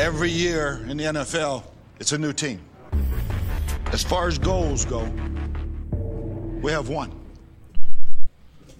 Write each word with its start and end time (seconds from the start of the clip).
Every 0.00 0.30
year 0.30 0.80
in 0.88 0.96
the 0.96 1.04
NFL, 1.04 1.62
it's 1.98 2.12
a 2.12 2.18
new 2.18 2.32
team. 2.32 2.58
As 3.92 4.02
far 4.02 4.28
as 4.28 4.38
goals 4.38 4.86
go, 4.86 5.02
we 6.62 6.72
have 6.72 6.88
one. 6.88 7.12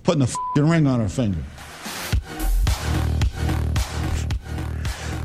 Putting 0.03 0.23
a 0.23 0.27
fing 0.27 0.67
ring 0.67 0.87
on 0.87 0.99
our 0.99 1.11
finger. 1.11 1.43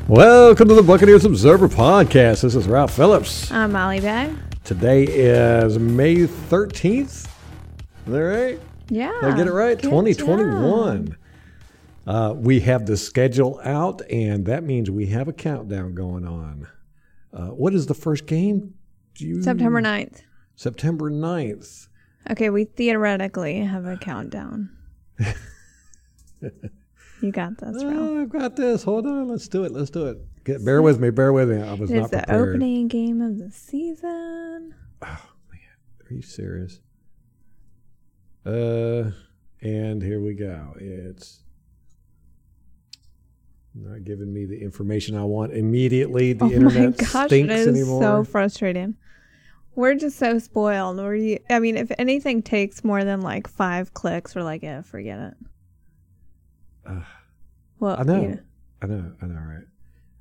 Welcome 0.06 0.68
to 0.68 0.74
the 0.74 0.82
Buccaneers 0.82 1.24
Observer 1.24 1.66
Podcast. 1.66 2.42
This 2.42 2.54
is 2.54 2.68
Ralph 2.68 2.94
Phillips. 2.94 3.50
I'm 3.50 3.72
Molly 3.72 4.00
Bag. 4.00 4.36
Today 4.64 5.04
is 5.04 5.78
May 5.78 6.26
13th. 6.26 7.04
Is 7.04 7.26
that 8.04 8.18
right? 8.18 8.60
Yeah. 8.90 9.18
Did 9.22 9.32
I 9.32 9.34
get 9.34 9.46
it 9.46 9.52
right? 9.52 9.80
good 9.80 9.88
2021. 9.88 11.06
job. 11.06 11.16
Uh, 12.06 12.34
we 12.36 12.60
have 12.60 12.86
the 12.86 12.96
schedule 12.96 13.60
out, 13.64 14.00
and 14.10 14.46
that 14.46 14.62
means 14.62 14.90
we 14.90 15.06
have 15.06 15.26
a 15.26 15.32
countdown 15.32 15.94
going 15.94 16.24
on. 16.24 16.68
Uh, 17.32 17.48
what 17.48 17.74
is 17.74 17.86
the 17.86 17.94
first 17.94 18.26
game? 18.26 18.74
Do 19.14 19.26
you- 19.26 19.42
September 19.42 19.80
9th. 19.80 20.22
September 20.54 21.10
9th. 21.10 21.88
Okay, 22.30 22.50
we 22.50 22.64
theoretically 22.64 23.60
have 23.60 23.86
a 23.86 23.96
countdown. 23.96 24.70
you 27.20 27.32
got 27.32 27.58
this, 27.58 27.82
Ralph. 27.82 27.96
Oh, 27.96 28.22
I've 28.22 28.28
got 28.30 28.56
this. 28.56 28.82
Hold 28.82 29.06
on. 29.06 29.28
Let's 29.28 29.48
do 29.48 29.64
it. 29.64 29.72
Let's 29.72 29.90
do 29.90 30.06
it. 30.06 30.44
Get, 30.44 30.64
bear 30.64 30.82
with 30.82 31.00
me. 31.00 31.10
Bear 31.10 31.32
with 31.32 31.50
me. 31.50 31.62
I 31.62 31.74
was 31.74 31.90
It's 31.90 32.00
not 32.00 32.10
the 32.10 32.34
opening 32.34 32.88
game 32.88 33.20
of 33.20 33.38
the 33.38 33.50
season. 33.50 34.74
Are 35.02 35.18
you 36.10 36.22
serious? 36.22 36.80
Uh, 38.44 39.10
and 39.60 40.02
here 40.02 40.20
we 40.20 40.34
go. 40.34 40.74
It's 40.78 41.40
not 43.76 44.04
giving 44.04 44.32
me 44.32 44.44
the 44.46 44.60
information 44.60 45.16
I 45.16 45.24
want 45.24 45.52
immediately. 45.52 46.32
The 46.32 46.44
oh 46.44 46.48
my 46.48 46.54
internet 46.54 46.96
gosh, 47.12 47.26
stinks 47.26 47.52
it 47.52 47.58
is 47.58 47.68
anymore. 47.68 48.02
so 48.02 48.24
frustrating. 48.24 48.96
We're 49.74 49.94
just 49.94 50.18
so 50.18 50.38
spoiled. 50.38 50.96
We're, 50.96 51.14
you, 51.16 51.38
I 51.50 51.58
mean, 51.58 51.76
if 51.76 51.92
anything 51.98 52.42
takes 52.42 52.82
more 52.82 53.04
than 53.04 53.20
like 53.20 53.46
five 53.46 53.92
clicks, 53.92 54.34
we're 54.34 54.42
like, 54.42 54.62
yeah, 54.62 54.80
forget 54.82 55.18
it. 55.18 55.34
Ugh. 56.88 57.02
well, 57.78 57.96
I 57.98 58.02
know. 58.04 58.20
know, 58.22 58.38
I 58.82 58.86
know. 58.86 59.12
I 59.20 59.26
know. 59.26 59.34
Right. 59.34 59.64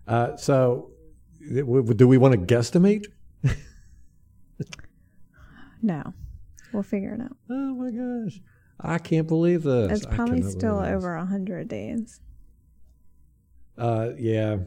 Uh, 0.07 0.35
so, 0.35 0.91
th- 1.39 1.59
w- 1.61 1.81
w- 1.81 1.93
do 1.93 2.07
we 2.07 2.17
want 2.17 2.33
to 2.33 2.39
guesstimate? 2.55 3.05
no, 5.81 6.13
we'll 6.73 6.83
figure 6.83 7.13
it 7.13 7.21
out. 7.21 7.37
Oh 7.49 7.73
my 7.75 7.91
gosh, 7.91 8.41
I 8.79 8.97
can't 8.97 9.27
believe 9.27 9.63
this. 9.63 10.03
It's 10.03 10.05
probably 10.05 10.41
still 10.43 10.79
over 10.79 11.15
a 11.15 11.25
hundred 11.25 11.67
days. 11.67 12.19
Uh, 13.77 14.09
yeah. 14.17 14.57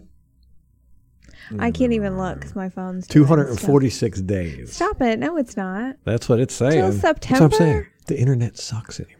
I 1.59 1.71
can't 1.71 1.93
even 1.93 2.19
look 2.19 2.41
because 2.41 2.55
my 2.55 2.69
phone's 2.69 3.07
Two 3.07 3.21
doing 3.21 3.29
hundred 3.29 3.49
and 3.49 3.59
stuff. 3.59 4.27
days. 4.27 4.75
Stop 4.75 5.01
it! 5.01 5.19
No, 5.19 5.37
it's 5.39 5.57
not. 5.57 5.97
That's 6.05 6.29
what 6.29 6.41
it's 6.41 6.55
saying. 6.55 6.73
Till 6.73 6.93
That's 6.93 7.03
what 7.03 7.41
I'm 7.43 7.51
saying. 7.53 7.53
September? 7.53 7.89
The 8.07 8.19
internet 8.19 8.59
sucks 8.59 9.01
anymore. 9.01 9.17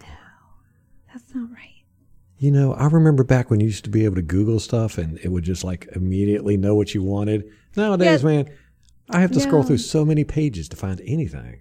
That's 1.13 1.35
not 1.35 1.51
right. 1.53 1.85
You 2.39 2.51
know, 2.51 2.75
I 2.75 2.87
remember 2.87 3.25
back 3.25 3.51
when 3.51 3.61
you 3.61 3.67
used 3.67 3.85
to 3.85 3.91
be 3.91 4.05
able 4.05 4.17
to 4.17 4.23
Google 4.23 4.61
stuff 4.61 4.99
and 4.99 5.19
it 5.19 5.29
would 5.29 5.45
just 5.45 5.65
like 5.65 5.89
immediately 5.97 6.57
know 6.57 6.75
what 6.75 6.95
you 6.95 7.03
wanted. 7.03 7.45
Nowadays, 7.77 8.23
Yeah. 8.23 8.29
man, 8.29 8.51
I 9.11 9.21
have 9.21 9.33
to 9.33 9.41
scroll 9.41 9.63
through 9.63 9.79
so 9.79 10.05
many 10.05 10.23
pages 10.25 10.69
to 10.69 10.77
find 10.77 11.01
anything. 11.05 11.61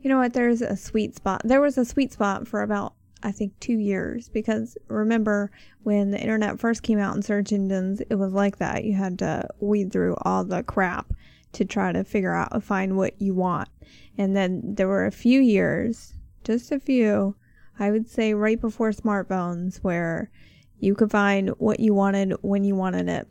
You 0.00 0.10
know 0.10 0.18
what? 0.18 0.32
There's 0.34 0.60
a 0.62 0.76
sweet 0.76 1.14
spot. 1.14 1.42
There 1.44 1.60
was 1.60 1.78
a 1.78 1.84
sweet 1.84 2.12
spot 2.12 2.46
for 2.48 2.62
about, 2.62 2.94
I 3.22 3.32
think, 3.32 3.58
two 3.60 3.78
years 3.78 4.28
because 4.28 4.76
remember 4.88 5.50
when 5.82 6.10
the 6.10 6.20
internet 6.20 6.60
first 6.60 6.82
came 6.82 6.98
out 6.98 7.16
in 7.16 7.22
search 7.22 7.52
engines, 7.52 8.00
it 8.08 8.14
was 8.14 8.32
like 8.32 8.58
that. 8.58 8.84
You 8.84 8.94
had 8.94 9.18
to 9.20 9.48
weed 9.60 9.92
through 9.92 10.16
all 10.22 10.44
the 10.44 10.62
crap 10.62 11.12
to 11.52 11.64
try 11.64 11.92
to 11.92 12.04
figure 12.04 12.34
out, 12.34 12.62
find 12.62 12.96
what 12.96 13.20
you 13.20 13.34
want. 13.34 13.68
And 14.16 14.36
then 14.36 14.74
there 14.74 14.88
were 14.88 15.06
a 15.06 15.12
few 15.12 15.40
years, 15.40 16.14
just 16.44 16.70
a 16.72 16.78
few, 16.78 17.36
I 17.78 17.90
would 17.90 18.08
say 18.08 18.34
right 18.34 18.60
before 18.60 18.90
smartphones, 18.90 19.78
where 19.78 20.30
you 20.78 20.94
could 20.94 21.10
find 21.10 21.50
what 21.58 21.80
you 21.80 21.94
wanted 21.94 22.34
when 22.42 22.64
you 22.64 22.74
wanted 22.74 23.08
it. 23.08 23.26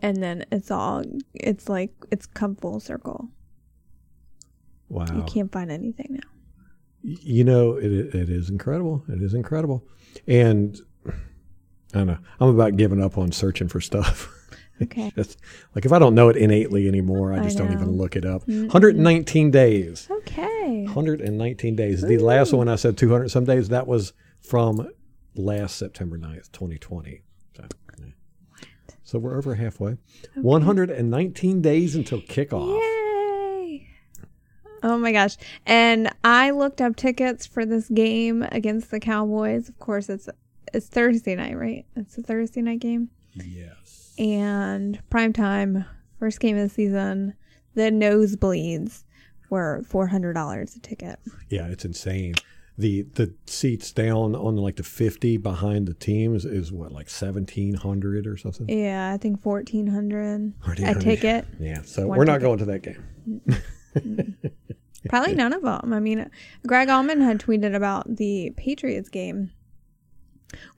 And 0.00 0.22
then 0.22 0.44
it's 0.52 0.70
all, 0.70 1.02
it's 1.32 1.68
like, 1.68 1.92
it's 2.10 2.26
come 2.26 2.56
full 2.56 2.80
circle. 2.80 3.28
Wow. 4.88 5.06
You 5.14 5.22
can't 5.22 5.50
find 5.50 5.70
anything 5.70 6.08
now. 6.10 6.33
You 7.04 7.44
know, 7.44 7.76
it, 7.76 7.92
it 7.92 8.30
is 8.30 8.48
incredible. 8.48 9.04
It 9.08 9.22
is 9.22 9.34
incredible. 9.34 9.86
And 10.26 10.80
I 11.06 11.98
don't 11.98 12.06
know. 12.06 12.18
I'm 12.40 12.48
about 12.48 12.76
giving 12.76 13.02
up 13.02 13.18
on 13.18 13.30
searching 13.30 13.68
for 13.68 13.80
stuff. 13.80 14.30
Okay. 14.82 15.12
Just, 15.14 15.38
like 15.76 15.84
if 15.84 15.92
I 15.92 16.00
don't 16.00 16.16
know 16.16 16.30
it 16.30 16.36
innately 16.36 16.88
anymore, 16.88 17.32
I 17.32 17.38
I 17.38 17.44
just 17.44 17.56
don't 17.56 17.72
even 17.72 17.92
look 17.92 18.16
it 18.16 18.24
up. 18.24 18.46
119 18.48 19.52
days. 19.52 20.08
Okay. 20.10 20.84
119 20.84 21.76
days. 21.76 22.02
The 22.02 22.18
last 22.18 22.52
one 22.52 22.68
I 22.68 22.74
said 22.74 22.96
200 22.98 23.30
some 23.30 23.44
days, 23.44 23.68
that 23.68 23.86
was 23.86 24.14
from 24.40 24.90
last 25.36 25.76
September 25.76 26.18
9th, 26.18 26.50
2020. 26.50 27.22
So, 27.56 27.64
yeah. 28.00 28.06
so 29.04 29.20
we're 29.20 29.38
over 29.38 29.54
halfway. 29.54 29.96
119 30.34 31.62
days 31.62 31.94
until 31.94 32.20
kickoff. 32.20 32.80
Yay. 32.80 33.03
Oh 34.86 34.98
my 34.98 35.12
gosh. 35.12 35.36
And 35.64 36.10
I 36.22 36.50
looked 36.50 36.82
up 36.82 36.94
tickets 36.94 37.46
for 37.46 37.64
this 37.64 37.88
game 37.88 38.42
against 38.52 38.90
the 38.90 39.00
Cowboys. 39.00 39.70
Of 39.70 39.78
course, 39.78 40.10
it's 40.10 40.28
it's 40.74 40.86
Thursday 40.88 41.34
night, 41.34 41.56
right? 41.58 41.86
It's 41.96 42.18
a 42.18 42.22
Thursday 42.22 42.60
night 42.60 42.80
game. 42.80 43.08
Yes. 43.34 44.12
And 44.18 45.00
prime 45.08 45.32
time, 45.32 45.86
first 46.18 46.38
game 46.38 46.56
of 46.58 46.62
the 46.68 46.68
season, 46.68 47.34
the 47.74 47.84
nosebleeds 47.90 49.04
were 49.48 49.82
$400 49.88 50.76
a 50.76 50.80
ticket. 50.80 51.18
Yeah, 51.48 51.66
it's 51.68 51.84
insane. 51.86 52.34
The 52.76 53.02
the 53.14 53.32
seats 53.46 53.92
down 53.92 54.34
on 54.34 54.56
like 54.56 54.76
the 54.76 54.82
50 54.82 55.36
behind 55.38 55.86
the 55.86 55.94
teams 55.94 56.44
is 56.44 56.72
what 56.72 56.90
like 56.92 57.08
1700 57.08 58.26
or 58.26 58.36
something. 58.36 58.68
Yeah, 58.68 59.12
I 59.12 59.16
think 59.16 59.44
1400 59.46 60.24
a 60.24 60.38
1400. 60.66 61.00
ticket. 61.00 61.46
Yeah, 61.58 61.82
so 61.82 62.06
One 62.08 62.18
we're 62.18 62.24
not 62.24 62.40
ticket. 62.40 62.42
going 62.42 62.58
to 62.58 62.64
that 62.66 62.82
game. 62.82 63.04
Probably 65.08 65.34
none 65.34 65.52
of 65.52 65.62
them. 65.62 65.92
I 65.92 66.00
mean, 66.00 66.30
Greg 66.66 66.88
Auman 66.88 67.20
had 67.22 67.38
tweeted 67.38 67.74
about 67.74 68.16
the 68.16 68.52
Patriots 68.56 69.08
game, 69.10 69.50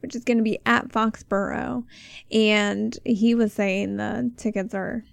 which 0.01 0.17
is 0.17 0.25
going 0.25 0.39
to 0.39 0.43
be 0.43 0.59
at 0.67 0.89
Foxborough, 0.89 1.85
and 2.33 2.99
he 3.05 3.35
was 3.35 3.53
saying 3.53 3.97
the 3.97 4.33
tickets 4.37 4.75
are 4.75 5.05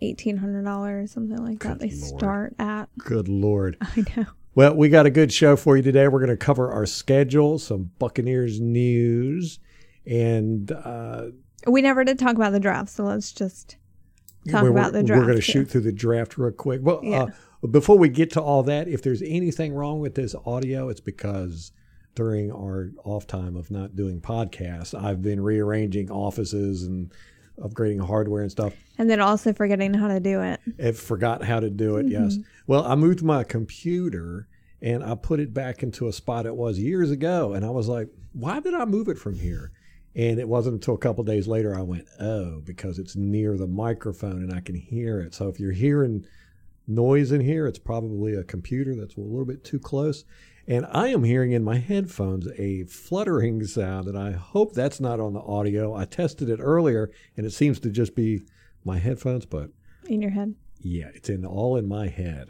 eighteen 0.00 0.38
hundred 0.38 0.64
dollars, 0.64 1.12
something 1.12 1.42
like 1.44 1.60
that. 1.64 1.80
They 1.80 1.90
Lord. 1.90 2.18
start 2.18 2.54
at. 2.58 2.88
Good 2.98 3.28
lord. 3.28 3.76
I 3.82 4.04
know. 4.16 4.26
Well, 4.54 4.74
we 4.74 4.88
got 4.88 5.04
a 5.04 5.10
good 5.10 5.32
show 5.32 5.54
for 5.54 5.76
you 5.76 5.82
today. 5.82 6.08
We're 6.08 6.20
going 6.20 6.30
to 6.30 6.36
cover 6.36 6.72
our 6.72 6.86
schedule, 6.86 7.58
some 7.58 7.90
Buccaneers 7.98 8.58
news, 8.58 9.58
and 10.06 10.72
uh, 10.72 11.26
We 11.66 11.82
never 11.82 12.04
did 12.04 12.18
talk 12.18 12.36
about 12.36 12.52
the 12.52 12.60
draft, 12.60 12.88
so 12.88 13.04
let's 13.04 13.32
just 13.32 13.76
talk 14.50 14.62
we're, 14.62 14.70
about 14.70 14.92
the 14.92 15.02
we're 15.02 15.24
going 15.24 15.36
to 15.36 15.40
shoot 15.40 15.70
through 15.70 15.82
the 15.82 15.92
draft 15.92 16.38
real 16.38 16.52
quick. 16.52 16.80
Well, 16.82 17.00
Yeah. 17.02 17.22
uh, 17.62 17.66
before 17.68 17.98
we 17.98 18.08
get 18.08 18.30
to 18.32 18.40
all 18.40 18.62
that, 18.64 18.88
if 18.88 19.02
there's 19.02 19.22
anything 19.22 19.74
wrong 19.74 20.00
with 20.00 20.14
this 20.14 20.34
audio, 20.44 20.88
it's 20.88 21.00
because 21.00 21.72
during 22.14 22.50
our 22.52 22.90
off 23.04 23.26
time 23.26 23.56
of 23.56 23.70
not 23.70 23.96
doing 23.96 24.20
podcasts, 24.20 24.94
I've 24.98 25.22
been 25.22 25.40
rearranging 25.40 26.10
offices 26.10 26.82
and 26.84 27.12
upgrading 27.58 28.06
hardware 28.06 28.42
and 28.42 28.50
stuff. 28.50 28.74
and 28.98 29.08
then 29.08 29.20
also 29.20 29.52
forgetting 29.52 29.94
how 29.94 30.08
to 30.08 30.20
do 30.20 30.40
it. 30.42 30.60
and 30.78 30.96
forgot 30.96 31.42
how 31.44 31.60
to 31.60 31.70
do 31.70 31.96
it. 31.96 32.06
Mm-hmm. 32.06 32.24
Yes. 32.24 32.38
Well, 32.66 32.84
I 32.84 32.94
moved 32.94 33.22
my 33.22 33.44
computer 33.44 34.48
and 34.82 35.02
I 35.02 35.14
put 35.14 35.40
it 35.40 35.54
back 35.54 35.82
into 35.82 36.06
a 36.06 36.12
spot 36.12 36.46
it 36.46 36.54
was 36.54 36.78
years 36.78 37.10
ago, 37.10 37.54
and 37.54 37.64
I 37.64 37.70
was 37.70 37.88
like, 37.88 38.08
"Why 38.34 38.60
did 38.60 38.74
I 38.74 38.84
move 38.84 39.08
it 39.08 39.18
from 39.18 39.38
here?" 39.38 39.72
And 40.16 40.40
it 40.40 40.48
wasn't 40.48 40.74
until 40.76 40.94
a 40.94 40.98
couple 40.98 41.22
days 41.24 41.46
later 41.46 41.74
I 41.74 41.82
went, 41.82 42.06
"Oh, 42.18 42.60
because 42.64 42.98
it's 42.98 43.14
near 43.14 43.56
the 43.56 43.66
microphone 43.66 44.42
and 44.42 44.52
I 44.52 44.60
can 44.60 44.74
hear 44.74 45.20
it." 45.20 45.34
So 45.34 45.48
if 45.48 45.60
you're 45.60 45.72
hearing 45.72 46.24
noise 46.88 47.32
in 47.32 47.42
here, 47.42 47.66
it's 47.66 47.78
probably 47.78 48.34
a 48.34 48.42
computer 48.42 48.94
that's 48.96 49.16
a 49.16 49.20
little 49.20 49.44
bit 49.44 49.62
too 49.62 49.78
close. 49.78 50.24
And 50.66 50.86
I 50.90 51.08
am 51.08 51.22
hearing 51.22 51.52
in 51.52 51.62
my 51.62 51.76
headphones 51.78 52.48
a 52.58 52.84
fluttering 52.84 53.64
sound, 53.66 54.08
and 54.08 54.18
I 54.18 54.32
hope 54.32 54.72
that's 54.72 55.00
not 55.00 55.20
on 55.20 55.34
the 55.34 55.40
audio. 55.40 55.94
I 55.94 56.06
tested 56.06 56.48
it 56.48 56.58
earlier, 56.60 57.10
and 57.36 57.46
it 57.46 57.52
seems 57.52 57.78
to 57.80 57.90
just 57.90 58.16
be 58.16 58.42
my 58.84 58.98
headphones, 58.98 59.46
but 59.46 59.70
In 60.08 60.22
your 60.22 60.30
head. 60.32 60.54
yeah, 60.80 61.10
it's 61.14 61.28
in 61.28 61.44
all 61.44 61.76
in 61.76 61.86
my 61.86 62.08
head. 62.08 62.48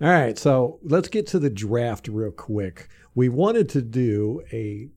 All 0.00 0.08
right, 0.10 0.36
so 0.38 0.78
let's 0.82 1.08
get 1.08 1.26
to 1.28 1.38
the 1.38 1.48
draft 1.50 2.06
real 2.06 2.30
quick. 2.30 2.88
We 3.14 3.28
wanted 3.28 3.68
to 3.70 3.82
do 3.82 4.42
a, 4.52 4.90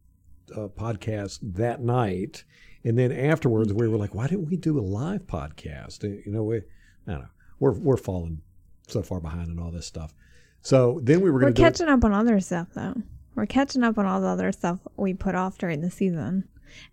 a 0.51 0.68
podcast 0.69 1.40
that 1.44 1.81
night, 1.81 2.44
and 2.84 2.98
then 2.98 3.12
afterwards 3.12 3.74
we 3.74 3.88
were 3.88 3.98
like, 3.98 4.13
"Why 4.16 4.28
didn't 4.28 4.48
we 4.50 4.57
do 4.57 4.80
a 4.80 4.81
live 4.81 5.28
podcast?" 5.28 6.04
Uh, 6.04 6.22
You 6.25 6.31
know, 6.31 6.44
we 6.44 6.57
I 6.57 6.62
don't 7.07 7.19
know. 7.22 7.28
We're 7.60 7.74
we're 7.74 7.98
falling 7.98 8.42
so 8.88 9.01
far 9.01 9.19
behind 9.19 9.50
in 9.50 9.60
all 9.60 9.72
this 9.72 9.86
stuff. 9.86 10.13
So 10.62 11.00
then 11.04 11.22
we 11.22 11.30
were 11.31 11.40
going 11.40 11.54
to 11.54 11.57
do. 11.57 11.63
it- 11.63 11.66
catching 11.66 11.88
up 11.88 12.04
on 12.04 12.13
other 12.13 12.40
stuff 12.40 12.68
though. 12.74 12.96
We're 13.36 13.46
catching 13.46 13.84
up 13.84 13.98
on 13.98 14.06
all 14.06 14.19
the 14.19 14.28
other 14.28 14.51
stuff 14.51 14.80
we 14.98 15.13
put 15.13 15.34
off 15.36 15.57
during 15.57 15.81
the 15.81 15.92
season. 15.92 16.46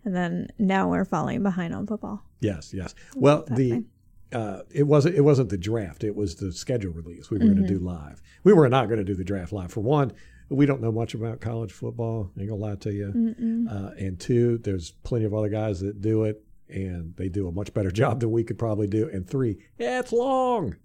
and 0.05 0.15
then 0.15 0.47
now 0.57 0.89
we're 0.89 1.05
falling 1.05 1.43
behind 1.43 1.73
on 1.75 1.85
football. 1.85 2.23
Yes, 2.39 2.73
yes. 2.73 2.95
Well, 3.15 3.43
the 3.47 3.69
thing. 3.69 3.85
uh, 4.33 4.61
it 4.71 4.83
wasn't 4.83 5.15
it 5.15 5.21
wasn't 5.21 5.49
the 5.49 5.57
draft. 5.57 6.03
It 6.03 6.15
was 6.15 6.35
the 6.35 6.51
schedule 6.51 6.93
release. 6.93 7.29
We 7.29 7.37
were 7.37 7.45
going 7.45 7.57
to 7.57 7.63
Mm-hmm. 7.63 7.73
do 7.77 7.79
live. 7.79 8.21
We 8.43 8.53
were 8.53 8.69
not 8.69 8.87
going 8.87 8.99
to 8.99 9.03
do 9.03 9.13
the 9.15 9.23
draft 9.23 9.51
live. 9.53 9.71
For 9.71 9.81
one, 9.81 10.13
we 10.49 10.65
don't 10.65 10.81
know 10.81 10.91
much 10.91 11.13
about 11.13 11.41
college 11.41 11.71
football. 11.71 12.31
I 12.37 12.41
ain't 12.41 12.49
gonna 12.49 12.61
lie 12.61 12.75
to 12.75 12.91
you. 12.93 13.67
Uh, 13.69 13.91
and 13.99 14.19
two, 14.19 14.57
there's 14.59 14.91
plenty 15.03 15.25
of 15.25 15.33
other 15.33 15.49
guys 15.49 15.79
that 15.81 16.01
do 16.01 16.23
it, 16.23 16.43
and 16.69 17.15
they 17.17 17.29
do 17.29 17.47
a 17.47 17.51
much 17.51 17.73
better 17.73 17.91
job 18.01 18.19
than 18.19 18.31
we 18.31 18.43
could 18.43 18.57
probably 18.57 18.87
do. 18.87 19.09
And 19.09 19.27
three, 19.27 19.57
yeah, 19.77 19.99
it's 19.99 20.11
long. 20.11 20.75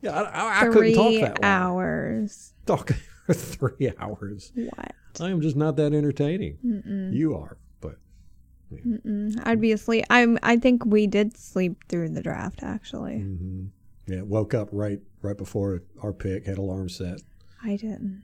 Yeah, 0.00 0.12
I, 0.12 0.22
I, 0.22 0.60
I 0.60 0.68
couldn't 0.72 0.94
talk 0.94 1.14
that 1.14 1.42
long. 1.42 1.50
hours. 1.50 2.52
Talk 2.66 2.92
for 3.26 3.34
three 3.34 3.92
hours. 3.98 4.52
What? 4.54 4.92
I 5.20 5.30
am 5.30 5.40
just 5.40 5.56
not 5.56 5.76
that 5.76 5.94
entertaining. 5.94 6.58
You 7.12 7.36
are, 7.36 7.56
but 7.80 7.96
I'd 9.44 9.60
be 9.60 9.72
asleep. 9.72 10.04
I'm. 10.10 10.38
I 10.42 10.56
think 10.56 10.84
we 10.84 11.06
did 11.06 11.36
sleep 11.36 11.84
through 11.88 12.10
the 12.10 12.22
draft. 12.22 12.62
Actually, 12.62 13.18
hmm 13.18 13.66
yeah, 14.06 14.20
woke 14.20 14.52
up 14.52 14.68
right 14.70 15.00
right 15.22 15.36
before 15.38 15.82
our 16.02 16.12
pick, 16.12 16.44
had 16.46 16.58
alarm 16.58 16.88
set. 16.88 17.20
I 17.62 17.76
didn't. 17.76 18.22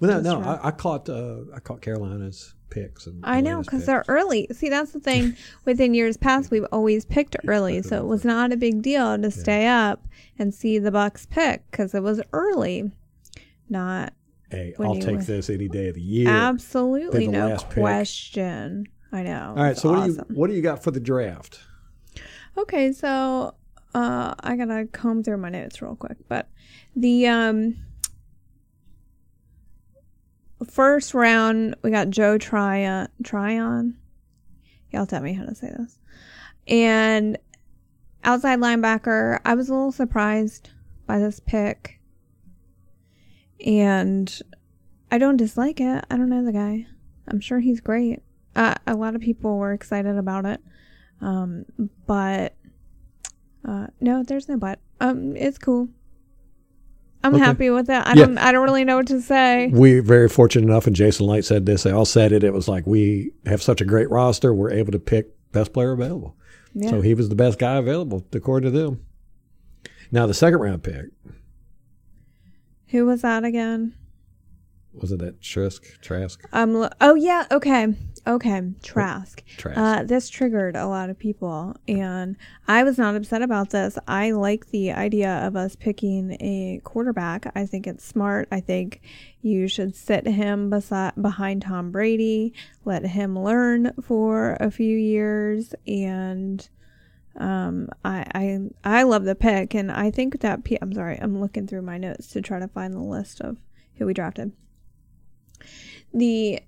Well, 0.00 0.20
no, 0.22 0.40
no. 0.40 0.46
I, 0.48 0.68
I 0.68 0.70
caught 0.70 1.08
uh, 1.08 1.38
I 1.54 1.60
caught 1.60 1.80
Carolina's 1.80 2.54
picks. 2.70 3.06
And 3.06 3.24
I 3.24 3.40
know 3.40 3.62
because 3.62 3.86
they're 3.86 4.04
early. 4.08 4.48
See, 4.52 4.68
that's 4.68 4.92
the 4.92 5.00
thing. 5.00 5.36
Within 5.64 5.94
years 5.94 6.16
past, 6.16 6.50
we've 6.50 6.66
always 6.72 7.04
picked 7.04 7.36
early, 7.46 7.82
so 7.82 7.98
it 7.98 8.06
was 8.06 8.24
not 8.24 8.52
a 8.52 8.56
big 8.56 8.82
deal 8.82 9.16
to 9.16 9.30
stay 9.30 9.66
up 9.66 10.06
and 10.38 10.52
see 10.54 10.78
the 10.78 10.90
Bucks 10.90 11.26
pick 11.26 11.62
because 11.70 11.94
it 11.94 12.02
was 12.02 12.20
early. 12.32 12.90
Not 13.68 14.12
Hey, 14.50 14.74
I'll 14.78 14.94
take 14.94 15.16
were- 15.16 15.22
this 15.22 15.50
any 15.50 15.68
day 15.68 15.88
of 15.88 15.94
the 15.96 16.00
year. 16.02 16.28
absolutely 16.28 17.26
the 17.26 17.32
no 17.32 17.56
pick. 17.56 17.82
question. 17.82 18.86
I 19.12 19.22
know. 19.22 19.54
All 19.56 19.62
right, 19.62 19.76
so 19.76 19.90
what 19.92 20.06
do 20.06 20.12
you 20.12 20.18
what 20.34 20.46
do 20.48 20.54
you 20.54 20.62
got 20.62 20.82
for 20.84 20.90
the 20.90 21.00
draft? 21.00 21.60
Okay, 22.58 22.92
so 22.92 23.54
uh, 23.94 24.34
I 24.40 24.56
gotta 24.56 24.86
comb 24.92 25.22
through 25.22 25.38
my 25.38 25.48
notes 25.48 25.80
real 25.82 25.96
quick, 25.96 26.16
but 26.28 26.48
the 26.94 27.26
um 27.26 27.76
first 30.64 31.14
round 31.14 31.76
we 31.82 31.90
got 31.90 32.10
Joe 32.10 32.38
Tryon. 32.38 33.08
Tryon, 33.22 33.96
y'all 34.90 35.06
tell 35.06 35.22
me 35.22 35.32
how 35.32 35.44
to 35.44 35.54
say 35.54 35.72
this, 35.76 35.98
and 36.66 37.38
outside 38.24 38.58
linebacker. 38.58 39.40
I 39.44 39.54
was 39.54 39.68
a 39.68 39.74
little 39.74 39.92
surprised 39.92 40.70
by 41.06 41.18
this 41.18 41.40
pick, 41.40 42.00
and 43.64 44.40
I 45.10 45.18
don't 45.18 45.36
dislike 45.36 45.80
it. 45.80 46.04
I 46.10 46.16
don't 46.16 46.28
know 46.28 46.44
the 46.44 46.52
guy. 46.52 46.86
I'm 47.28 47.40
sure 47.40 47.60
he's 47.60 47.80
great. 47.80 48.20
Uh, 48.54 48.74
a 48.86 48.94
lot 48.94 49.14
of 49.14 49.20
people 49.20 49.58
were 49.58 49.72
excited 49.72 50.16
about 50.16 50.46
it. 50.46 50.60
Um, 51.20 51.64
but 52.06 52.54
uh, 53.66 53.88
no, 54.00 54.22
there's 54.22 54.48
no 54.48 54.56
but. 54.56 54.78
Um, 55.00 55.36
it's 55.36 55.58
cool. 55.58 55.88
I'm 57.26 57.34
Okay. 57.34 57.44
happy 57.44 57.70
with 57.70 57.88
it. 57.90 58.02
I 58.06 58.14
Yeah. 58.14 58.26
don't. 58.26 58.38
I 58.38 58.52
don't 58.52 58.64
really 58.64 58.84
know 58.84 58.96
what 58.96 59.06
to 59.08 59.20
say. 59.20 59.68
We 59.72 60.00
very 60.00 60.28
fortunate 60.28 60.66
enough, 60.66 60.86
and 60.86 60.94
Jason 60.96 61.26
Licht 61.26 61.46
said 61.46 61.66
this. 61.66 61.82
They 61.82 61.90
all 61.90 62.04
said 62.04 62.32
it. 62.32 62.44
It 62.44 62.52
was 62.52 62.68
like 62.68 62.86
we 62.86 63.32
have 63.46 63.62
such 63.62 63.80
a 63.80 63.84
great 63.84 64.10
roster. 64.10 64.54
We're 64.54 64.70
able 64.72 64.92
to 64.92 64.98
pick 64.98 65.28
best 65.52 65.72
player 65.72 65.92
available. 65.92 66.36
Yeah. 66.74 66.90
So 66.90 67.00
he 67.00 67.14
was 67.14 67.28
the 67.28 67.34
best 67.34 67.58
guy 67.58 67.76
available 67.76 68.24
according 68.32 68.70
to 68.72 68.78
them. 68.78 69.00
Now 70.12 70.26
the 70.26 70.34
second 70.34 70.60
round 70.60 70.82
pick 70.82 71.06
Who 72.88 73.06
was 73.06 73.22
that 73.22 73.44
again? 73.44 73.94
Was 75.00 75.12
it 75.12 75.18
that 75.20 75.40
Trask? 75.40 75.82
Trask? 76.00 76.40
Um. 76.52 76.88
Oh 77.00 77.14
yeah. 77.14 77.46
Okay. 77.50 77.94
Okay. 78.26 78.62
Trask. 78.82 79.42
Trask. 79.56 79.78
Uh, 79.78 80.02
this 80.02 80.28
triggered 80.28 80.74
a 80.74 80.86
lot 80.86 81.10
of 81.10 81.18
people, 81.18 81.76
and 81.86 82.36
I 82.66 82.82
was 82.82 82.98
not 82.98 83.14
upset 83.14 83.42
about 83.42 83.70
this. 83.70 83.98
I 84.08 84.32
like 84.32 84.70
the 84.70 84.92
idea 84.92 85.46
of 85.46 85.54
us 85.54 85.76
picking 85.76 86.32
a 86.40 86.80
quarterback. 86.82 87.50
I 87.54 87.66
think 87.66 87.86
it's 87.86 88.04
smart. 88.04 88.48
I 88.50 88.60
think 88.60 89.00
you 89.42 89.68
should 89.68 89.94
sit 89.94 90.26
him 90.26 90.70
beside 90.70 91.12
behind 91.20 91.62
Tom 91.62 91.92
Brady, 91.92 92.52
let 92.84 93.06
him 93.06 93.38
learn 93.38 93.92
for 94.02 94.56
a 94.58 94.70
few 94.70 94.96
years, 94.96 95.74
and 95.86 96.68
um, 97.36 97.88
I 98.04 98.24
I 98.34 98.58
I 98.98 99.02
love 99.04 99.24
the 99.24 99.34
pick, 99.34 99.74
and 99.74 99.92
I 99.92 100.10
think 100.10 100.40
that 100.40 100.64
P- 100.64 100.78
I'm 100.80 100.92
sorry, 100.92 101.18
I'm 101.20 101.40
looking 101.40 101.66
through 101.66 101.82
my 101.82 101.98
notes 101.98 102.28
to 102.28 102.40
try 102.42 102.58
to 102.58 102.68
find 102.68 102.94
the 102.94 103.00
list 103.00 103.40
of 103.40 103.58
who 103.96 104.06
we 104.06 104.14
drafted. 104.14 104.52
The 106.16 106.60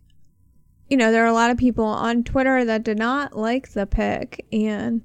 you 0.89 0.97
know, 0.97 1.13
there 1.13 1.25
are 1.25 1.29
a 1.29 1.33
lot 1.33 1.51
of 1.51 1.59
people 1.59 1.85
on 1.85 2.25
Twitter 2.25 2.65
that 2.65 2.83
did 2.83 2.99
not 2.99 3.37
like 3.37 3.73
the 3.73 3.87
pick. 3.87 4.47
And, 4.53 5.03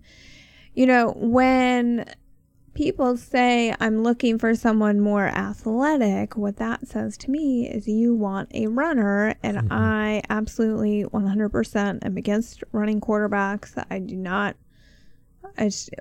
you 0.74 0.86
know, 0.86 1.14
when 1.18 2.06
people 2.74 3.18
say, 3.18 3.76
I'm 3.80 4.02
looking 4.02 4.40
for 4.40 4.56
someone 4.56 5.00
more 5.00 5.28
athletic, 5.28 6.38
what 6.38 6.58
that 6.58 6.88
says 6.88 7.18
to 7.20 7.32
me 7.32 7.70
is 7.70 7.88
you 7.88 8.16
want 8.16 8.50
a 8.54 8.68
runner. 8.68 9.36
And 9.44 9.58
mm-hmm. 9.58 9.74
I 9.74 10.22
absolutely 10.30 11.04
100% 11.04 12.06
am 12.06 12.18
against 12.18 12.64
running 12.72 13.02
quarterbacks. 13.02 13.84
I 13.90 14.00
do 14.00 14.16
not. 14.16 14.56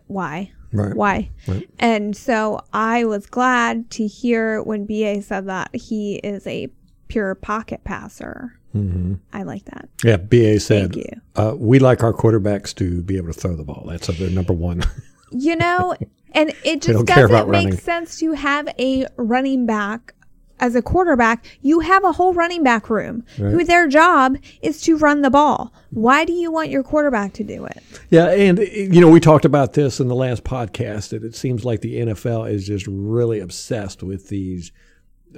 Why? 0.06 0.52
right. 0.72 0.94
Why? 0.94 1.30
Right. 1.48 1.68
And 1.80 2.16
so 2.16 2.60
I 2.72 3.04
was 3.04 3.26
glad 3.26 3.90
to 3.90 4.06
hear 4.06 4.62
when 4.62 4.86
BA 4.86 5.22
said 5.22 5.46
that 5.48 5.74
he 5.74 6.16
is 6.16 6.46
a 6.46 6.70
pure 7.12 7.34
pocket 7.34 7.84
passer. 7.84 8.58
hmm 8.72 9.14
I 9.34 9.42
like 9.42 9.66
that. 9.66 9.88
Yeah, 10.02 10.16
BA 10.16 10.60
said 10.60 10.94
Thank 10.94 10.96
you. 10.96 11.20
uh, 11.36 11.54
we 11.56 11.78
like 11.78 12.02
our 12.02 12.14
quarterbacks 12.14 12.74
to 12.76 13.02
be 13.02 13.18
able 13.18 13.26
to 13.26 13.38
throw 13.38 13.54
the 13.54 13.64
ball. 13.64 13.84
That's 13.86 14.06
their 14.06 14.30
number 14.30 14.54
one. 14.54 14.82
You 15.30 15.56
know, 15.56 15.94
and 16.32 16.54
it 16.64 16.80
just 16.80 17.04
doesn't 17.04 17.50
make 17.50 17.64
running. 17.66 17.76
sense 17.76 18.18
to 18.20 18.32
have 18.32 18.68
a 18.78 19.06
running 19.16 19.66
back 19.66 20.14
as 20.58 20.74
a 20.74 20.80
quarterback. 20.80 21.44
You 21.60 21.80
have 21.80 22.02
a 22.04 22.12
whole 22.12 22.32
running 22.32 22.62
back 22.62 22.88
room 22.88 23.24
who 23.36 23.62
their 23.64 23.88
job 23.88 24.38
is 24.62 24.80
to 24.82 24.96
run 24.96 25.20
the 25.20 25.30
ball. 25.30 25.72
Why 25.90 26.24
do 26.24 26.32
you 26.32 26.50
want 26.50 26.70
your 26.70 26.82
quarterback 26.82 27.34
to 27.34 27.44
do 27.44 27.66
it? 27.66 27.82
Yeah, 28.08 28.30
and 28.30 28.58
you 28.58 29.00
know 29.02 29.10
we 29.10 29.20
talked 29.20 29.44
about 29.44 29.74
this 29.74 30.00
in 30.00 30.08
the 30.08 30.14
last 30.14 30.44
podcast 30.44 31.10
that 31.10 31.24
it 31.24 31.34
seems 31.34 31.64
like 31.64 31.80
the 31.82 31.96
NFL 32.00 32.50
is 32.50 32.66
just 32.66 32.86
really 32.86 33.40
obsessed 33.40 34.02
with 34.02 34.28
these 34.28 34.72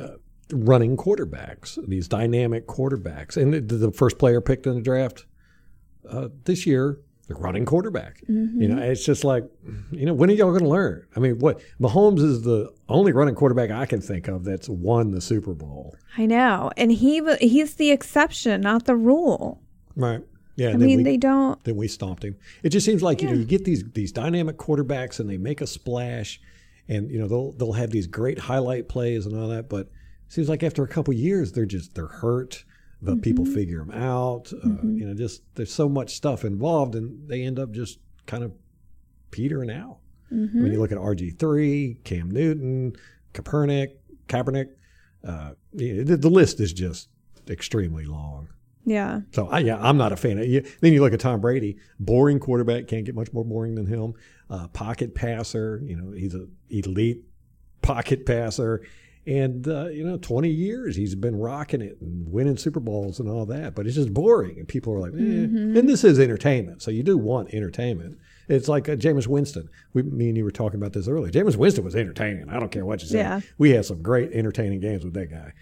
uh, 0.01 0.09
running 0.53 0.97
quarterbacks, 0.97 1.79
these 1.89 2.09
dynamic 2.09 2.67
quarterbacks, 2.67 3.37
and 3.37 3.53
the, 3.55 3.61
the 3.61 3.93
first 3.93 4.19
player 4.19 4.41
picked 4.41 4.67
in 4.67 4.75
the 4.75 4.81
draft 4.83 5.27
uh, 6.09 6.29
this 6.45 6.67
year, 6.67 6.99
the 7.29 7.35
running 7.35 7.65
quarterback. 7.65 8.21
You 8.29 8.69
know, 8.69 8.83
it's 8.83 9.05
just 9.05 9.25
like, 9.25 9.45
you 9.91 10.05
know, 10.05 10.13
when 10.13 10.29
are 10.31 10.35
y'all 10.35 10.51
going 10.51 10.63
to 10.65 10.69
learn? 10.69 11.07
I 11.17 11.21
mean, 11.21 11.39
what 11.39 11.61
Mahomes 11.81 12.21
is 12.23 12.43
the 12.43 12.71
only 12.89 13.13
running 13.13 13.35
quarterback 13.35 13.71
I 13.71 13.87
can 13.87 14.01
think 14.03 14.29
of 14.29 14.45
that's 14.45 14.69
won 14.69 15.11
the 15.13 15.21
Super 15.23 15.55
Bowl. 15.55 15.97
I 16.19 16.27
know, 16.27 16.71
and 16.77 16.93
he 16.93 17.23
he's 17.41 17.75
the 17.77 17.91
exception, 17.91 18.61
not 18.61 18.85
the 18.85 18.97
rule. 18.97 19.63
Right. 19.97 20.21
Yeah. 20.57 20.71
I 20.71 20.77
mean, 20.77 20.99
we- 20.99 21.03
they 21.03 21.17
don't. 21.17 21.63
then 21.65 21.77
we 21.77 21.89
stomped 21.89 22.23
him. 22.25 22.37
It 22.63 22.69
just 22.69 22.85
seems 22.85 23.03
like 23.03 23.23
you 23.23 23.29
know 23.29 23.35
you 23.35 23.45
get 23.45 23.65
these 23.65 23.83
these 23.95 24.13
dynamic 24.13 24.59
quarterbacks 24.59 25.19
and 25.19 25.29
they 25.31 25.39
make 25.39 25.61
a 25.63 25.67
splash, 25.67 26.41
and 26.89 27.11
you 27.11 27.19
know 27.19 27.27
they'll 27.27 27.53
they'll 27.53 27.73
have 27.73 27.91
these 27.91 28.07
great 28.07 28.39
highlight 28.39 28.89
plays 28.89 29.25
and 29.27 29.35
all 29.41 29.49
that. 29.49 29.69
But 29.71 29.89
seems 30.35 30.49
like 30.49 30.63
after 30.63 30.83
a 30.83 30.89
couple 30.89 31.15
years 31.15 31.53
they're 31.53 31.67
just 31.67 31.95
they're 31.95 32.07
hurt. 32.07 32.65
The 33.03 33.17
people 33.17 33.45
figure 33.45 33.85
them 33.85 33.91
out. 33.91 34.51
Uh, 34.53 34.69
You 34.83 35.07
know, 35.07 35.15
just 35.15 35.43
there's 35.57 35.73
so 35.73 35.89
much 35.91 36.15
stuff 36.15 36.43
involved, 36.45 36.95
and 36.95 37.29
they 37.29 37.43
end 37.43 37.59
up 37.59 37.71
just 37.73 37.99
kind 38.27 38.43
of 38.43 38.53
petering 39.31 39.71
out. 39.71 39.99
When 40.31 40.73
you 40.73 40.81
look 40.81 40.91
at 40.91 40.99
RG 40.99 41.39
three, 41.39 41.99
Cam 42.05 42.31
Newton, 42.31 42.97
Kaepernick, 43.35 43.89
Kaepernick, 44.29 44.71
uh, 45.23 45.53
the, 45.73 46.03
the 46.17 46.31
list 46.31 46.61
is 46.61 46.73
just 46.73 47.09
extremely 47.49 48.07
long. 48.07 48.49
Yeah, 48.87 49.21
So 49.33 49.49
I, 49.49 49.61
yeah, 49.61 49.79
I'm 49.81 49.97
not 49.97 50.13
a 50.13 50.17
fan 50.17 50.39
of 50.39 50.47
you. 50.47 50.63
Then 50.81 50.93
you 50.93 51.01
look 51.01 51.13
at 51.15 51.21
Tom 51.21 51.41
Brady, 51.41 51.79
boring 52.01 52.39
quarterback, 52.39 52.87
can't 52.87 53.05
get 53.07 53.15
much 53.15 53.33
more 53.33 53.45
boring 53.45 53.75
than 53.77 53.87
him. 53.87 54.13
Uh, 54.51 54.69
pocket 54.69 55.15
passer, 55.15 55.81
you 55.85 55.97
know, 55.97 56.11
he's 56.13 56.35
an 56.35 56.51
elite 56.69 57.23
pocket 57.81 58.27
passer, 58.27 58.83
and 59.27 59.67
uh, 59.67 59.87
you 59.87 60.05
know, 60.05 60.19
20 60.19 60.49
years 60.49 60.97
he's 60.97 61.15
been 61.15 61.37
rocking 61.37 61.81
it 61.81 61.99
and 62.01 62.31
winning 62.31 62.57
Super 62.57 62.81
Bowls 62.81 63.21
and 63.21 63.29
all 63.29 63.47
that. 63.47 63.75
But 63.75 63.87
it's 63.87 63.95
just 63.95 64.13
boring, 64.13 64.59
and 64.59 64.69
people 64.69 64.93
are 64.95 65.01
like, 65.01 65.13
eh. 65.13 65.17
and 65.17 65.89
this 65.89 66.05
is 66.05 66.19
entertainment, 66.19 66.83
so 66.83 66.91
you 66.91 67.03
do 67.03 67.17
want 67.17 67.53
entertainment. 67.55 68.19
It's 68.49 68.69
like 68.69 68.89
uh, 68.89 68.97
Jameis 68.97 69.27
Winston. 69.27 69.69
We, 69.95 70.03
me 70.03 70.29
and 70.29 70.37
you 70.37 70.45
were 70.45 70.51
talking 70.51 70.79
about 70.79 70.93
this 70.93 71.09
earlier. 71.09 71.33
Jameis 71.33 71.57
Winston 71.57 71.85
was 71.85 71.97
entertaining. 71.97 72.51
I 72.51 72.61
don't 72.61 72.71
care 72.71 72.85
what 72.85 73.01
you 73.01 73.09
say. 73.09 73.19
Yeah. 73.19 73.41
We 73.57 73.71
had 73.71 73.87
some 73.87 74.03
great 74.03 74.33
entertaining 74.33 74.81
games 74.81 75.05
with 75.05 75.15
that 75.15 75.31
guy. 75.31 75.53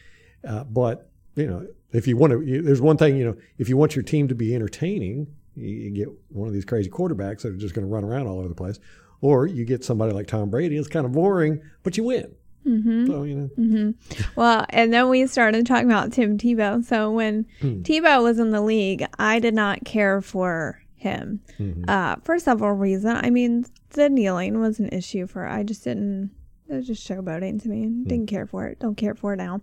Uh, 0.47 0.65
but 0.65 1.09
you 1.37 1.47
know, 1.47 1.67
if 1.93 2.07
you 2.07 2.17
want 2.17 2.33
to, 2.33 2.41
you, 2.43 2.63
there's 2.63 2.81
one 2.81 2.97
thing. 2.97 3.17
You 3.17 3.25
know, 3.27 3.37
if 3.59 3.69
you 3.69 3.77
want 3.77 3.95
your 3.95 4.03
team 4.03 4.29
to 4.29 4.35
be 4.35 4.55
entertaining, 4.55 5.29
you, 5.55 5.69
you 5.69 5.91
get 5.91 6.09
one 6.29 6.49
of 6.49 6.55
these 6.55 6.65
crazy 6.65 6.91
quarterbacks 6.91 7.43
that 7.43 7.53
are 7.53 7.57
just 7.57 7.75
going 7.75 7.87
to 7.87 7.93
run 7.93 8.05
around 8.05 8.27
all 8.27 8.39
over 8.39 8.49
the 8.49 8.55
place, 8.55 8.79
or 9.21 9.47
you 9.47 9.65
get 9.65 9.85
somebody 9.85 10.13
like 10.13 10.27
Tom 10.27 10.51
Brady. 10.51 10.77
It's 10.77 10.89
kind 10.89 11.07
of 11.07 11.13
boring, 11.13 11.63
but 11.83 11.97
you 11.97 12.05
win. 12.05 12.35
Mm-hmm. 12.67 13.07
So 13.07 13.23
you 13.25 13.35
know. 13.35 13.51
Mm-hmm. 13.59 14.23
Well, 14.37 14.67
and 14.71 14.93
then 14.93 15.09
we 15.09 15.27
started 15.27 15.67
talking 15.67 15.91
about 15.91 16.13
Tim 16.13 16.39
Tebow. 16.39 16.85
So 16.85 17.11
when 17.11 17.47
mm. 17.61 17.83
Tebow 17.83 18.23
was 18.23 18.39
in 18.39 18.51
the 18.51 18.61
league, 18.61 19.07
I 19.19 19.39
did 19.39 19.55
not 19.55 19.85
care 19.85 20.21
for 20.21 20.81
him 20.95 21.41
mm-hmm. 21.59 21.85
uh, 21.89 22.17
for 22.23 22.39
several 22.39 22.73
reasons. 22.73 23.21
I 23.23 23.31
mean, 23.31 23.67
the 23.91 24.09
kneeling 24.09 24.61
was 24.61 24.79
an 24.79 24.89
issue 24.91 25.27
for. 25.27 25.47
I 25.47 25.63
just 25.63 25.85
didn't. 25.85 26.31
It 26.69 26.75
was 26.75 26.87
just 26.87 27.07
showboating 27.07 27.63
to 27.63 27.69
me. 27.69 27.87
Mm. 27.87 28.09
Didn't 28.09 28.29
care 28.29 28.47
for 28.47 28.67
it. 28.67 28.79
Don't 28.79 28.97
care 28.97 29.15
for 29.15 29.35
it 29.35 29.39
now. 29.39 29.61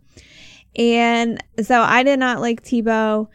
And 0.75 1.44
so 1.63 1.82
I 1.82 2.03
did 2.03 2.20
not 2.20 2.41
like 2.41 2.63
Tebow. 2.63 3.27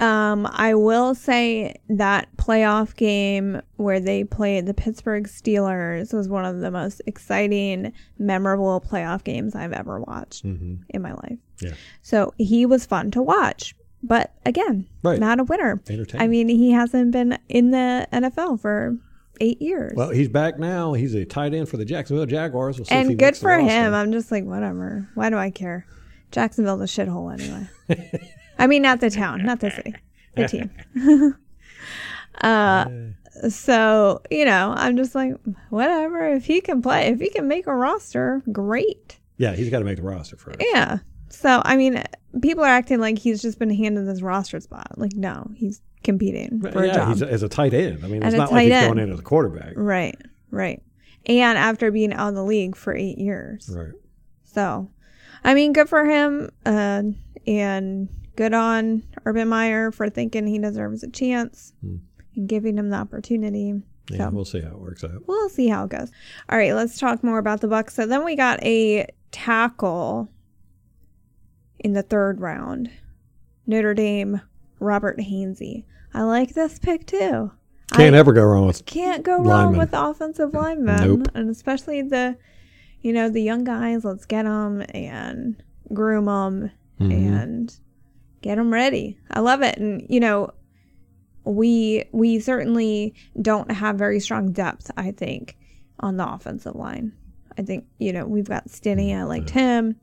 Um, 0.00 0.48
I 0.50 0.74
will 0.74 1.14
say 1.14 1.76
that 1.90 2.34
playoff 2.36 2.96
game 2.96 3.60
where 3.76 4.00
they 4.00 4.24
played 4.24 4.64
the 4.64 4.72
Pittsburgh 4.72 5.28
Steelers 5.28 6.14
was 6.14 6.26
one 6.26 6.46
of 6.46 6.60
the 6.60 6.70
most 6.70 7.02
exciting, 7.06 7.92
memorable 8.18 8.80
playoff 8.80 9.22
games 9.24 9.54
I've 9.54 9.74
ever 9.74 10.00
watched 10.00 10.46
mm-hmm. 10.46 10.76
in 10.88 11.02
my 11.02 11.12
life. 11.12 11.38
Yeah. 11.60 11.74
So 12.00 12.32
he 12.38 12.64
was 12.64 12.86
fun 12.86 13.10
to 13.10 13.22
watch. 13.22 13.74
But 14.02 14.32
again, 14.46 14.88
right. 15.02 15.20
not 15.20 15.38
a 15.38 15.44
winner. 15.44 15.78
I 16.14 16.26
mean, 16.26 16.48
he 16.48 16.70
hasn't 16.70 17.10
been 17.10 17.38
in 17.50 17.70
the 17.70 18.08
NFL 18.10 18.60
for 18.60 18.96
eight 19.42 19.60
years. 19.60 19.92
Well, 19.94 20.08
he's 20.08 20.28
back 20.28 20.58
now. 20.58 20.94
He's 20.94 21.14
a 21.14 21.26
tight 21.26 21.52
end 21.52 21.68
for 21.68 21.76
the 21.76 21.84
Jacksonville 21.84 22.24
Jaguars. 22.24 22.78
We'll 22.78 22.86
and 22.90 23.18
good 23.18 23.36
for 23.36 23.58
him. 23.58 23.92
I'm 23.92 24.12
just 24.12 24.30
like, 24.30 24.44
whatever. 24.44 25.10
Why 25.14 25.28
do 25.28 25.36
I 25.36 25.50
care? 25.50 25.86
Jacksonville's 26.30 26.80
a 26.80 26.84
shithole 26.84 27.32
anyway. 27.32 28.30
I 28.60 28.66
mean, 28.66 28.82
not 28.82 29.00
the 29.00 29.10
town, 29.22 29.44
not 29.44 29.60
the 29.60 29.70
city, 29.70 29.94
the 30.36 30.46
team. 30.46 30.70
uh, 32.42 32.84
so 33.48 34.22
you 34.30 34.44
know, 34.44 34.74
I'm 34.76 34.96
just 34.96 35.14
like, 35.14 35.34
whatever. 35.70 36.32
If 36.32 36.44
he 36.44 36.60
can 36.60 36.82
play, 36.82 37.08
if 37.08 37.20
he 37.20 37.30
can 37.30 37.48
make 37.48 37.66
a 37.66 37.74
roster, 37.74 38.42
great. 38.52 39.18
Yeah, 39.38 39.56
he's 39.56 39.70
got 39.70 39.78
to 39.78 39.84
make 39.84 39.96
the 39.96 40.02
roster 40.02 40.36
first. 40.36 40.58
Yeah. 40.60 40.98
So 41.30 41.62
I 41.64 41.76
mean, 41.76 42.04
people 42.42 42.62
are 42.62 42.68
acting 42.68 43.00
like 43.00 43.18
he's 43.18 43.40
just 43.40 43.58
been 43.58 43.70
handed 43.70 44.06
this 44.06 44.20
roster 44.20 44.60
spot. 44.60 44.98
Like, 44.98 45.14
no, 45.14 45.50
he's 45.56 45.80
competing 46.04 46.60
for 46.60 46.84
yeah, 46.84 46.90
a 46.90 46.94
job. 46.94 47.08
He's 47.08 47.22
as 47.22 47.42
a 47.42 47.48
tight 47.48 47.72
end. 47.72 48.04
I 48.04 48.08
mean, 48.08 48.22
it's 48.22 48.36
not 48.36 48.52
like 48.52 48.64
he's 48.64 48.72
end. 48.72 48.94
going 48.94 49.08
in 49.08 49.12
as 49.12 49.18
a 49.18 49.22
quarterback. 49.22 49.72
Right. 49.76 50.16
Right. 50.50 50.82
And 51.26 51.56
after 51.56 51.90
being 51.90 52.12
out 52.12 52.30
of 52.30 52.34
the 52.34 52.44
league 52.44 52.76
for 52.76 52.94
eight 52.94 53.18
years. 53.18 53.70
Right. 53.72 53.92
So 54.44 54.90
I 55.44 55.54
mean, 55.54 55.72
good 55.72 55.88
for 55.88 56.04
him. 56.04 56.50
Uh, 56.66 57.02
and 57.46 58.08
good 58.40 58.54
on 58.54 59.02
Urban 59.26 59.48
Meyer 59.48 59.92
for 59.92 60.08
thinking 60.08 60.46
he 60.46 60.58
deserves 60.58 61.02
a 61.02 61.10
chance 61.10 61.74
hmm. 61.82 61.96
and 62.34 62.48
giving 62.48 62.78
him 62.78 62.88
the 62.88 62.96
opportunity. 62.96 63.82
Yeah, 64.08 64.28
so, 64.28 64.30
we'll 64.30 64.46
see 64.46 64.62
how 64.62 64.70
it 64.70 64.78
works 64.78 65.04
out. 65.04 65.26
We'll 65.26 65.50
see 65.50 65.68
how 65.68 65.84
it 65.84 65.90
goes. 65.90 66.10
All 66.48 66.56
right, 66.56 66.72
let's 66.72 66.98
talk 66.98 67.22
more 67.22 67.36
about 67.36 67.60
the 67.60 67.68
Bucks. 67.68 67.94
So 67.94 68.06
then 68.06 68.24
we 68.24 68.36
got 68.36 68.62
a 68.62 69.06
tackle 69.30 70.30
in 71.80 71.92
the 71.92 72.02
third 72.02 72.40
round. 72.40 72.90
Notre 73.66 73.92
Dame, 73.92 74.40
Robert 74.78 75.18
Hainsey. 75.18 75.84
I 76.14 76.22
like 76.22 76.54
this 76.54 76.78
pick 76.78 77.06
too. 77.06 77.52
Can't 77.92 78.14
I 78.14 78.18
ever 78.18 78.32
go 78.32 78.44
wrong 78.44 78.66
with 78.66 78.86
can't 78.86 79.22
go 79.22 79.32
lineman. 79.32 79.50
wrong 79.50 79.76
with 79.76 79.90
offensive 79.92 80.54
linemen, 80.54 81.18
nope. 81.18 81.28
and 81.34 81.50
especially 81.50 82.00
the 82.00 82.38
you 83.02 83.12
know, 83.12 83.28
the 83.28 83.42
young 83.42 83.64
guys, 83.64 84.04
let's 84.04 84.24
get 84.24 84.44
them 84.44 84.82
and 84.94 85.62
groom 85.92 86.24
them 86.26 86.70
mm-hmm. 87.00 87.12
and 87.12 87.80
get 88.42 88.56
them 88.56 88.72
ready. 88.72 89.18
I 89.30 89.40
love 89.40 89.62
it. 89.62 89.78
And, 89.78 90.06
you 90.08 90.20
know, 90.20 90.50
we 91.44 92.04
we 92.12 92.38
certainly 92.38 93.14
don't 93.40 93.70
have 93.70 93.96
very 93.96 94.20
strong 94.20 94.52
depth, 94.52 94.90
I 94.96 95.10
think, 95.10 95.56
on 96.00 96.16
the 96.16 96.28
offensive 96.28 96.74
line. 96.74 97.12
I 97.58 97.62
think, 97.62 97.86
you 97.98 98.12
know, 98.12 98.26
we've 98.26 98.48
got 98.48 98.70
Stinnie, 98.70 99.14
I 99.14 99.24
liked 99.24 99.50
him. 99.50 99.96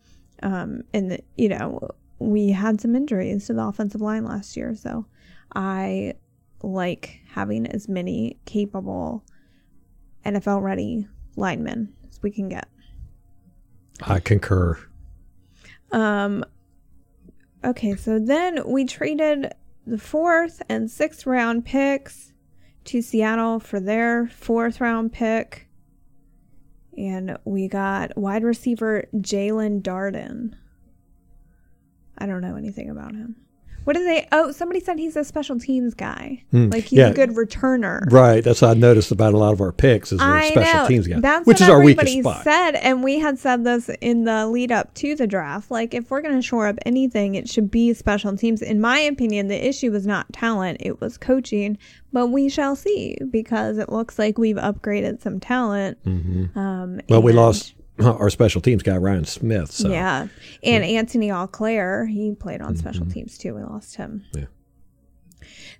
Um, 0.43 0.83
and, 0.93 1.11
the, 1.11 1.19
you 1.35 1.49
know, 1.49 1.89
we 2.19 2.49
had 2.49 2.81
some 2.81 2.95
injuries 2.95 3.47
to 3.47 3.53
the 3.53 3.63
offensive 3.63 4.01
line 4.01 4.25
last 4.25 4.57
year. 4.57 4.75
So 4.75 5.05
I 5.55 6.13
like 6.61 7.21
having 7.29 7.67
as 7.67 7.87
many 7.87 8.37
capable 8.45 9.23
NFL 10.25 10.61
ready 10.61 11.07
linemen 11.35 11.93
as 12.09 12.21
we 12.21 12.31
can 12.31 12.49
get. 12.49 12.67
I 14.01 14.19
concur. 14.19 14.77
Um, 15.91 16.43
okay, 17.63 17.95
so 17.95 18.19
then 18.19 18.61
we 18.65 18.85
traded 18.85 19.53
the 19.85 19.97
fourth 19.97 20.61
and 20.67 20.91
sixth 20.91 21.25
round 21.25 21.65
picks 21.65 22.33
to 22.85 23.01
Seattle 23.01 23.59
for 23.59 23.79
their 23.79 24.27
fourth 24.27 24.81
round 24.81 25.13
pick. 25.13 25.67
And 26.97 27.37
we 27.45 27.67
got 27.67 28.17
wide 28.17 28.43
receiver 28.43 29.07
Jaelon 29.13 29.81
Darden. 29.81 30.55
I 32.17 32.25
don't 32.25 32.41
know 32.41 32.55
anything 32.55 32.89
about 32.89 33.13
him. 33.13 33.35
What 33.87 33.95
did 33.95 34.05
they? 34.05 34.27
Oh, 34.33 34.51
somebody 34.51 34.81
said 34.81 34.99
he's 34.99 35.15
a 35.15 35.23
special 35.23 35.57
teams 35.57 35.93
guy. 35.93 36.43
Mm, 36.51 36.73
like 36.73 36.83
he's 36.83 36.99
yeah. 36.99 37.07
a 37.07 37.13
good 37.13 37.29
returner. 37.29 38.01
Right. 38.11 38.43
That's 38.43 38.61
what 38.61 38.71
I 38.71 38.73
noticed 38.73 39.11
about 39.11 39.33
a 39.33 39.37
lot 39.37 39.53
of 39.53 39.61
our 39.61 39.71
picks 39.71 40.11
is 40.11 40.19
a 40.21 40.47
special 40.51 40.81
know. 40.81 40.87
teams 40.89 41.07
guy, 41.07 41.21
That's 41.21 41.47
which 41.47 41.61
is 41.61 41.69
our 41.69 41.81
weakest 41.81 42.19
spot. 42.19 42.43
Said, 42.43 42.71
and 42.71 43.01
we 43.01 43.17
had 43.17 43.39
said 43.39 43.63
this 43.63 43.89
in 44.01 44.25
the 44.25 44.45
lead 44.47 44.73
up 44.73 44.93
to 44.95 45.15
the 45.15 45.25
draft. 45.25 45.71
Like, 45.71 45.93
if 45.93 46.11
we're 46.11 46.21
going 46.21 46.35
to 46.35 46.41
shore 46.41 46.67
up 46.67 46.75
anything, 46.85 47.35
it 47.35 47.47
should 47.47 47.71
be 47.71 47.93
special 47.93 48.35
teams. 48.35 48.61
In 48.61 48.81
my 48.81 48.99
opinion, 48.99 49.47
the 49.47 49.65
issue 49.65 49.89
was 49.89 50.05
not 50.05 50.33
talent; 50.33 50.81
it 50.81 50.99
was 50.99 51.17
coaching. 51.17 51.77
But 52.11 52.27
we 52.27 52.49
shall 52.49 52.75
see 52.75 53.17
because 53.31 53.77
it 53.77 53.87
looks 53.87 54.19
like 54.19 54.37
we've 54.37 54.57
upgraded 54.57 55.21
some 55.21 55.39
talent. 55.39 55.97
Mm-hmm. 56.03 56.59
Um, 56.59 56.99
well, 57.07 57.21
we 57.21 57.31
lost 57.31 57.73
our 58.03 58.29
special 58.29 58.61
teams 58.61 58.83
guy 58.83 58.97
Ryan 58.97 59.25
Smith. 59.25 59.71
So. 59.71 59.89
Yeah, 59.89 60.27
and 60.63 60.85
yeah. 60.85 60.99
Anthony 60.99 61.29
Auclair, 61.29 62.09
he 62.09 62.35
played 62.35 62.61
on 62.61 62.75
special 62.75 63.03
mm-hmm. 63.03 63.13
teams 63.13 63.37
too. 63.37 63.55
We 63.55 63.63
lost 63.63 63.95
him. 63.95 64.25
Yeah. 64.33 64.45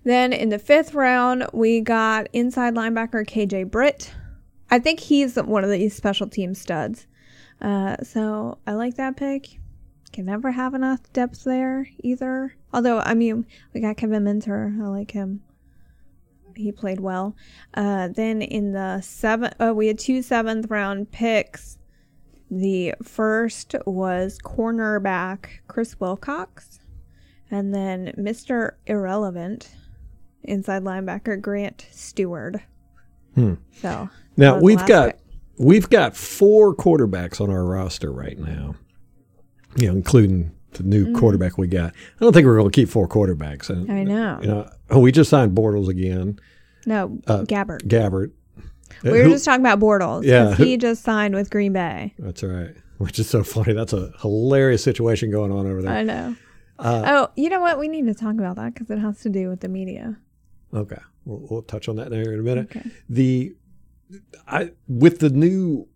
Then 0.04 0.32
in 0.34 0.50
the 0.50 0.60
fifth 0.60 0.94
round, 0.94 1.48
we 1.54 1.82
got 1.82 2.28
inside 2.34 2.76
linebacker 2.76 3.26
KJ 3.26 3.70
Britt. 3.70 4.14
I 4.70 4.80
think 4.80 5.00
he's 5.00 5.36
one 5.36 5.64
of 5.64 5.70
these 5.70 5.96
special 5.96 6.28
team 6.28 6.54
studs. 6.54 7.08
Uh, 7.62 7.98
so 8.04 8.58
I 8.68 8.74
like 8.74 8.96
that 8.96 9.18
pick. 9.18 9.60
Can 10.14 10.26
never 10.26 10.52
have 10.52 10.74
enough 10.74 11.02
depth 11.14 11.44
there 11.44 11.90
either. 12.00 12.56
Although 12.74 13.00
I 13.00 13.14
mean, 13.14 13.46
we 13.74 13.82
got 13.82 13.98
Kevin 13.98 14.24
Minter. 14.24 14.74
I 14.82 14.88
like 14.88 15.12
him. 15.12 15.42
He 16.56 16.72
played 16.72 17.00
well. 17.00 17.36
Uh, 17.74 18.08
then 18.08 18.42
in 18.42 18.72
the 18.72 19.02
seventh, 19.02 19.54
oh, 19.60 19.74
we 19.74 19.88
had 19.88 20.00
two 20.00 20.22
seventh 20.22 20.70
round 20.70 21.12
picks. 21.12 21.77
The 22.50 22.96
first 23.04 23.76
was 23.86 24.40
cornerback 24.44 25.48
Chris 25.68 26.00
Wilcox, 26.00 26.80
and 27.52 27.74
then 27.74 28.14
Mr. 28.18 28.72
Irrelevant, 28.86 29.70
inside 30.44 30.84
linebacker 30.84 31.42
Grant 31.42 31.88
Stewart. 31.92 32.58
Hmm. 33.36 33.56
So 33.74 34.10
now 34.38 34.60
we've 34.60 34.86
got 34.86 35.18
pick. 35.18 35.20
we've 35.58 35.90
got 35.90 36.16
four 36.16 36.74
quarterbacks 36.74 37.42
on 37.42 37.50
our 37.50 37.66
roster 37.66 38.12
right 38.12 38.40
now. 38.40 38.76
You 39.76 39.88
know, 39.88 39.94
including 39.94 40.52
the 40.72 40.84
new 40.84 41.08
mm. 41.08 41.20
quarterback 41.20 41.58
we 41.58 41.68
got. 41.68 41.94
I 41.94 42.24
don't 42.24 42.34
think 42.34 42.46
we're 42.46 42.58
going 42.58 42.72
to 42.72 42.76
keep 42.76 42.90
four 42.90 43.08
quarterbacks. 43.08 43.70
And, 43.70 43.92
I 43.92 44.04
know. 44.04 44.40
You 44.42 44.48
know, 44.48 44.70
oh, 44.90 45.00
we 45.00 45.12
just 45.12 45.30
signed 45.30 45.56
Bortles 45.56 45.88
again. 45.88 46.40
No, 46.86 47.20
uh, 47.28 47.42
Gabbert. 47.42 47.84
Gabbert. 47.84 48.32
We 49.04 49.12
were 49.12 49.24
Who, 49.24 49.30
just 49.32 49.46
talking 49.46 49.66
about 49.66 49.80
Bortles. 49.80 50.24
Yeah. 50.24 50.56
He 50.56 50.78
just 50.78 51.04
signed 51.04 51.36
with 51.36 51.50
Green 51.50 51.74
Bay. 51.74 52.14
That's 52.20 52.44
right. 52.44 52.76
Which 52.98 53.20
is 53.20 53.30
so 53.30 53.44
funny. 53.44 53.74
That's 53.74 53.94
a 53.94 54.12
hilarious 54.22 54.84
situation 54.84 55.30
going 55.30 55.52
on 55.52 55.68
over 55.68 55.82
there. 55.82 55.94
I 55.94 56.04
know. 56.04 56.36
Uh, 56.80 57.04
oh, 57.06 57.32
you 57.36 57.50
know 57.50 57.60
what? 57.60 57.78
We 57.80 57.88
need 57.88 58.08
to 58.08 58.14
talk 58.14 58.34
about 58.34 58.56
that 58.56 58.74
because 58.74 58.90
it 58.90 59.00
has 59.00 59.22
to 59.22 59.30
do 59.30 59.50
with 59.50 59.62
the 59.62 59.68
media. 59.68 60.18
Okay. 60.74 61.02
We'll, 61.26 61.48
we'll 61.50 61.62
touch 61.62 61.88
on 61.88 61.96
that 61.98 62.10
there 62.10 62.34
in 62.34 62.40
a 62.40 62.44
minute. 62.44 62.76
Okay. 62.76 62.90
The, 63.10 63.56
I, 64.48 64.72
with 64.88 65.20
the 65.20 65.30
new, 65.30 65.88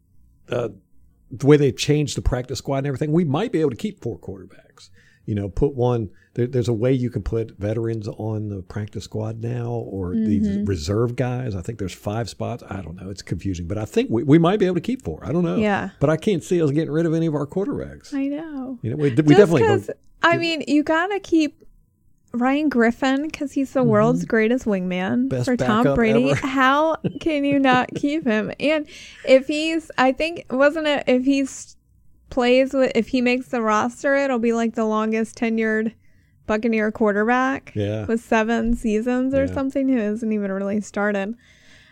uh, 0.49 0.69
the 1.31 1.45
way 1.47 1.57
they 1.57 1.71
changed 1.71 2.17
the 2.17 2.21
practice 2.21 2.59
squad 2.59 2.79
and 2.79 2.87
everything, 2.87 3.11
we 3.11 3.23
might 3.23 3.51
be 3.51 3.61
able 3.61 3.71
to 3.71 3.75
keep 3.75 4.01
four 4.01 4.19
quarterbacks 4.19 4.89
you 5.25 5.35
know, 5.35 5.49
put 5.49 5.73
one. 5.75 6.09
There, 6.33 6.47
there's 6.47 6.69
a 6.69 6.73
way 6.73 6.93
you 6.93 7.09
can 7.09 7.23
put 7.23 7.57
veterans 7.57 8.07
on 8.07 8.47
the 8.47 8.61
practice 8.61 9.03
squad 9.03 9.41
now, 9.41 9.71
or 9.71 10.13
mm-hmm. 10.13 10.25
these 10.25 10.67
reserve 10.67 11.15
guys. 11.15 11.55
I 11.55 11.61
think 11.61 11.77
there's 11.77 11.93
five 11.93 12.29
spots. 12.29 12.63
I 12.69 12.81
don't 12.81 12.95
know. 12.95 13.09
It's 13.09 13.21
confusing, 13.21 13.67
but 13.67 13.77
I 13.77 13.85
think 13.85 14.09
we, 14.09 14.23
we 14.23 14.37
might 14.37 14.59
be 14.59 14.65
able 14.65 14.75
to 14.75 14.81
keep 14.81 15.03
four. 15.03 15.19
I 15.25 15.31
don't 15.31 15.43
know. 15.43 15.57
Yeah. 15.57 15.89
But 15.99 16.09
I 16.09 16.17
can't 16.17 16.43
see 16.43 16.61
us 16.61 16.71
getting 16.71 16.91
rid 16.91 17.05
of 17.05 17.13
any 17.13 17.25
of 17.25 17.35
our 17.35 17.45
quarterbacks. 17.45 18.13
I 18.13 18.27
know. 18.27 18.79
You 18.81 18.91
know, 18.91 18.97
we, 18.97 19.09
we 19.09 19.35
definitely. 19.35 19.93
I 20.23 20.37
mean, 20.37 20.63
you 20.67 20.83
gotta 20.83 21.19
keep 21.19 21.65
Ryan 22.33 22.69
Griffin 22.69 23.23
because 23.23 23.51
he's 23.51 23.73
the 23.73 23.81
mm-hmm. 23.81 23.89
world's 23.89 24.25
greatest 24.25 24.65
wingman 24.65 25.29
Best 25.29 25.45
for 25.45 25.57
Tom 25.57 25.95
Brady. 25.95 26.31
Ever. 26.31 26.47
How 26.47 26.97
can 27.19 27.43
you 27.43 27.59
not 27.59 27.89
keep 27.95 28.25
him? 28.25 28.51
And 28.59 28.87
if 29.27 29.47
he's, 29.47 29.91
I 29.97 30.11
think, 30.11 30.45
wasn't 30.49 30.87
it 30.87 31.03
if 31.07 31.25
he's 31.25 31.75
plays 32.29 32.73
with 32.73 32.93
if 32.95 33.09
he 33.09 33.21
makes 33.21 33.47
the 33.47 33.61
roster, 33.61 34.15
it'll 34.15 34.39
be 34.39 34.53
like 34.53 34.75
the 34.75 34.85
longest 34.85 35.37
tenured 35.37 35.93
Buccaneer 36.51 36.91
quarterback. 36.91 37.71
Yeah. 37.75 38.05
With 38.05 38.21
seven 38.21 38.75
seasons 38.75 39.33
or 39.33 39.45
yeah. 39.45 39.53
something 39.53 39.87
who 39.87 39.97
hasn't 39.97 40.33
even 40.33 40.51
really 40.51 40.81
started. 40.81 41.35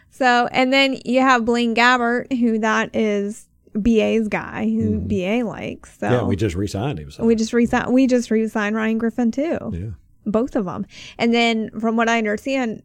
So 0.10 0.50
and 0.52 0.74
then 0.74 0.98
you 1.06 1.22
have 1.22 1.46
Blaine 1.46 1.74
Gabbert, 1.74 2.38
who 2.38 2.60
that 2.60 2.94
is 2.94 3.48
BA's 3.74 4.28
guy 4.28 4.66
who 4.66 5.00
BA 5.00 5.44
likes. 5.46 5.98
So 6.00 6.08
Mm-hmm. 6.08 6.16
Yeah, 6.16 6.24
we 6.24 6.36
just 6.36 6.56
re-signed 6.56 7.00
him. 7.00 7.12
So. 7.12 7.24
we 7.24 7.36
just 7.36 7.54
resigned. 7.54 7.94
We 7.94 8.08
just 8.08 8.30
re-signed 8.32 8.76
Ryan 8.76 8.98
Griffin 8.98 9.32
too. 9.32 9.72
yeah. 9.72 9.90
Both 10.26 10.56
of 10.56 10.66
them. 10.66 10.86
And 11.18 11.34
then, 11.34 11.70
from 11.80 11.96
what 11.96 12.10
I 12.10 12.18
understand, 12.18 12.84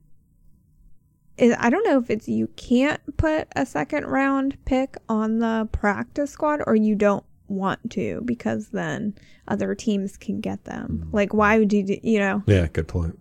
is 1.37 1.55
I 1.59 1.69
don't 1.69 1.85
know 1.85 1.99
if 1.99 2.09
it's 2.11 2.29
you 2.29 2.47
can't 2.57 3.01
put 3.17 3.49
a 3.57 3.67
second 3.67 4.07
round 4.07 4.57
pick 4.65 4.97
on 5.09 5.41
the 5.41 5.69
practice 5.73 6.31
squad 6.31 6.61
or 6.67 6.77
you 6.77 6.95
don't 6.95 7.25
want 7.49 7.91
to 7.93 8.23
because 8.25 8.69
then 8.69 9.15
other 9.49 9.75
teams 9.75 10.17
can 10.17 10.41
get 10.41 10.65
them. 10.65 11.07
Mm. 11.07 11.15
Like, 11.15 11.35
why 11.35 11.59
would 11.59 11.73
you? 11.73 11.83
Do, 11.85 11.99
you 12.03 12.19
know. 12.19 12.43
Yeah, 12.47 12.67
good 12.73 12.89
point. 12.89 13.19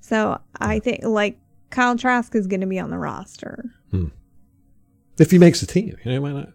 So 0.00 0.40
I 0.60 0.78
think 0.78 1.02
like 1.04 1.38
Kyle 1.70 1.96
Trask 1.96 2.34
is 2.34 2.46
going 2.46 2.60
to 2.60 2.66
be 2.66 2.78
on 2.78 2.90
the 2.90 2.98
roster. 2.98 3.74
Hmm. 3.90 4.08
If 5.18 5.30
he 5.30 5.38
makes 5.38 5.60
the 5.60 5.66
team, 5.66 5.96
you 6.04 6.12
know, 6.12 6.20
might 6.20 6.34
not. 6.34 6.48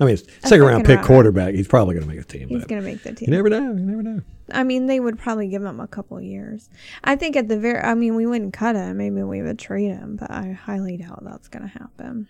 I 0.00 0.04
mean, 0.04 0.16
second, 0.16 0.48
second 0.48 0.66
round 0.66 0.84
pick 0.84 0.96
rounder. 0.96 1.06
quarterback, 1.06 1.54
he's 1.54 1.66
probably 1.66 1.94
going 1.94 2.08
to 2.08 2.14
make 2.14 2.20
a 2.20 2.26
team. 2.26 2.48
He's 2.48 2.64
going 2.64 2.80
to 2.80 2.88
make 2.88 3.02
the 3.02 3.12
team. 3.12 3.28
you 3.28 3.36
never 3.36 3.48
know. 3.48 3.72
You 3.72 3.84
never 3.84 4.02
know. 4.02 4.22
I 4.52 4.62
mean, 4.62 4.86
they 4.86 5.00
would 5.00 5.18
probably 5.18 5.48
give 5.48 5.62
him 5.64 5.80
a 5.80 5.88
couple 5.88 6.20
years. 6.20 6.70
I 7.02 7.16
think 7.16 7.36
at 7.36 7.48
the 7.48 7.58
very, 7.58 7.80
I 7.80 7.94
mean, 7.94 8.14
we 8.14 8.24
wouldn't 8.24 8.52
cut 8.52 8.76
him. 8.76 8.96
Maybe 8.98 9.22
we 9.22 9.42
would 9.42 9.58
trade 9.58 9.88
him, 9.90 10.16
but 10.16 10.30
I 10.30 10.52
highly 10.52 10.96
doubt 10.96 11.24
that's 11.24 11.48
going 11.48 11.64
to 11.64 11.68
happen. 11.68 12.28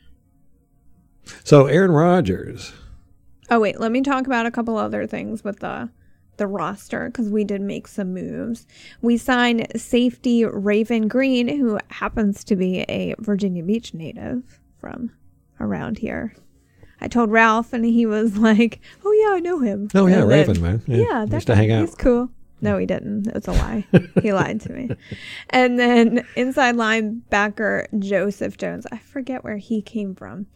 So 1.44 1.66
Aaron 1.66 1.90
Rodgers. 1.90 2.72
Oh 3.50 3.60
wait, 3.60 3.80
let 3.80 3.92
me 3.92 4.02
talk 4.02 4.26
about 4.26 4.46
a 4.46 4.50
couple 4.50 4.76
other 4.76 5.06
things 5.06 5.42
with 5.44 5.60
the 5.60 5.90
the 6.36 6.46
roster 6.46 7.06
because 7.06 7.28
we 7.28 7.42
did 7.42 7.60
make 7.60 7.88
some 7.88 8.14
moves. 8.14 8.66
We 9.02 9.16
signed 9.16 9.66
safety 9.74 10.44
Raven 10.44 11.08
Greene, 11.08 11.48
who 11.48 11.78
happens 11.88 12.44
to 12.44 12.54
be 12.56 12.80
a 12.88 13.14
Virginia 13.18 13.64
Beach 13.64 13.92
native 13.92 14.60
from 14.78 15.10
around 15.58 15.98
here. 15.98 16.34
I 17.00 17.08
told 17.08 17.30
Ralph, 17.30 17.72
and 17.72 17.84
he 17.84 18.06
was 18.06 18.36
like, 18.48 18.80
"Oh 19.04 19.12
yeah, 19.12 19.34
I 19.36 19.40
know 19.40 19.60
him." 19.60 19.88
Oh 19.94 20.06
yeah, 20.06 20.22
And 20.22 20.30
then- 20.30 20.46
Raven 20.48 20.62
man. 20.62 20.82
Yeah, 20.86 20.96
yeah 20.96 21.24
that 21.24 21.32
used 21.36 21.46
to 21.48 21.56
hang 21.56 21.72
out. 21.72 21.80
He's 21.80 21.94
cool. 21.94 22.30
No, 22.60 22.76
he 22.76 22.86
didn't. 22.86 23.28
It's 23.28 23.46
a 23.46 23.52
lie. 23.52 23.86
he 24.20 24.32
lied 24.32 24.60
to 24.62 24.72
me. 24.72 24.90
And 25.50 25.78
then 25.78 26.26
inside 26.34 26.74
linebacker 26.74 27.86
Joseph 28.00 28.56
Jones. 28.56 28.84
I 28.90 28.98
forget 28.98 29.44
where 29.44 29.58
he 29.58 29.80
came 29.80 30.14
from. 30.16 30.46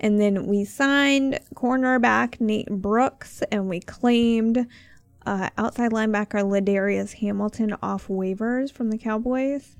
And 0.00 0.20
then 0.20 0.46
we 0.46 0.64
signed 0.64 1.40
cornerback 1.54 2.40
Nate 2.40 2.70
Brooks, 2.70 3.42
and 3.50 3.68
we 3.68 3.80
claimed 3.80 4.66
uh, 5.26 5.50
outside 5.58 5.90
linebacker 5.90 6.42
Ladarius 6.42 7.14
Hamilton 7.14 7.76
off 7.82 8.06
waivers 8.06 8.72
from 8.72 8.90
the 8.90 8.98
Cowboys. 8.98 9.76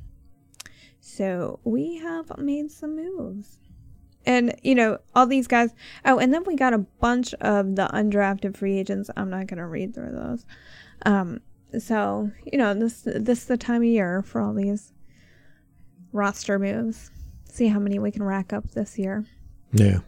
So 1.01 1.61
we 1.65 1.97
have 1.99 2.37
made 2.39 2.71
some 2.71 2.97
moves. 2.97 3.59
And, 4.27 4.55
you 4.63 4.75
know, 4.75 4.99
all 5.15 5.27
these 5.27 5.47
guys. 5.47 5.73
Oh, 6.05 6.19
and 6.19 6.35
then 6.35 6.45
we 6.45 6.55
got 6.55 6.75
a 6.75 6.79
bunch 6.79 7.33
of 7.35 7.77
the 7.77 7.89
undrafted 7.95 8.57
free 8.57 8.79
agents. 8.79 9.09
I'm 9.17 9.31
not 9.31 9.47
going 9.47 9.59
to 9.59 9.67
read 9.67 9.95
through 9.95 10.11
those. 10.11 10.45
Um, 11.07 11.41
so, 11.79 12.31
you 12.45 12.59
know, 12.59 12.75
this 12.75 13.03
this 13.03 13.39
is 13.41 13.45
the 13.47 13.57
time 13.57 13.83
of 13.83 13.89
year 13.89 14.23
for 14.23 14.41
all 14.41 14.53
these 14.53 14.93
roster 16.13 16.59
moves. 16.59 17.11
See 17.45 17.69
how 17.69 17.79
many 17.79 17.99
we 17.99 18.11
can 18.11 18.23
rack 18.23 18.53
up 18.53 18.71
this 18.73 18.99
year. 18.99 19.25
Yeah. 19.73 19.99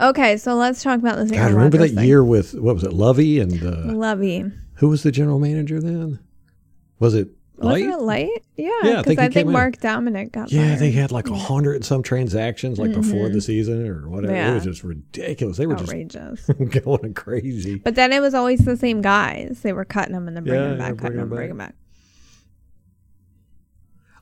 Okay, 0.00 0.36
so 0.36 0.54
let's 0.56 0.82
talk 0.82 0.98
about 0.98 1.16
this. 1.16 1.30
God, 1.30 1.52
remember 1.52 1.78
that 1.78 1.90
thing. 1.92 2.04
year 2.06 2.22
with 2.22 2.54
what 2.54 2.74
was 2.74 2.84
it, 2.84 2.92
Lovie 2.92 3.40
and 3.40 3.62
uh, 3.64 3.92
Lovie. 3.94 4.44
who 4.74 4.88
was 4.88 5.02
the 5.02 5.10
general 5.12 5.38
manager 5.38 5.80
then? 5.80 6.18
Was 6.98 7.14
it 7.14 7.28
Licht? 7.56 7.86
Wasn't 7.86 7.92
it 7.92 8.04
late? 8.04 8.30
Yeah, 8.56 8.68
Yeah, 8.82 8.90
I 8.90 8.96
because 8.98 9.04
think 9.06 9.18
I 9.20 9.22
think, 9.22 9.32
came 9.34 9.46
in. 9.46 9.52
Mark 9.52 9.76
Dominik 9.78 10.32
got 10.32 10.52
Yeah, 10.52 10.66
fired. 10.68 10.78
they 10.80 10.90
had 10.90 11.12
like 11.12 11.28
a 11.30 11.34
hundred 11.34 11.76
and 11.76 11.84
some 11.84 12.02
transactions 12.02 12.78
like 12.78 12.92
before 12.92 13.28
the 13.30 13.40
season 13.40 13.86
or 13.86 14.08
whatever. 14.08 14.34
It 14.34 14.38
Mm-hmm. 14.38 14.54
Was 14.56 14.64
just 14.64 14.84
ridiculous. 14.84 15.56
They 15.56 15.66
were 15.66 15.74
outrageous. 15.78 16.46
just 16.46 16.70
going 16.84 17.14
crazy. 17.14 17.76
but 17.76 17.94
then 17.94 18.12
it 18.12 18.20
was 18.20 18.34
always 18.34 18.64
the 18.64 18.76
same 18.76 19.00
guys. 19.02 19.60
They 19.62 19.72
were 19.72 19.84
cutting 19.84 20.14
them 20.14 20.28
and 20.28 20.36
then 20.36 20.44
bringing 20.44 20.62
Yeah, 20.62 20.68
them 20.70 20.78
yeah, 20.80 20.88
back, 20.90 20.98
cutting 20.98 21.16
bringing 21.16 21.18
them, 21.20 21.28
them 21.30 21.36
bringing 21.36 21.56
them 21.56 21.58
back. 21.58 21.74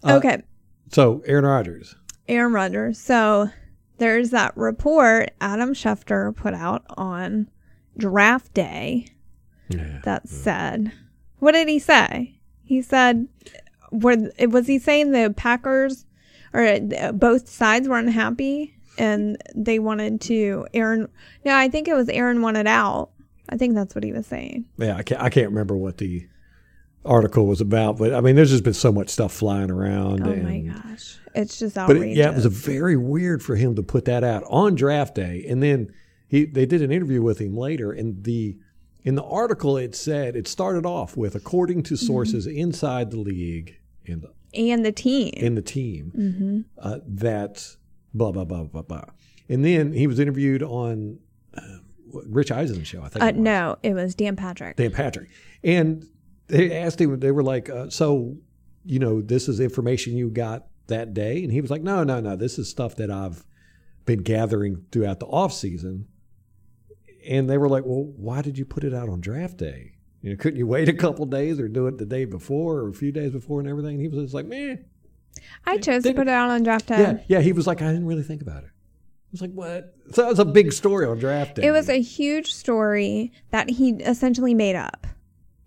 Uh, 0.04 0.16
okay, 0.16 0.42
So 0.92 1.22
Aaron 1.26 1.44
Rodgers. 1.46 1.96
Aaron 2.28 2.52
Rodgers. 2.52 2.98
So 2.98 3.50
there's 4.02 4.30
that 4.30 4.56
report 4.56 5.30
Adam 5.40 5.72
Schefter 5.74 6.34
put 6.34 6.54
out 6.54 6.84
on 6.90 7.48
draft 7.96 8.52
day 8.54 9.06
Yeah. 9.68 10.00
that 10.04 10.28
said, 10.28 10.92
what 11.38 11.52
did 11.52 11.68
he 11.68 11.78
say? 11.78 12.38
He 12.64 12.82
said, 12.82 13.28
were, 13.90 14.30
was 14.48 14.66
he 14.66 14.78
saying 14.78 15.12
the 15.12 15.32
Packers 15.36 16.06
or 16.52 16.64
uh, 16.64 17.12
both 17.12 17.48
sides 17.48 17.88
were 17.88 17.98
unhappy 17.98 18.74
and 18.98 19.36
they 19.54 19.78
wanted 19.78 20.20
to 20.22 20.66
Aaron? 20.74 21.08
No, 21.44 21.54
I 21.54 21.68
think 21.68 21.88
it 21.88 21.94
was 21.94 22.08
Aaron 22.08 22.42
wanted 22.42 22.66
out. 22.66 23.10
I 23.48 23.56
think 23.56 23.74
that's 23.74 23.94
what 23.94 24.04
he 24.04 24.12
was 24.12 24.26
saying. 24.26 24.64
Yeah, 24.78 24.96
I 24.96 25.02
can't, 25.02 25.20
I 25.20 25.28
can't 25.30 25.48
remember 25.50 25.76
what 25.76 25.98
the 25.98 26.26
article 27.04 27.46
was 27.46 27.60
about, 27.60 27.98
but 27.98 28.14
I 28.14 28.20
mean, 28.20 28.36
there's 28.36 28.50
just 28.50 28.64
been 28.64 28.74
so 28.74 28.92
much 28.92 29.08
stuff 29.08 29.32
flying 29.32 29.70
around. 29.70 30.26
Oh 30.26 30.30
and, 30.30 30.44
my 30.44 30.58
gosh, 30.72 31.18
it's 31.34 31.58
just 31.58 31.74
But 31.74 31.82
outrageous. 31.82 32.16
it, 32.16 32.20
yeah, 32.20 32.30
it 32.30 32.34
was 32.34 32.44
a 32.44 32.50
very 32.50 32.96
weird 32.96 33.42
for 33.42 33.56
him 33.56 33.74
to 33.76 33.82
put 33.82 34.04
that 34.04 34.22
out 34.24 34.44
on 34.48 34.74
draft 34.74 35.14
day, 35.14 35.44
and 35.48 35.62
then 35.62 35.92
he 36.28 36.44
they 36.44 36.66
did 36.66 36.82
an 36.82 36.90
interview 36.92 37.22
with 37.22 37.40
him 37.40 37.56
later, 37.56 37.92
and 37.92 38.24
the 38.24 38.56
in 39.02 39.16
the 39.16 39.24
article 39.24 39.76
it 39.76 39.96
said 39.96 40.36
it 40.36 40.46
started 40.46 40.86
off 40.86 41.16
with 41.16 41.34
according 41.34 41.82
to 41.84 41.96
sources 41.96 42.46
inside 42.46 43.10
the 43.10 43.18
league 43.18 43.76
and 44.06 44.22
the 44.22 44.32
and 44.54 44.84
the 44.84 44.92
team. 44.92 45.32
in 45.36 45.54
the 45.54 45.62
team 45.62 46.66
uh, 46.78 46.98
that 47.06 47.76
blah 48.14 48.30
blah 48.30 48.44
blah 48.44 48.62
blah 48.64 48.82
blah, 48.82 49.04
and 49.48 49.64
then 49.64 49.92
he 49.92 50.06
was 50.06 50.20
interviewed 50.20 50.62
on 50.62 51.18
uh, 51.56 51.78
Rich 52.12 52.52
Eisen's 52.52 52.86
show, 52.86 53.02
I 53.02 53.08
think. 53.08 53.22
uh, 53.24 53.26
it 53.28 53.36
no, 53.36 53.76
it 53.82 53.94
was 53.94 54.14
Dan 54.14 54.36
Patrick. 54.36 54.76
Dan 54.76 54.92
Patrick. 54.92 55.30
And 55.64 56.06
they 56.48 56.76
asked 56.76 57.00
him, 57.00 57.18
they 57.20 57.30
were 57.30 57.42
like, 57.42 57.68
uh, 57.70 57.90
so, 57.90 58.36
you 58.84 58.98
know, 58.98 59.20
this 59.20 59.48
is 59.48 59.60
information 59.60 60.16
you 60.16 60.30
got 60.30 60.66
that 60.88 61.14
day? 61.14 61.42
And 61.42 61.52
he 61.52 61.60
was 61.60 61.70
like, 61.70 61.82
no, 61.82 62.04
no, 62.04 62.20
no, 62.20 62.36
this 62.36 62.58
is 62.58 62.68
stuff 62.68 62.96
that 62.96 63.10
I've 63.10 63.44
been 64.04 64.22
gathering 64.22 64.84
throughout 64.90 65.20
the 65.20 65.26
off 65.26 65.52
season. 65.52 66.06
And 67.28 67.48
they 67.48 67.58
were 67.58 67.68
like, 67.68 67.84
well, 67.84 68.04
why 68.16 68.42
did 68.42 68.58
you 68.58 68.64
put 68.64 68.84
it 68.84 68.92
out 68.92 69.08
on 69.08 69.20
draft 69.20 69.56
day? 69.56 69.92
You 70.20 70.30
know, 70.30 70.36
couldn't 70.36 70.58
you 70.58 70.66
wait 70.66 70.88
a 70.88 70.92
couple 70.92 71.26
days 71.26 71.58
or 71.58 71.68
do 71.68 71.86
it 71.86 71.98
the 71.98 72.06
day 72.06 72.24
before 72.24 72.78
or 72.78 72.88
a 72.88 72.92
few 72.92 73.12
days 73.12 73.32
before 73.32 73.60
and 73.60 73.68
everything? 73.68 73.94
And 73.94 74.00
he 74.00 74.08
was 74.08 74.20
just 74.20 74.34
like, 74.34 74.46
man, 74.46 74.84
I 75.66 75.78
chose 75.78 76.02
to 76.04 76.14
put 76.14 76.28
it 76.28 76.32
out 76.32 76.50
on 76.50 76.62
draft 76.62 76.86
day. 76.86 76.98
yeah, 76.98 77.18
yeah. 77.28 77.40
He 77.40 77.52
was 77.52 77.66
like, 77.66 77.82
I 77.82 77.86
didn't 77.92 78.06
really 78.06 78.22
think 78.22 78.42
about 78.42 78.64
it. 78.64 78.70
I 78.70 79.32
was 79.32 79.40
like, 79.40 79.52
what? 79.52 79.94
So 80.12 80.22
that 80.22 80.28
was 80.28 80.38
a 80.38 80.44
big 80.44 80.72
story 80.72 81.06
on 81.06 81.18
draft 81.18 81.56
day. 81.56 81.66
It 81.66 81.70
was 81.70 81.88
a 81.88 82.00
huge 82.00 82.52
story 82.52 83.32
that 83.50 83.70
he 83.70 83.92
essentially 83.92 84.54
made 84.54 84.76
up. 84.76 85.06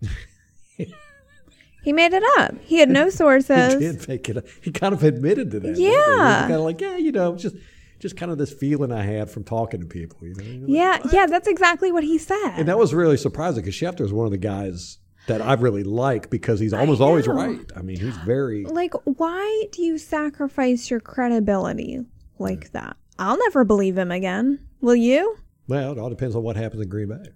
he 1.86 1.92
made 1.92 2.12
it 2.12 2.22
up. 2.38 2.52
He 2.62 2.78
had 2.80 2.90
no 2.90 3.08
sources. 3.22 3.74
He 3.74 3.78
did 3.78 4.08
make 4.08 4.28
it. 4.28 4.38
Up. 4.38 4.44
He 4.60 4.72
kind 4.72 4.92
of 4.92 5.04
admitted 5.04 5.52
to 5.52 5.60
that. 5.60 5.78
Yeah. 5.78 6.40
kind 6.42 6.54
of 6.54 6.62
like, 6.62 6.80
yeah, 6.80 6.96
you 6.96 7.12
know, 7.12 7.36
just 7.36 7.54
just 8.00 8.16
kind 8.16 8.32
of 8.32 8.38
this 8.38 8.52
feeling 8.52 8.90
I 8.90 9.02
had 9.02 9.30
from 9.30 9.44
talking 9.44 9.80
to 9.80 9.86
people. 9.86 10.18
You 10.26 10.34
know, 10.34 10.42
like, 10.44 10.64
Yeah, 10.66 10.98
"What?" 11.00 11.12
yeah, 11.14 11.26
that's 11.26 11.46
exactly 11.46 11.92
what 11.92 12.02
he 12.02 12.18
said. 12.18 12.54
And 12.56 12.66
that 12.68 12.76
was 12.76 12.92
really 12.92 13.16
surprising 13.16 13.62
because 13.62 13.76
Schefter 13.76 14.00
is 14.04 14.12
one 14.12 14.26
of 14.26 14.32
the 14.32 14.36
guys 14.38 14.98
that 15.28 15.40
I 15.40 15.54
really 15.54 15.84
like 15.84 16.28
because 16.28 16.58
he's 16.58 16.72
almost 16.72 17.00
always 17.00 17.28
right. 17.28 17.60
I 17.76 17.82
mean, 17.82 18.00
he's 18.00 18.16
very. 18.18 18.64
like, 18.64 18.94
why 19.04 19.64
do 19.70 19.82
you 19.82 19.96
sacrifice 19.96 20.90
your 20.90 20.98
credibility 21.00 22.00
like 22.40 22.72
that? 22.72 22.96
I'll 23.18 23.38
never 23.38 23.64
believe 23.64 23.96
him 23.96 24.10
again. 24.10 24.58
Will 24.80 24.96
you? 24.96 25.36
Well, 25.68 25.92
it 25.92 25.98
all 25.98 26.10
depends 26.10 26.34
on 26.36 26.42
what 26.42 26.56
happens 26.56 26.82
in 26.82 26.88
Green 26.88 27.08
Bay. 27.08 27.30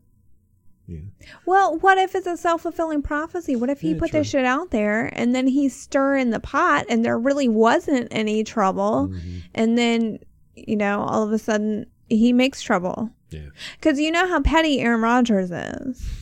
Yeah. 0.90 0.98
Well, 1.46 1.78
what 1.78 1.98
if 1.98 2.16
it's 2.16 2.26
a 2.26 2.36
self 2.36 2.62
fulfilling 2.62 3.02
prophecy? 3.02 3.54
What 3.54 3.70
if 3.70 3.80
he 3.80 3.92
Yeah, 3.92 3.98
put 4.00 4.10
true. 4.10 4.20
this 4.20 4.28
shit 4.28 4.44
out 4.44 4.72
there 4.72 5.06
and 5.12 5.34
then 5.34 5.46
he's 5.46 5.74
stirring 5.74 6.30
the 6.30 6.40
pot 6.40 6.84
and 6.88 7.04
there 7.04 7.16
really 7.18 7.48
wasn't 7.48 8.08
any 8.10 8.42
trouble? 8.42 9.08
Mm-hmm. 9.08 9.38
And 9.54 9.78
then, 9.78 10.18
you 10.56 10.76
know, 10.76 11.02
all 11.02 11.22
of 11.22 11.32
a 11.32 11.38
sudden 11.38 11.86
he 12.08 12.32
makes 12.32 12.60
trouble. 12.60 13.10
Yeah. 13.30 13.50
Because 13.76 14.00
you 14.00 14.10
know 14.10 14.26
how 14.26 14.40
petty 14.40 14.80
Aaron 14.80 15.00
Rodgers 15.00 15.52
is. 15.52 16.08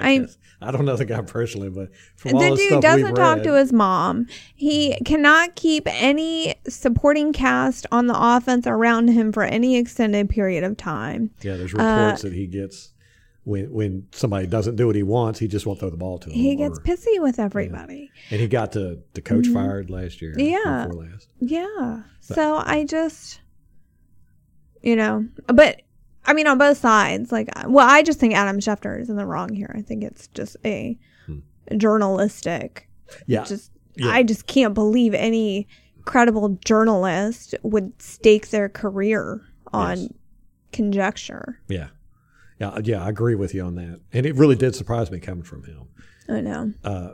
I 0.00 0.12
Yes. 0.12 0.38
I 0.60 0.72
don't 0.72 0.84
know 0.84 0.96
the 0.96 1.04
guy 1.04 1.20
personally, 1.22 1.70
but 1.70 1.90
from 2.16 2.34
all 2.34 2.40
the 2.40 2.50
the 2.50 2.56
dude 2.56 2.82
doesn't 2.82 3.14
talk 3.14 3.36
read, 3.36 3.44
to 3.44 3.54
his 3.54 3.72
mom. 3.72 4.26
He 4.56 4.98
cannot 5.04 5.54
keep 5.54 5.84
any 5.86 6.56
supporting 6.68 7.32
cast 7.32 7.86
on 7.92 8.08
the 8.08 8.14
offense 8.16 8.66
around 8.66 9.08
him 9.08 9.32
for 9.32 9.44
any 9.44 9.76
extended 9.76 10.28
period 10.28 10.64
of 10.64 10.76
time. 10.76 11.30
Yeah, 11.42 11.56
there's 11.56 11.72
Uh, 11.74 11.78
reports 11.78 12.22
that 12.22 12.32
he 12.32 12.46
gets 12.48 12.92
when 13.44 13.72
when 13.72 14.06
somebody 14.10 14.46
doesn't 14.48 14.74
do 14.76 14.86
what 14.88 14.96
he 14.96 15.04
wants, 15.04 15.38
he 15.38 15.46
just 15.46 15.64
won't 15.64 15.78
throw 15.78 15.90
the 15.90 15.96
ball 15.96 16.18
to 16.18 16.28
him. 16.28 16.34
He 16.34 16.56
gets 16.56 16.78
or- 16.78 16.82
pissy 16.82 17.20
with 17.22 17.38
everybody. 17.38 18.10
and 18.30 18.40
he 18.40 18.48
got 18.48 18.72
the 18.72 19.02
the 19.14 19.20
coach 19.22 19.46
fired 19.46 19.90
last 19.90 20.20
year. 20.20 20.34
Mm-hmm. 20.34 20.40
Yeah. 20.68 20.86
last. 20.86 21.28
Yeah. 21.38 22.02
So 22.20 22.56
I 22.56 22.84
just, 22.84 23.40
you 24.82 24.96
know, 24.96 25.26
but 25.46 25.82
I 26.28 26.34
mean, 26.34 26.46
on 26.46 26.58
both 26.58 26.76
sides, 26.76 27.32
like, 27.32 27.48
uh, 27.56 27.64
well, 27.68 27.88
I 27.88 28.02
just 28.02 28.20
think 28.20 28.34
Adam 28.34 28.60
Schefter 28.60 29.00
is 29.00 29.08
in 29.08 29.16
the 29.16 29.24
wrong 29.24 29.54
here. 29.54 29.74
I 29.74 29.80
think 29.80 30.04
it's 30.04 30.28
just 30.28 30.58
a 30.62 30.98
hmm. 31.24 31.38
journalistic, 31.78 32.88
Yeah, 33.26 33.44
just, 33.44 33.72
Yeah. 33.96 34.10
I 34.10 34.22
just 34.22 34.46
can't 34.46 34.74
believe 34.74 35.14
any 35.14 35.66
credible 36.04 36.58
journalist 36.64 37.54
would 37.62 38.00
stake 38.00 38.50
their 38.50 38.68
career 38.68 39.40
on 39.72 39.96
Yes. 39.96 40.08
conjecture. 40.72 41.60
Yeah, 41.68 41.88
yeah, 42.60 42.68
uh, 42.68 42.82
yeah. 42.84 43.02
I 43.02 43.08
agree 43.08 43.34
with 43.34 43.54
you 43.54 43.62
on 43.62 43.74
that, 43.76 44.00
and 44.12 44.26
it 44.26 44.34
really 44.36 44.56
did 44.56 44.74
surprise 44.74 45.10
me 45.10 45.20
coming 45.20 45.44
from 45.44 45.64
him. 45.64 45.88
I 46.28 46.40
know. 46.42 46.72
Uh, 46.84 47.08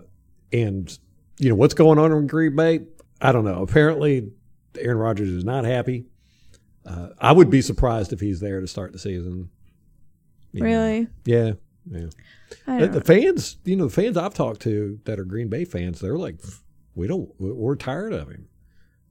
and 0.52 0.98
you 1.38 1.48
know 1.50 1.54
what's 1.54 1.74
going 1.74 2.00
on 2.00 2.10
in 2.10 2.26
Green 2.26 2.56
Bay? 2.56 2.80
I 3.20 3.30
don't 3.30 3.44
know. 3.44 3.62
Apparently, 3.62 4.32
Aaron 4.78 4.98
Rodgers 4.98 5.28
is 5.28 5.44
not 5.44 5.64
happy. 5.64 6.06
Uh, 6.86 7.08
I 7.18 7.32
would 7.32 7.50
be 7.50 7.62
surprised 7.62 8.12
if 8.12 8.20
he's 8.20 8.40
there 8.40 8.60
to 8.60 8.66
start 8.66 8.92
the 8.92 8.98
season. 8.98 9.50
You 10.52 10.60
know. 10.60 10.66
Really? 10.66 11.08
Yeah. 11.24 11.52
Yeah. 11.90 12.06
The, 12.66 12.86
the 12.88 13.00
fans, 13.00 13.56
you 13.64 13.76
know, 13.76 13.86
the 13.86 13.92
fans 13.94 14.16
I've 14.16 14.34
talked 14.34 14.60
to 14.62 14.98
that 15.04 15.18
are 15.18 15.24
Green 15.24 15.48
Bay 15.48 15.64
fans, 15.64 16.00
they're 16.00 16.16
like, 16.16 16.36
we 16.94 17.06
don't, 17.06 17.28
we're 17.38 17.76
tired 17.76 18.12
of 18.12 18.28
him. 18.30 18.48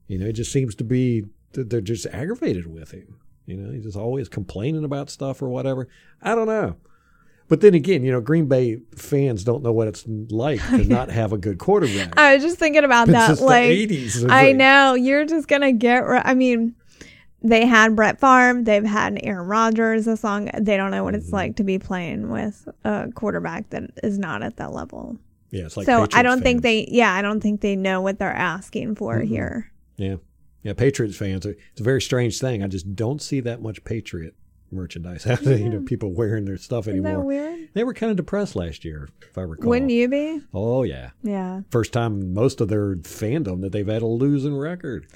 You 0.08 0.18
know, 0.18 0.26
it 0.26 0.32
just 0.32 0.52
seems 0.52 0.74
to 0.76 0.84
be 0.84 1.24
that 1.52 1.70
they're 1.70 1.80
just 1.80 2.06
aggravated 2.06 2.66
with 2.66 2.90
him. 2.90 3.16
You 3.46 3.56
know, 3.56 3.72
he's 3.72 3.84
just 3.84 3.96
always 3.96 4.28
complaining 4.28 4.84
about 4.84 5.10
stuff 5.10 5.42
or 5.42 5.48
whatever. 5.48 5.88
I 6.22 6.34
don't 6.34 6.46
know. 6.46 6.76
But 7.46 7.60
then 7.60 7.74
again, 7.74 8.02
you 8.02 8.10
know, 8.10 8.22
Green 8.22 8.46
Bay 8.46 8.78
fans 8.96 9.44
don't 9.44 9.62
know 9.62 9.72
what 9.72 9.86
it's 9.86 10.04
like 10.06 10.60
to 10.70 10.84
not 10.84 11.10
have 11.10 11.32
a 11.32 11.38
good 11.38 11.58
quarterback. 11.58 12.18
I 12.18 12.34
was 12.34 12.42
just 12.42 12.58
thinking 12.58 12.84
about 12.84 13.08
It's 13.08 13.38
that. 13.38 13.44
Like, 13.44 13.68
the 13.68 13.86
80s. 13.86 14.30
I 14.30 14.46
like- 14.46 14.56
know 14.56 14.94
you're 14.94 15.26
just 15.26 15.46
gonna 15.46 15.72
get. 15.72 16.02
I 16.08 16.32
mean, 16.34 16.74
they 17.44 17.66
had 17.66 17.94
Brett 17.94 18.18
Favre. 18.18 18.62
They've 18.62 18.84
had 18.84 19.20
Aaron 19.22 19.46
Rodgers. 19.46 20.06
This 20.06 20.24
long, 20.24 20.50
they 20.58 20.76
don't 20.76 20.90
know 20.90 21.04
what 21.04 21.14
Mm-hmm. 21.14 21.22
it's 21.22 21.32
like 21.32 21.56
to 21.56 21.64
be 21.64 21.78
playing 21.78 22.30
with 22.30 22.66
a 22.84 23.10
quarterback 23.14 23.70
that 23.70 23.90
is 24.02 24.18
not 24.18 24.42
at 24.42 24.56
that 24.56 24.72
level. 24.72 25.18
Yeah, 25.50 25.66
it's 25.66 25.76
like 25.76 25.86
so 25.86 26.08
I 26.12 26.22
don't 26.24 26.42
think 26.42 26.62
they. 26.62 26.88
Yeah, 26.90 27.12
I 27.12 27.22
don't 27.22 27.40
think 27.40 27.60
they 27.60 27.76
know 27.76 28.00
what 28.00 28.18
they're 28.18 28.32
asking 28.32 28.96
for 28.96 29.20
here. 29.20 29.70
Yeah, 29.96 30.16
yeah. 30.62 30.72
Patriots 30.72 31.16
fans. 31.16 31.46
It's 31.46 31.80
a 31.80 31.84
very 31.84 32.02
strange 32.02 32.40
thing. 32.40 32.64
I 32.64 32.66
just 32.66 32.96
don't 32.96 33.22
see 33.22 33.38
that 33.40 33.62
much 33.62 33.84
Patriot 33.84 34.34
merchandise 34.72 35.24
out 35.28 35.40
there. 35.42 35.56
You 35.56 35.68
know, 35.68 35.80
people 35.82 36.12
wearing 36.12 36.44
their 36.46 36.56
stuff 36.56 36.88
Isn't 36.88 37.06
anymore. 37.06 37.56
They 37.74 37.84
were 37.84 37.94
kind 37.94 38.10
of 38.10 38.16
depressed 38.16 38.56
last 38.56 38.84
year, 38.84 39.08
if 39.22 39.38
I 39.38 39.42
recall. 39.42 39.68
Wouldn't 39.70 39.92
you 39.92 40.08
be? 40.08 40.40
Oh 40.52 40.82
yeah, 40.82 41.10
Yeah. 41.22 41.60
first 41.70 41.92
time 41.92 42.34
most 42.34 42.60
of 42.60 42.68
their 42.68 42.96
fandom 42.96 43.60
that 43.60 43.70
they've 43.70 43.86
had 43.86 44.02
a 44.02 44.06
losing 44.06 44.56
record. 44.56 45.06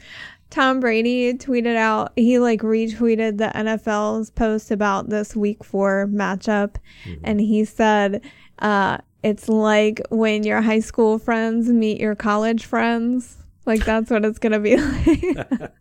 Tom 0.51 0.81
Brady 0.81 1.35
tweeted 1.35 1.77
out, 1.77 2.13
he 2.17 2.39
like 2.39 2.61
retweeted 2.63 3.39
the 3.39 3.53
NFL's 3.55 4.31
post 4.31 4.71
about 4.71 5.11
this 5.11 5.37
week 5.37 5.63
four 5.63 6.09
matchup. 6.11 6.77
Mm-hmm. 7.05 7.21
And 7.25 7.41
he 7.41 7.65
said, 7.65 8.23
uh, 8.61 8.99
it's 9.23 9.49
like 9.49 10.01
when 10.11 10.45
your 10.45 10.63
high 10.63 10.81
school 10.81 11.19
friends 11.19 11.69
meet 11.69 12.01
your 12.01 12.15
college 12.15 12.65
friends. 12.65 13.37
Like 13.67 13.85
that's 13.85 14.11
what 14.11 14.25
it's 14.25 14.39
going 14.39 14.53
to 14.53 14.61
be 14.61 14.77
like. 15.57 15.73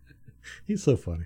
He's 0.66 0.84
so 0.84 0.98
funny. 0.98 1.24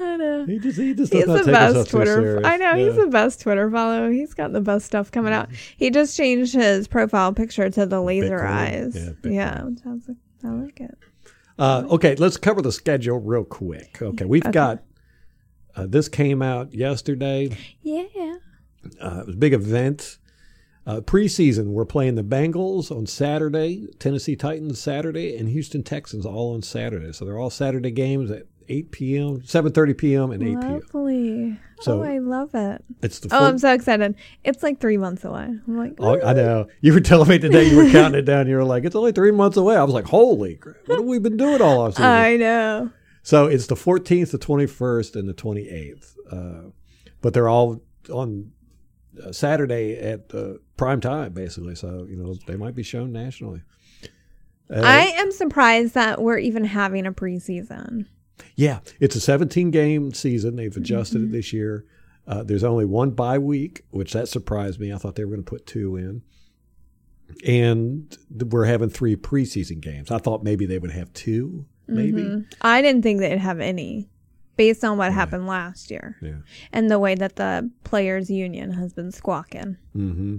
I 0.00 0.16
know. 0.16 0.46
He 0.46 0.58
just 0.58 0.78
he 0.78 0.94
just 0.94 1.12
He's 1.12 1.26
the 1.26 1.42
best 1.44 1.90
Twitter. 1.90 2.40
I 2.44 2.56
know 2.56 2.74
he's 2.74 2.96
the 2.96 3.06
best 3.08 3.42
Twitter 3.42 3.70
follow. 3.70 4.10
He's 4.10 4.32
got 4.32 4.52
the 4.52 4.62
best 4.62 4.86
stuff 4.86 5.10
coming 5.12 5.32
out. 5.34 5.50
He 5.76 5.90
just 5.90 6.16
changed 6.16 6.54
his 6.54 6.88
profile 6.88 7.34
picture 7.34 7.68
to 7.68 7.84
the 7.84 8.00
laser 8.00 8.38
Bitcoin. 8.38 8.46
eyes. 8.46 8.96
Yeah, 9.24 9.30
Yeah, 9.30 9.54
Bitcoin. 9.60 9.64
which 9.66 9.80
I, 9.84 9.90
like, 9.90 10.16
I 10.44 10.48
like 10.48 10.80
it. 10.80 10.98
Uh, 11.58 11.84
okay, 11.90 12.14
let's 12.16 12.36
cover 12.36 12.62
the 12.62 12.72
schedule 12.72 13.18
real 13.18 13.44
quick. 13.44 13.98
Okay, 14.00 14.24
we've 14.24 14.42
Okay. 14.44 14.52
got 14.52 14.82
uh, 15.74 15.86
this 15.86 16.08
came 16.08 16.42
out 16.42 16.72
yesterday. 16.74 17.56
Yeah. 17.82 18.04
Uh, 19.00 19.20
it 19.20 19.26
was 19.26 19.34
a 19.34 19.38
big 19.38 19.52
event. 19.52 20.18
Uh, 20.86 21.00
preseason, 21.00 21.66
we're 21.72 21.84
playing 21.84 22.14
the 22.14 22.22
Bengals 22.24 22.90
on 22.90 23.06
Saturday, 23.06 23.86
Tennessee 23.98 24.36
Titans 24.36 24.80
Saturday, 24.80 25.36
and 25.36 25.48
Houston 25.50 25.82
Texans 25.82 26.24
all 26.24 26.54
on 26.54 26.62
Saturday. 26.62 27.12
So 27.12 27.24
they're 27.26 27.38
all 27.38 27.50
Saturday 27.50 27.90
games 27.90 28.30
at 28.30 28.44
8 28.68 28.90
p.m., 28.90 29.40
7.30 29.40 29.98
p.m. 29.98 30.30
and 30.30 30.42
8 30.42 30.46
p.m. 30.60 30.72
Lovely. 30.94 31.60
So- 31.80 32.00
oh, 32.00 32.04
I 32.04 32.18
love 32.18 32.54
it. 32.54 32.84
It's 33.02 33.20
the 33.20 33.28
Oh, 33.34 33.38
four- 33.38 33.46
I'm 33.48 33.58
so 33.58 33.72
excited. 33.72 34.14
It's 34.44 34.62
like 34.62 34.80
three 34.80 34.96
months 34.96 35.24
away. 35.24 35.44
I'm 35.44 35.76
like, 35.78 35.94
Oh, 35.98 36.20
I 36.20 36.32
know. 36.32 36.66
You 36.80 36.92
were 36.92 37.00
telling 37.00 37.28
me 37.28 37.38
today 37.38 37.64
you 37.70 37.76
were 37.76 37.90
counting 37.90 38.18
it 38.18 38.24
down. 38.24 38.46
You 38.48 38.56
were 38.56 38.64
like, 38.64 38.84
it's 38.84 38.96
only 38.96 39.12
three 39.12 39.30
months 39.32 39.56
away. 39.56 39.76
I 39.76 39.84
was 39.84 39.94
like, 39.94 40.06
holy 40.06 40.56
crap. 40.56 40.76
What 40.86 40.98
have 40.98 41.06
we 41.06 41.18
been 41.18 41.36
doing 41.36 41.62
all 41.62 41.82
off 41.82 41.92
season? 41.94 42.04
I 42.04 42.36
know. 42.36 42.90
So 43.22 43.46
it's 43.46 43.66
the 43.66 43.74
14th, 43.74 44.30
the 44.32 44.38
21st, 44.38 45.16
and 45.16 45.28
the 45.28 45.34
28th. 45.34 46.14
Uh, 46.30 46.70
but 47.20 47.34
they're 47.34 47.48
all 47.48 47.82
on 48.12 48.52
uh, 49.22 49.32
Saturday 49.32 49.96
at 49.98 50.32
uh, 50.34 50.54
prime 50.76 51.00
time, 51.00 51.32
basically. 51.32 51.74
So, 51.74 52.06
you 52.08 52.16
know, 52.16 52.36
they 52.46 52.56
might 52.56 52.74
be 52.74 52.82
shown 52.82 53.12
nationally. 53.12 53.62
Uh, 54.70 54.80
I 54.84 55.12
am 55.16 55.32
surprised 55.32 55.94
that 55.94 56.20
we're 56.20 56.38
even 56.38 56.64
having 56.64 57.06
a 57.06 57.12
preseason. 57.12 58.06
Yeah, 58.56 58.80
it's 59.00 59.16
a 59.16 59.20
17 59.20 59.70
game 59.70 60.12
season. 60.12 60.56
They've 60.56 60.76
adjusted 60.76 61.18
Mm-hmm. 61.22 61.28
it 61.34 61.36
this 61.36 61.52
year. 61.52 61.84
Uh, 62.26 62.42
there's 62.42 62.64
only 62.64 62.84
one 62.84 63.10
bye 63.12 63.38
week, 63.38 63.82
which 63.90 64.12
that 64.12 64.28
surprised 64.28 64.78
me. 64.78 64.92
I 64.92 64.98
thought 64.98 65.14
they 65.16 65.24
were 65.24 65.30
going 65.30 65.44
to 65.44 65.50
put 65.50 65.66
two 65.66 65.96
in. 65.96 66.22
And 67.46 68.16
we're 68.50 68.64
having 68.64 68.88
three 68.88 69.14
preseason 69.16 69.80
games. 69.80 70.10
I 70.10 70.18
thought 70.18 70.42
maybe 70.42 70.66
they 70.66 70.78
would 70.78 70.90
have 70.92 71.12
two, 71.12 71.66
maybe. 71.86 72.22
Mhm. 72.22 72.46
I 72.62 72.80
didn't 72.82 73.02
think 73.02 73.20
they'd 73.20 73.38
have 73.38 73.60
any 73.60 74.08
based 74.56 74.82
on 74.84 74.98
what 74.98 75.12
happened 75.12 75.46
last 75.46 75.90
year 75.90 76.16
Yeah. 76.20 76.38
and 76.72 76.90
the 76.90 76.98
way 76.98 77.14
that 77.14 77.36
the 77.36 77.70
players 77.84 78.28
union 78.30 78.72
has 78.72 78.92
been 78.92 79.12
squawking. 79.12 79.76
hmm 79.92 80.38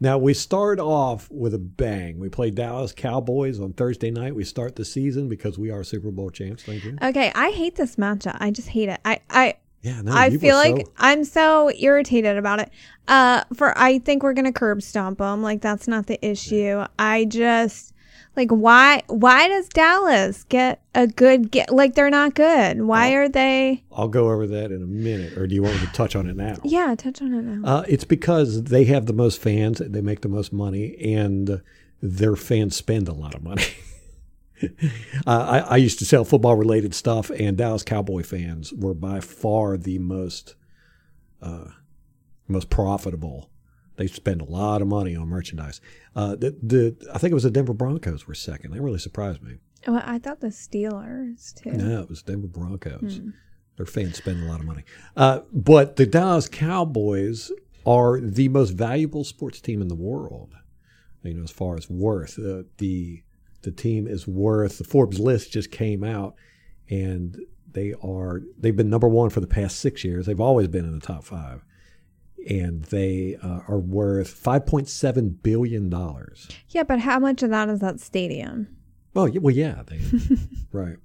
Now 0.00 0.18
we 0.18 0.32
start 0.34 0.78
off 0.78 1.28
with 1.30 1.54
a 1.54 1.58
bang. 1.58 2.18
We 2.18 2.28
play 2.28 2.50
Dallas 2.50 2.92
Cowboys 2.92 3.58
on 3.58 3.72
Thursday 3.72 4.10
night. 4.10 4.34
We 4.34 4.44
start 4.44 4.76
the 4.76 4.84
season 4.84 5.28
because 5.28 5.58
we 5.58 5.70
are 5.70 5.82
Super 5.82 6.10
Bowl 6.10 6.30
champs. 6.30 6.62
Thank 6.62 6.84
you. 6.84 6.96
Okay, 7.02 7.32
I 7.34 7.50
hate 7.50 7.74
this 7.74 7.96
matchup. 7.96 8.36
I 8.38 8.50
just 8.50 8.68
hate 8.68 8.88
it. 8.88 9.00
I 9.04 9.20
I 9.28 9.54
Yeah, 9.82 10.02
no, 10.02 10.12
I 10.14 10.30
feel 10.36 10.56
like 10.56 10.86
so- 10.86 10.92
I'm 10.98 11.24
so 11.24 11.70
irritated 11.72 12.36
about 12.36 12.60
it. 12.60 12.70
Uh, 13.08 13.42
for 13.54 13.76
I 13.76 13.98
think 13.98 14.22
we're 14.22 14.34
gonna 14.34 14.52
curb 14.52 14.82
stomp 14.82 15.18
them. 15.18 15.42
Like 15.42 15.60
that's 15.62 15.88
not 15.88 16.06
the 16.06 16.24
issue. 16.24 16.84
I 16.98 17.24
just 17.24 17.92
like 18.38 18.50
why 18.50 19.02
why 19.08 19.48
does 19.48 19.68
Dallas 19.68 20.44
get 20.44 20.80
a 20.94 21.06
good 21.06 21.50
get 21.50 21.70
like 21.70 21.94
they're 21.94 22.08
not 22.08 22.34
good? 22.34 22.80
Why 22.82 23.12
Oh. 23.12 23.16
are 23.18 23.28
they? 23.28 23.82
I'll 23.92 24.08
go 24.08 24.30
over 24.30 24.46
that 24.46 24.70
in 24.72 24.80
a 24.82 24.86
minute. 24.86 25.36
Or 25.36 25.46
do 25.46 25.54
you 25.54 25.62
want 25.62 25.74
me 25.80 25.86
to 25.86 25.92
touch 25.92 26.16
on 26.16 26.26
it 26.28 26.36
now? 26.36 26.56
Yeah, 26.64 26.94
touch 26.96 27.20
on 27.20 27.34
it 27.34 27.42
now. 27.42 27.68
Uh, 27.68 27.84
it's 27.88 28.04
because 28.04 28.62
they 28.64 28.84
have 28.84 29.04
the 29.06 29.12
most 29.12 29.42
fans, 29.42 29.82
they 29.84 30.00
make 30.00 30.22
the 30.22 30.28
most 30.28 30.52
money, 30.52 30.96
and 31.04 31.60
their 32.00 32.36
fans 32.36 32.76
spend 32.76 33.08
a 33.08 33.12
lot 33.12 33.34
of 33.34 33.42
money. 33.42 33.64
uh, 34.62 34.66
I, 35.26 35.58
I 35.60 35.76
used 35.76 35.98
to 35.98 36.04
sell 36.04 36.24
football 36.24 36.54
related 36.56 36.94
stuff, 36.94 37.30
and 37.30 37.56
Dallas 37.56 37.82
Cowboy 37.82 38.22
fans 38.22 38.72
were 38.72 38.94
by 38.94 39.20
far 39.20 39.76
the 39.76 39.98
most 39.98 40.54
uh, 41.42 41.66
most 42.48 42.70
profitable. 42.70 43.50
They 43.98 44.06
spend 44.06 44.40
a 44.40 44.44
lot 44.44 44.80
of 44.80 44.88
money 44.88 45.14
on 45.14 45.28
merchandise. 45.28 45.80
Uh, 46.16 46.36
the, 46.36 46.56
the 46.62 47.10
I 47.12 47.18
think 47.18 47.32
it 47.32 47.34
was 47.34 47.42
the 47.42 47.50
Denver 47.50 47.74
Broncos 47.74 48.26
were 48.26 48.34
second. 48.34 48.72
That 48.72 48.80
really 48.80 48.98
surprised 48.98 49.42
me. 49.42 49.58
well, 49.86 50.02
I 50.04 50.18
thought 50.18 50.40
the 50.40 50.48
Steelers 50.48 51.54
too. 51.54 51.72
No, 51.72 52.02
it 52.02 52.08
was 52.08 52.22
Denver 52.22 52.46
Broncos. 52.46 53.18
Hmm. 53.18 53.30
Their 53.76 53.86
fans 53.86 54.16
spend 54.16 54.42
a 54.42 54.46
lot 54.46 54.60
of 54.60 54.66
money. 54.66 54.84
Uh, 55.16 55.40
but 55.52 55.96
the 55.96 56.06
Dallas 56.06 56.48
Cowboys 56.48 57.52
are 57.86 58.20
the 58.20 58.48
most 58.48 58.70
valuable 58.70 59.24
sports 59.24 59.60
team 59.60 59.80
in 59.82 59.88
the 59.88 59.94
world. 59.94 60.54
You 61.22 61.34
know, 61.34 61.42
as 61.44 61.50
far 61.50 61.76
as 61.76 61.90
worth, 61.90 62.38
uh, 62.38 62.62
the 62.78 63.22
the 63.62 63.72
team 63.72 64.06
is 64.06 64.26
worth. 64.26 64.78
The 64.78 64.84
Forbes 64.84 65.18
list 65.18 65.52
just 65.52 65.70
came 65.70 66.04
out, 66.04 66.34
and 66.88 67.36
they 67.70 67.94
are 68.02 68.42
they've 68.58 68.76
been 68.76 68.90
number 68.90 69.08
one 69.08 69.30
for 69.30 69.40
the 69.40 69.46
past 69.46 69.78
six 69.80 70.04
years. 70.04 70.26
They've 70.26 70.40
always 70.40 70.68
been 70.68 70.84
in 70.84 70.92
the 70.98 71.04
top 71.04 71.24
five, 71.24 71.64
and 72.48 72.84
they 72.84 73.36
uh, 73.42 73.60
are 73.68 73.78
worth 73.78 74.28
five 74.30 74.66
point 74.66 74.88
seven 74.88 75.30
billion 75.30 75.88
dollars. 75.88 76.48
Yeah, 76.68 76.82
but 76.82 77.00
how 77.00 77.18
much 77.18 77.42
of 77.42 77.50
that 77.50 77.68
is 77.68 77.80
that 77.80 78.00
stadium? 78.00 78.68
Well, 79.14 79.28
yeah, 79.28 79.40
well, 79.40 79.54
yeah, 79.54 79.82
they, 79.86 80.00
right. 80.72 80.96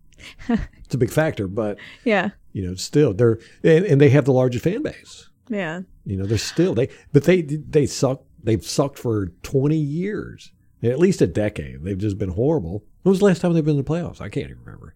It's 0.86 0.96
a 0.96 0.98
big 0.98 1.10
factor, 1.12 1.48
but 1.48 1.78
Yeah, 2.06 2.30
you 2.52 2.66
know, 2.68 2.76
still 2.76 3.14
they're 3.14 3.40
and, 3.64 3.86
and 3.86 4.00
they 4.02 4.10
have 4.10 4.26
the 4.26 4.34
largest 4.34 4.64
fan 4.64 4.84
base. 4.84 5.30
yeah. 5.50 5.82
You 6.06 6.18
know, 6.18 6.26
they're 6.26 6.38
still 6.38 6.74
they, 6.74 6.90
but 7.14 7.24
they 7.24 7.42
they 7.42 7.86
suck. 7.86 8.24
They've 8.44 8.64
sucked 8.64 9.00
for 9.00 9.28
twenty 9.42 9.78
years, 9.78 10.52
at 10.84 11.00
least 11.00 11.22
a 11.22 11.28
decade. 11.28 11.82
They've 11.84 11.98
just 11.98 12.18
been 12.18 12.32
horrible. 12.32 12.84
When 13.04 13.12
was 13.12 13.20
the 13.20 13.26
last 13.26 13.42
time 13.42 13.54
they've 13.54 13.64
been 13.64 13.78
in 13.78 13.84
the 13.84 13.90
playoffs? 13.90 14.20
I 14.20 14.28
can't 14.30 14.50
even 14.50 14.60
remember. 14.66 14.96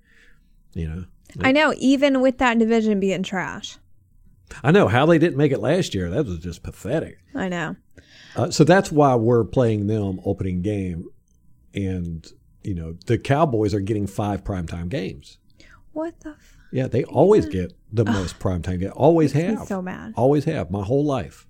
You 0.73 0.87
know, 0.89 1.05
I 1.41 1.53
know. 1.53 1.73
Even 1.77 2.19
with 2.21 2.39
that 2.39 2.59
division 2.59 2.99
being 2.99 3.23
trash, 3.23 3.77
I 4.63 4.71
know 4.71 4.87
how 4.87 5.05
they 5.05 5.17
didn't 5.19 5.37
make 5.37 5.51
it 5.51 5.59
last 5.59 5.93
year. 5.95 6.09
That 6.09 6.25
was 6.25 6.39
just 6.39 6.63
pathetic. 6.63 7.19
I 7.35 7.49
know. 7.49 7.75
Uh, 8.35 8.49
so 8.51 8.63
that's 8.63 8.91
why 8.91 9.15
we're 9.15 9.43
playing 9.43 9.87
them 9.87 10.19
opening 10.25 10.61
game, 10.61 11.05
and 11.73 12.25
you 12.63 12.75
know 12.75 12.95
the 13.07 13.17
Cowboys 13.17 13.73
are 13.73 13.79
getting 13.79 14.07
five 14.07 14.43
primetime 14.43 14.89
games. 14.89 15.37
What 15.93 16.19
the? 16.19 16.29
F- 16.31 16.57
Yeah, 16.71 16.87
they 16.87 17.03
always 17.05 17.45
get 17.47 17.73
the 17.91 18.05
most 18.05 18.37
primetime 18.39 18.79
game. 18.79 18.91
Always 18.95 19.31
have. 19.33 19.67
so 19.67 19.81
mad. 19.81 20.13
Always 20.15 20.45
have. 20.45 20.69
My 20.69 20.83
whole 20.83 21.03
life. 21.05 21.46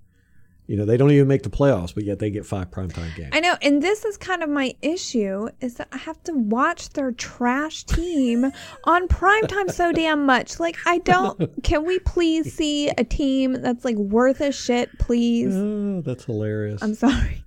You 0.68 0.76
know, 0.76 0.84
they 0.84 0.98
don't 0.98 1.10
even 1.10 1.26
make 1.28 1.42
the 1.42 1.48
playoffs, 1.48 1.94
but 1.94 2.04
yet 2.04 2.18
they 2.18 2.28
get 2.30 2.44
five 2.44 2.70
primetime 2.70 3.14
games. 3.16 3.30
I 3.32 3.40
know, 3.40 3.56
and 3.62 3.82
this 3.82 4.04
is 4.04 4.18
kind 4.18 4.42
of 4.42 4.50
my 4.50 4.74
issue 4.82 5.48
is 5.62 5.74
that 5.76 5.88
I 5.92 5.96
have 5.96 6.22
to 6.24 6.34
watch 6.34 6.90
their 6.90 7.10
trash 7.10 7.84
team 7.84 8.52
on 8.84 9.08
primetime 9.08 9.70
so 9.72 9.92
damn 9.92 10.26
much. 10.26 10.60
Like, 10.60 10.76
I 10.84 10.98
don't. 10.98 11.50
Can 11.62 11.86
we 11.86 11.98
please 12.00 12.52
see 12.54 12.90
a 12.90 13.02
team 13.02 13.54
that's 13.62 13.82
like 13.82 13.96
worth 13.96 14.42
a 14.42 14.52
shit, 14.52 14.90
please? 14.98 15.56
Oh, 15.56 16.02
that's 16.02 16.24
hilarious. 16.26 16.82
I'm 16.82 16.94
sorry. 16.94 17.44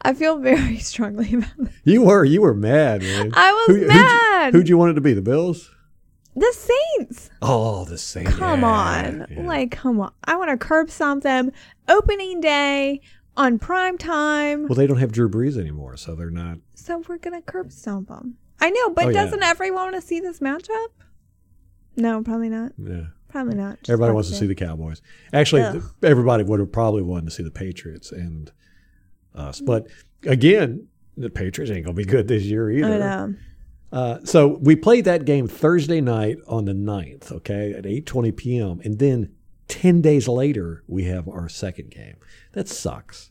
I 0.00 0.14
feel 0.14 0.38
very 0.38 0.78
strongly 0.78 1.34
about 1.34 1.50
that. 1.58 1.72
you 1.84 2.02
were 2.02 2.24
you 2.24 2.40
were 2.40 2.54
mad, 2.54 3.02
man. 3.02 3.30
I 3.34 3.52
was 3.52 3.66
Who- 3.66 3.72
who'd 3.74 3.82
you- 3.82 3.88
mad. 3.88 4.54
Who'd 4.54 4.68
you 4.70 4.78
want 4.78 4.92
it 4.92 4.94
to 4.94 5.00
be? 5.02 5.12
The 5.12 5.20
Bills? 5.20 5.70
The 6.36 6.52
Saints. 6.98 7.30
Oh, 7.42 7.84
the 7.84 7.98
Saints. 7.98 8.34
Come 8.34 8.60
yeah, 8.62 8.66
on. 8.66 9.26
yeah. 9.30 9.42
Like, 9.42 9.70
come 9.70 10.00
on. 10.00 10.12
I 10.24 10.36
want 10.36 10.50
to 10.50 10.56
curb 10.56 10.90
stomp 10.90 11.22
them 11.22 11.52
opening 11.88 12.40
day 12.40 13.00
on 13.36 13.58
prime 13.58 13.98
time. 13.98 14.64
well, 14.68 14.74
they 14.76 14.86
don't 14.86 14.98
have 14.98 15.12
Drew 15.12 15.28
Brees 15.28 15.56
anymore, 15.58 15.96
so 15.96 16.14
they're 16.14 16.30
not. 16.30 16.58
So 16.74 17.02
we're 17.08 17.18
going 17.18 17.40
to 17.40 17.42
curb 17.42 17.70
stomp 17.72 18.08
them. 18.08 18.36
I 18.60 18.70
know, 18.70 18.90
but 18.90 19.06
Oh, 19.06 19.12
doesn't 19.12 19.42
everyone 19.42 19.92
want 19.92 19.94
to 19.96 20.00
see 20.00 20.20
this 20.20 20.40
matchup? 20.40 20.88
No, 21.96 22.22
probably 22.22 22.48
not. 22.48 22.72
Yeah. 22.78 23.06
Probably 23.28 23.56
not. 23.56 23.78
Just 23.78 23.90
Everybody 23.90 24.12
wants 24.14 24.30
to 24.30 24.36
see 24.36 24.46
the 24.46 24.54
Cowboys. 24.54 25.02
Actually, 25.32 25.62
Ugh. 25.62 25.82
everybody 26.02 26.44
would 26.44 26.60
have 26.60 26.70
probably 26.72 27.02
wanted 27.02 27.26
to 27.26 27.30
see 27.32 27.42
the 27.42 27.50
Patriots 27.50 28.12
and 28.12 28.50
us. 29.34 29.60
But 29.60 29.88
again, 30.24 30.86
the 31.16 31.30
Patriots 31.30 31.70
ain't 31.72 31.84
going 31.84 31.96
to 31.96 32.00
be 32.00 32.04
good 32.04 32.28
this 32.28 32.44
year 32.44 32.70
either. 32.70 33.36
Uh, 33.94 34.18
so 34.24 34.58
we 34.60 34.74
played 34.74 35.04
that 35.04 35.24
game 35.24 35.46
Thursday 35.46 36.00
night 36.00 36.38
on 36.48 36.64
the 36.64 36.72
9th, 36.72 37.30
okay, 37.30 37.72
at 37.72 37.84
8:20 37.84 38.36
p.m. 38.36 38.80
And 38.84 38.98
then 38.98 39.32
10 39.68 40.00
days 40.02 40.26
later, 40.26 40.82
we 40.88 41.04
have 41.04 41.28
our 41.28 41.48
second 41.48 41.90
game. 41.90 42.16
That 42.54 42.66
sucks. 42.68 43.30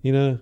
You 0.00 0.12
know? 0.12 0.38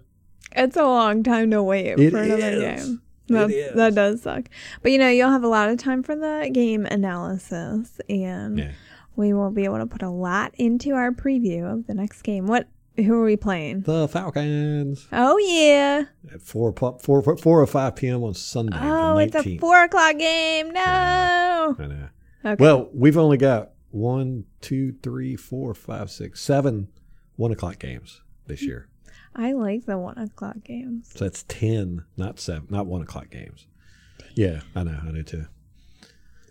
It's 0.54 0.76
a 0.76 0.82
long 0.84 1.22
time 1.22 1.50
to 1.52 1.62
wait 1.62 1.98
It 1.98 2.10
for 2.10 2.18
another 2.22 2.48
is. 2.74 2.84
game. 2.86 3.02
That, 3.28 3.72
that 3.74 3.94
does 3.94 4.22
suck. 4.22 4.44
But 4.82 4.92
you 4.92 4.98
know, 4.98 5.08
you'll 5.08 5.30
have 5.30 5.42
a 5.42 5.48
lot 5.48 5.70
of 5.70 5.78
time 5.78 6.02
for 6.02 6.14
the 6.14 6.50
game 6.52 6.84
analysis 6.86 7.98
and 8.10 8.58
Yeah. 8.58 8.70
we 9.16 9.32
will 9.32 9.50
be 9.50 9.64
able 9.64 9.78
to 9.78 9.86
put 9.86 10.02
a 10.02 10.10
lot 10.10 10.54
into 10.58 10.92
our 10.92 11.10
preview 11.12 11.72
of 11.72 11.86
the 11.86 11.94
next 11.94 12.22
game. 12.22 12.46
What 12.46 12.68
who 12.96 13.14
are 13.14 13.24
we 13.24 13.36
playing? 13.36 13.82
The 13.82 14.08
Falcons 14.08 15.06
Oh 15.12 15.38
yeah. 15.38 16.04
at 16.32 16.42
4, 16.42 16.72
po- 16.72 16.98
4, 17.02 17.36
4 17.36 17.60
or 17.62 17.66
5 17.66 17.96
p.m. 17.96 18.22
on 18.24 18.34
Sunday. 18.34 18.78
Oh, 18.80 19.14
the 19.16 19.22
it's 19.22 19.36
a 19.36 19.58
four 19.58 19.82
o'clock 19.84 20.18
game. 20.18 20.72
No. 20.72 21.76
I 21.78 21.86
know. 21.86 22.08
Okay. 22.44 22.62
Well, 22.62 22.88
we've 22.94 23.16
only 23.16 23.36
got 23.38 23.70
one, 23.90 24.44
two, 24.60 24.94
three, 25.02 25.36
four, 25.36 25.74
five, 25.74 26.10
six, 26.10 26.40
seven 26.40 26.88
one 27.36 27.52
o'clock 27.52 27.78
games 27.78 28.22
this 28.46 28.62
year. 28.62 28.88
I 29.34 29.52
like 29.52 29.84
the 29.84 29.98
one 29.98 30.16
o'clock 30.16 30.56
games. 30.64 31.10
So 31.14 31.24
that's 31.24 31.42
ten, 31.48 32.04
not 32.16 32.38
seven, 32.38 32.66
not 32.70 32.86
one 32.86 33.02
o'clock 33.02 33.30
games. 33.30 33.66
Yeah, 34.34 34.60
I 34.74 34.82
know, 34.84 34.98
I 35.06 35.10
do 35.12 35.22
too. 35.22 35.46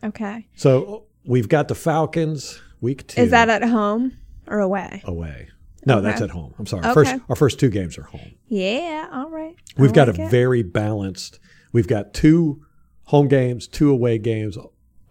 Okay. 0.04 0.48
So 0.56 1.06
we've 1.26 1.50
got 1.50 1.68
the 1.68 1.76
Falcons 1.76 2.62
week 2.82 3.08
two. 3.08 3.22
Is 3.22 3.32
that 3.32 3.50
at 3.50 3.64
home 3.64 4.18
or 4.48 4.60
away? 4.60 5.02
away? 5.06 5.50
No, 5.86 6.02
that's 6.02 6.22
at 6.22 6.30
home. 6.32 6.54
I'm 6.58 6.66
sorry. 6.66 6.84
Okay. 6.86 6.94
First, 6.94 7.16
our 7.30 7.36
first 7.36 7.60
two 7.60 7.70
games 7.70 7.98
are 7.98 8.04
home. 8.04 8.32
Yeah. 8.48 9.08
All 9.12 9.30
right. 9.30 9.56
We've 9.78 9.94
got 9.94 10.10
a 10.10 10.20
it. 10.20 10.30
very 10.32 10.64
balanced. 10.64 11.40
We've 11.72 11.88
got 11.88 12.14
two 12.14 12.66
home 13.04 13.28
games, 13.28 13.68
two 13.68 13.90
away 13.92 14.18
games, 14.18 14.58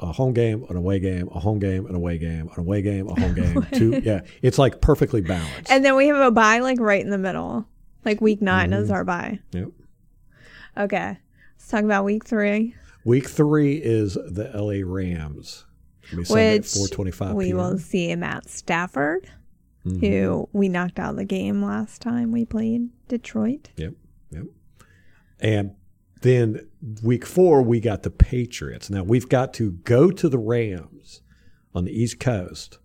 a 0.01 0.13
home 0.13 0.33
game, 0.35 0.65
an 0.69 0.77
away 0.77 0.99
game, 0.99 1.29
a 1.33 1.39
home 1.39 1.59
game, 1.61 1.87
an 1.87 1.95
away 1.95 2.19
game, 2.19 2.49
an 2.53 2.59
away 2.61 2.83
game, 2.83 3.09
a 3.09 3.19
home 3.21 3.35
game. 3.37 3.67
two, 3.73 4.01
yeah, 4.05 4.23
it's 4.43 4.59
like 4.59 4.81
perfectly 4.81 5.21
balanced. 5.21 5.71
And 5.71 5.85
then 5.85 5.95
we 5.97 6.09
have 6.09 6.17
a 6.17 6.31
bye 6.31 6.59
like 6.59 6.81
right 6.81 7.01
in 7.03 7.11
the 7.11 7.19
middle. 7.19 7.67
Like 8.05 8.21
week 8.21 8.43
9 8.43 8.73
is 8.73 8.85
Mm-hmm. 8.87 8.93
our 8.95 9.05
bye. 9.05 9.39
Yep. 9.53 9.69
Okay. 10.77 11.19
Let's 11.57 11.69
talk 11.69 11.85
about 11.85 12.05
week 12.05 12.25
three, 12.25 12.75
Week 13.05 13.29
three 13.29 13.77
is 13.77 14.15
the 14.15 14.51
LA 14.55 14.81
Rams. 14.91 15.65
It'll 16.13 16.35
be 16.35 16.41
at 16.41 16.61
which 16.63 16.73
425 16.75 17.35
we 17.35 17.53
will 17.55 17.79
see 17.79 18.15
Matt 18.17 18.49
Stafford, 18.49 19.31
Mhm. 19.85 20.01
who 20.01 20.49
we 20.53 20.69
knocked 20.69 20.99
out 20.99 21.11
of 21.11 21.17
the 21.17 21.25
game 21.25 21.63
last 21.63 22.01
time 22.01 22.33
we 22.33 22.45
played 22.45 22.89
Detroit. 23.09 23.71
Yep, 23.77 23.95
yep. 24.31 24.45
And 25.41 25.73
then 26.23 26.67
week 27.03 27.27
four, 27.27 27.63
we 27.63 27.81
got 27.81 28.03
the 28.03 28.11
Patriots. 28.11 28.89
Now 28.89 29.03
we've 29.03 29.29
got 29.29 29.53
to 29.55 29.73
go 29.73 30.11
to 30.11 30.29
the 30.29 30.39
Rams 30.39 31.21
on 31.75 31.85
the 31.85 31.93
East 31.93 32.19
Coast 32.19 32.79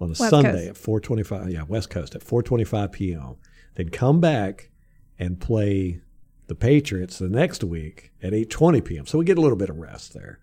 on 0.00 0.08
a 0.08 0.10
West 0.10 0.30
Sunday 0.30 0.52
Coast. 0.52 0.68
at 0.68 0.76
425. 0.78 1.50
Yeah, 1.50 1.62
West 1.64 1.90
Coast 1.90 2.14
at 2.14 2.22
425 2.22 2.92
p.m. 2.92 3.36
Then 3.74 3.90
come 3.90 4.20
back 4.20 4.70
and 5.18 5.38
play 5.40 6.00
the 6.46 6.54
Patriots 6.54 7.18
the 7.18 7.28
next 7.28 7.64
week 7.64 8.12
at 8.22 8.32
820 8.32 8.80
p.m. 8.80 9.06
So 9.06 9.18
we 9.18 9.24
get 9.24 9.36
a 9.36 9.40
little 9.40 9.56
bit 9.58 9.68
of 9.68 9.76
rest 9.76 10.14
there. 10.14 10.38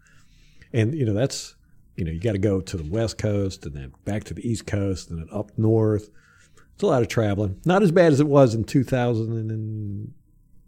And, 0.72 0.94
you 0.94 1.06
know, 1.06 1.14
that's, 1.14 1.56
you 1.96 2.06
know, 2.06 2.12
you 2.12 2.20
got 2.20 2.32
to 2.34 2.38
go 2.40 2.62
to 2.62 2.78
the 2.78 2.90
West 2.90 3.18
Coast 3.18 3.66
and 3.66 3.76
then 3.76 3.94
back 4.06 4.24
to 4.26 4.34
the 4.34 4.48
East 4.48 4.66
Coast 4.66 5.10
and 5.10 5.20
then 5.20 5.28
up 5.32 5.52
north. 5.58 6.10
It's 6.74 6.84
a 6.84 6.88
lot 6.88 7.02
of 7.02 7.08
traveling. 7.08 7.60
Not 7.66 7.84
as 7.84 7.92
bad 7.92 8.12
as 8.14 8.20
it 8.20 8.28
was 8.28 8.56
in 8.56 8.64
2000 8.64 9.52
and 9.52 10.14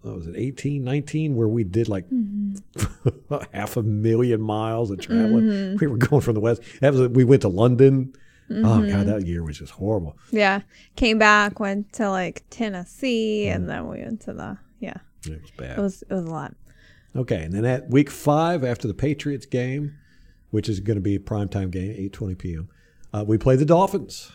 what 0.02 0.16
was 0.16 0.28
it 0.28 0.36
18, 0.38 0.84
19, 0.84 1.36
where 1.36 1.48
we 1.48 1.64
did 1.64 1.90
like 1.90 2.08
mm-hmm. 2.10 3.36
half 3.54 3.76
a 3.76 3.82
million 3.82 4.40
miles 4.40 4.92
of 4.92 5.00
traveling. 5.00 5.46
Mm-hmm. 5.46 5.78
We 5.80 5.88
were 5.88 5.98
going 5.98 6.22
from 6.22 6.36
the 6.36 6.42
west. 6.42 6.62
That 6.82 6.94
was 6.94 7.10
we 7.10 7.24
went 7.24 7.42
to 7.42 7.48
London. 7.48 8.14
Oh 8.52 8.62
god, 8.62 8.84
mm-hmm. 8.84 9.04
that 9.10 9.26
year 9.26 9.44
was 9.44 9.58
just 9.58 9.72
horrible. 9.72 10.16
Yeah. 10.30 10.62
Came 10.96 11.18
back, 11.18 11.60
went 11.60 11.92
to 11.94 12.12
like 12.12 12.44
Tennessee, 12.52 13.48
Mm. 13.48 13.56
and 13.56 13.70
then 13.70 13.88
we 13.88 14.02
went 14.02 14.22
to 14.22 14.34
the, 14.34 14.58
yeah, 14.80 14.98
It 15.26 15.42
was 15.42 15.52
bad. 15.58 15.80
it 15.80 15.82
was, 15.82 16.04
it 16.04 16.14
was 16.14 16.26
a 16.26 16.30
lot. 16.30 16.56
Okay, 17.16 17.44
and 17.44 17.52
then 17.54 17.66
at 17.66 17.90
week 17.90 18.12
five 18.12 18.64
after 18.64 18.88
the 18.88 18.94
Patriots 18.94 19.48
game, 19.48 19.96
which 20.56 20.70
is 20.70 20.80
going 20.80 20.96
to 20.96 21.02
be 21.02 21.16
a 21.16 21.20
primetime 21.20 21.70
game, 21.70 21.94
eight 21.98 22.14
twenty 22.14 22.34
p.m., 22.34 22.70
uh, 23.14 23.26
we 23.28 23.38
play 23.38 23.58
the 23.58 23.66
Dolphins. 23.66 24.32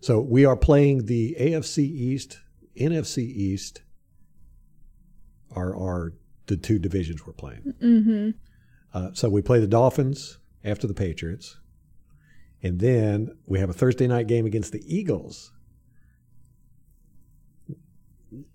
So 0.00 0.18
we 0.18 0.44
are 0.44 0.56
playing 0.56 1.06
the 1.06 1.36
AFC 1.38 1.78
East, 1.78 2.40
NFC 2.76 3.18
East. 3.18 3.82
Are 5.52 5.72
are 5.76 6.14
the 6.46 6.56
two 6.56 6.80
divisions 6.80 7.24
we're 7.24 7.34
playing? 7.34 7.72
Mm-hmm. 7.80 8.30
Uh, 8.92 9.10
so 9.12 9.28
we 9.28 9.42
play 9.42 9.60
the 9.60 9.68
Dolphins 9.68 10.38
after 10.64 10.88
the 10.88 10.92
Patriots, 10.92 11.60
and 12.60 12.80
then 12.80 13.36
we 13.46 13.60
have 13.60 13.70
a 13.70 13.74
Thursday 13.74 14.08
night 14.08 14.26
game 14.26 14.46
against 14.46 14.72
the 14.72 14.82
Eagles. 14.92 15.52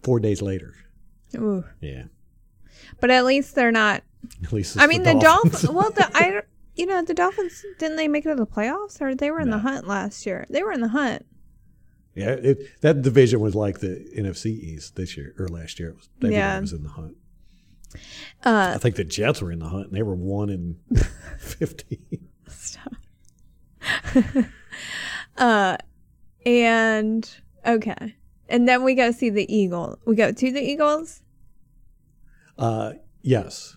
Four 0.04 0.20
days 0.20 0.42
later, 0.42 0.74
Ooh. 1.38 1.64
yeah. 1.80 2.04
But 3.00 3.10
at 3.10 3.24
least 3.24 3.56
they're 3.56 3.72
not. 3.72 4.04
At 4.44 4.52
least 4.52 4.76
it's 4.76 4.84
I 4.84 4.88
mean, 4.88 5.04
the, 5.04 5.14
Dolphins. 5.14 5.62
Dolphins. 5.62 5.70
well, 5.72 5.92
the 5.92 6.12
I, 6.14 6.42
you 6.80 6.86
know, 6.86 7.02
the 7.04 7.14
Dolphins 7.14 7.64
didn't 7.78 7.98
they 7.98 8.08
make 8.08 8.26
it 8.26 8.30
to 8.30 8.36
the 8.36 8.46
playoffs, 8.48 9.02
or 9.02 9.14
they 9.14 9.30
were 9.32 9.42
in 9.42 9.50
No. 9.50 9.58
the 9.58 9.62
hunt 9.64 9.86
last 9.88 10.26
year? 10.26 10.46
They 10.50 10.64
were 10.64 10.72
in 10.72 10.80
the 10.82 10.88
hunt. 10.88 11.26
Yeah, 12.16 12.32
it, 12.32 12.82
that 12.82 13.02
division 13.02 13.40
was 13.42 13.54
like 13.54 13.80
the 13.80 14.04
NFC 14.18 14.48
East 14.48 14.96
this 14.96 15.16
year 15.18 15.36
or 15.38 15.48
last 15.48 15.80
year. 15.80 15.90
It 15.90 15.96
was, 15.98 16.10
everybody 16.18 16.36
Yeah. 16.36 16.60
was 16.60 16.74
in 16.74 16.84
the 16.84 16.90
hunt. 16.90 17.18
Uh, 18.44 18.72
I 18.76 18.78
think 18.78 18.96
the 18.96 19.04
Jets 19.04 19.42
were 19.42 19.52
in 19.52 19.60
the 19.60 19.68
hunt, 19.70 19.88
and 19.88 19.96
they 19.96 20.04
were 20.04 20.16
one 20.16 20.50
in 20.50 20.78
fifteen. 21.40 22.30
Stop. 22.48 22.94
uh, 25.38 25.78
and 26.46 27.30
okay, 27.66 28.16
and 28.48 28.68
then 28.68 28.84
we 28.84 28.96
go 28.96 29.12
see 29.12 29.30
the 29.30 29.52
Eagle. 29.54 30.00
We 30.06 30.16
go 30.16 30.32
to 30.32 30.52
the 30.52 30.62
Eagles, 30.62 31.22
Uh, 32.58 32.94
yes, 33.22 33.76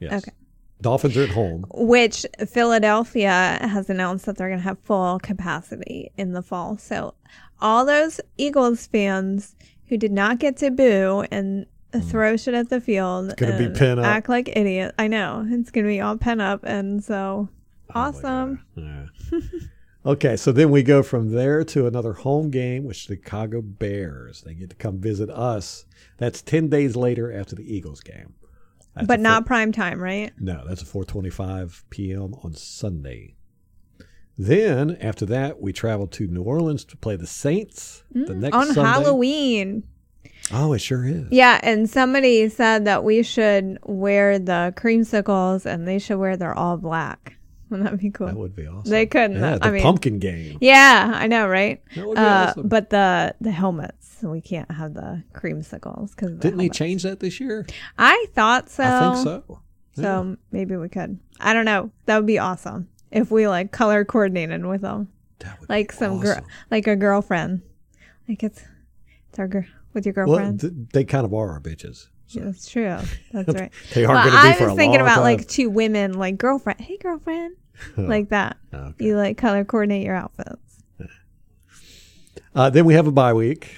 yes. 0.00 0.22
Okay. 0.22 0.32
Dolphins 0.82 1.16
are 1.16 1.22
at 1.22 1.30
home. 1.30 1.64
which 1.72 2.26
Philadelphia 2.48 3.58
has 3.62 3.88
announced 3.88 4.26
that 4.26 4.36
they're 4.36 4.48
going 4.48 4.58
to 4.60 4.64
have 4.64 4.78
full 4.80 5.18
capacity 5.20 6.10
in 6.16 6.32
the 6.32 6.42
fall. 6.42 6.76
So 6.78 7.14
all 7.60 7.84
those 7.86 8.20
Eagles 8.36 8.86
fans 8.86 9.54
who 9.86 9.96
did 9.96 10.12
not 10.12 10.38
get 10.38 10.56
to 10.58 10.70
boo 10.70 11.24
and 11.30 11.66
throw 12.04 12.36
shit 12.36 12.54
at 12.54 12.68
the 12.70 12.80
field, 12.80 13.28
Mm. 13.30 13.36
gonna 13.36 13.58
be 13.58 13.68
pent 13.78 14.00
up. 14.00 14.06
act 14.06 14.28
like 14.28 14.48
idiots. 14.56 14.94
I 14.98 15.08
know 15.08 15.46
it's 15.48 15.70
going 15.70 15.84
to 15.84 15.88
be 15.88 16.00
all 16.00 16.16
pent 16.16 16.40
up, 16.40 16.60
and 16.64 17.04
so 17.04 17.48
Oh 17.94 18.00
awesome. 18.00 18.60
Yeah. 18.74 19.06
okay, 20.06 20.36
so 20.36 20.50
then 20.52 20.70
we 20.70 20.82
go 20.82 21.02
from 21.02 21.30
there 21.32 21.62
to 21.64 21.86
another 21.86 22.14
home 22.14 22.50
game 22.50 22.84
with 22.84 22.96
the 23.06 23.16
Chicago 23.16 23.60
Bears. 23.60 24.40
They 24.42 24.54
get 24.54 24.70
to 24.70 24.76
come 24.76 24.98
visit 24.98 25.28
us. 25.28 25.84
That's 26.16 26.40
ten 26.42 26.68
days 26.68 26.96
later 26.96 27.30
after 27.32 27.54
the 27.54 27.70
Eagles 27.76 28.00
game. 28.00 28.34
That's 28.94 29.06
but 29.06 29.20
not 29.20 29.46
prime 29.46 29.72
time, 29.72 30.00
right? 30.00 30.32
No, 30.38 30.64
that's 30.66 30.82
a 30.82 30.84
4:25 30.84 31.84
p.m. 31.90 32.34
on 32.42 32.54
Sunday. 32.54 33.34
Then 34.38 34.96
after 35.00 35.26
that, 35.26 35.60
we 35.60 35.72
travel 35.72 36.06
to 36.08 36.26
New 36.26 36.42
Orleans 36.42 36.84
to 36.86 36.96
play 36.96 37.16
the 37.16 37.26
Saints 37.26 38.02
the 38.12 38.34
next 38.34 38.56
Mm, 38.56 38.60
on 38.60 38.66
Sunday. 38.66 38.90
Halloween. 38.90 39.82
Oh, 40.52 40.72
it 40.72 40.80
sure 40.80 41.04
is. 41.06 41.26
Yeah, 41.30 41.60
and 41.62 41.88
somebody 41.88 42.48
said 42.48 42.84
that 42.86 43.04
we 43.04 43.22
should 43.22 43.78
wear 43.84 44.38
the 44.38 44.72
creamsicles 44.76 45.64
and 45.66 45.86
they 45.86 45.98
should 45.98 46.18
wear 46.18 46.36
their 46.36 46.54
all 46.54 46.76
black. 46.76 47.36
Wouldn't 47.70 47.88
that 47.90 47.98
be 47.98 48.10
cool? 48.10 48.26
That 48.26 48.36
would 48.36 48.56
be 48.56 48.66
awesome. 48.66 48.90
They 48.90 49.06
couldn't. 49.06 49.38
Yeah, 49.38 49.56
the 49.58 49.66
I 49.68 49.70
mean, 49.70 49.82
pumpkin 49.82 50.18
game. 50.18 50.58
yeah, 50.60 51.12
I 51.14 51.26
know, 51.26 51.46
right? 51.46 51.80
That 51.94 52.06
would 52.06 52.16
be 52.16 52.20
Uh, 52.20 52.46
awesome. 52.50 52.68
But 52.68 52.90
the 52.90 53.34
the 53.40 53.50
helmets, 53.52 54.01
we 54.30 54.40
can't 54.40 54.70
have 54.70 54.94
the 54.94 55.22
creamsicles 55.34 56.10
because 56.14 56.38
Didn't 56.38 56.58
they 56.58 56.68
change 56.68 57.02
that 57.02 57.20
this 57.20 57.40
year? 57.40 57.66
I 57.98 58.26
thought 58.34 58.68
so. 58.70 58.84
I 58.84 59.14
think 59.14 59.24
so. 59.24 59.60
So 59.94 60.36
maybe 60.50 60.76
we 60.76 60.88
could. 60.88 61.18
I 61.40 61.52
don't 61.52 61.64
know. 61.64 61.90
That 62.06 62.16
would 62.16 62.26
be 62.26 62.38
awesome 62.38 62.88
if 63.10 63.30
we 63.30 63.46
like 63.48 63.72
color 63.72 64.04
coordinated 64.04 64.64
with 64.64 64.80
them, 64.80 65.08
That 65.40 65.60
would 65.60 65.68
like 65.68 65.92
some 65.92 66.12
awesome. 66.12 66.22
girl, 66.22 66.46
like 66.70 66.86
a 66.86 66.96
girlfriend. 66.96 67.60
Like 68.28 68.42
it's 68.42 68.62
it's 69.28 69.38
our 69.38 69.48
girl 69.48 69.64
with 69.92 70.06
your 70.06 70.14
Well, 70.14 70.26
girlfriend. 70.26 70.60
th- 70.60 70.72
they 70.92 71.04
kind 71.04 71.24
of 71.26 71.34
are 71.34 71.50
our 71.50 71.60
bitches. 71.60 72.08
So 72.28 72.38
Yeah, 72.40 72.44
that's 72.46 72.70
true. 72.70 72.96
That's 73.32 73.48
right. 73.60 73.70
they 73.92 74.04
are 74.06 74.14
Well, 74.14 74.24
going 74.24 74.36
to 74.36 74.42
be 74.42 74.48
I 74.48 74.52
for 74.54 74.66
was 74.68 74.76
thinking 74.76 75.00
about 75.02 75.16
time. 75.16 75.24
like 75.24 75.46
two 75.48 75.68
women, 75.68 76.14
like 76.14 76.38
girlfriend. 76.38 76.80
Hey, 76.80 76.96
girlfriend, 76.96 77.56
like 77.98 78.30
that. 78.30 78.56
Okay. 78.72 79.04
You 79.04 79.16
like 79.18 79.36
color 79.36 79.64
coordinate 79.64 80.06
your 80.06 80.14
outfits. 80.14 80.58
Uh, 82.54 82.68
then 82.70 82.84
we 82.84 82.94
have 82.94 83.06
a 83.06 83.12
bye 83.12 83.32
week, 83.32 83.74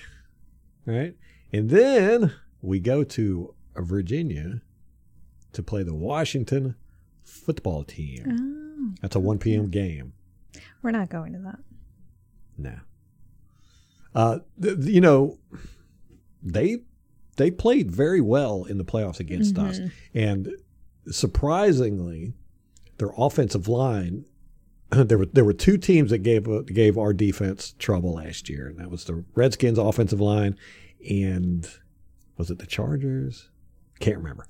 right? 0.87 1.15
And 1.53 1.71
then 1.71 2.33
we 2.63 2.81
go 2.81 3.05
to 3.05 3.55
Virginia 3.77 4.63
to 5.53 5.63
play 5.63 5.83
the 5.83 5.95
Washington 5.95 6.75
football 7.23 7.85
team. 7.85 8.25
Oh, 8.29 8.95
That's 9.01 9.17
a 9.17 9.21
1 9.21 9.39
p.m. 9.39 9.69
game. 9.71 10.13
we're 10.83 10.91
not 10.91 11.09
going 11.09 11.33
to 11.33 11.39
that. 11.41 11.59
No. 12.59 12.77
Uh, 14.15 14.39
th- 14.61 14.77
th- 14.77 14.89
you 14.89 15.01
know, 15.01 15.39
they 16.43 16.79
they 17.37 17.51
played 17.51 17.91
very 17.91 18.21
well 18.21 18.63
in 18.65 18.79
the 18.79 18.85
playoffs 18.85 19.19
against 19.19 19.59
us, 19.59 19.81
and 20.15 20.55
surprisingly, 21.11 22.33
their 22.99 23.11
offensive 23.17 23.67
line. 23.67 24.25
There 25.05 25.19
were 25.19 25.27
there 25.27 25.45
were 25.45 25.53
two 25.53 25.77
teams 25.77 26.11
that 26.11 26.19
gave 26.19 26.49
uh, 26.49 26.61
gave 26.63 26.97
our 26.97 27.13
defense 27.13 27.75
trouble 27.79 28.15
last 28.15 28.49
year, 28.49 28.69
and 28.69 28.79
that 28.79 28.91
was 28.91 29.05
the 29.05 29.25
Redskins 29.35 29.79
offensive 29.79 30.21
line, 30.21 30.57
and 31.09 31.69
was 32.37 32.51
it 32.51 32.59
the 32.59 32.67
Chargers? 32.67 33.49
Can't 33.99 34.19
remember. 34.19 34.47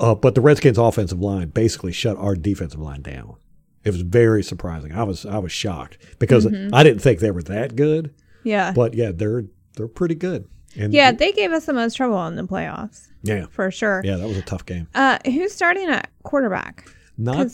Uh, 0.00 0.14
but 0.14 0.34
the 0.34 0.40
Redskins 0.40 0.78
offensive 0.78 1.20
line 1.20 1.48
basically 1.48 1.92
shut 1.92 2.16
our 2.16 2.34
defensive 2.34 2.80
line 2.80 3.02
down. 3.02 3.36
It 3.84 3.90
was 3.90 4.02
very 4.02 4.42
surprising. 4.42 4.92
I 4.92 5.02
was 5.04 5.26
I 5.26 5.38
was 5.38 5.52
shocked 5.52 5.98
because 6.18 6.46
I 6.72 6.82
didn't 6.82 7.00
think 7.00 7.20
they 7.20 7.30
were 7.30 7.42
that 7.44 7.76
good. 7.76 8.14
Yeah, 8.44 8.72
But 8.72 8.94
yeah, 8.94 9.12
they're 9.12 9.44
they're 9.76 9.88
pretty 9.88 10.14
good. 10.14 10.48
And 10.76 10.92
yeah, 10.92 11.12
they 11.12 11.32
gave 11.32 11.52
us 11.52 11.66
the 11.66 11.72
most 11.72 11.96
trouble 11.96 12.26
in 12.26 12.36
the 12.36 12.44
playoffs 12.44 13.08
yeah, 13.22 13.46
for 13.50 13.70
sure. 13.70 14.00
yeah. 14.04 14.16
That 14.16 14.26
was 14.26 14.38
a 14.38 14.42
tough 14.42 14.64
game. 14.64 14.88
Uh, 14.94 15.18
who's 15.24 15.52
starting 15.52 15.88
at 15.88 16.10
quarterback? 16.22 16.88
Not 17.18 17.48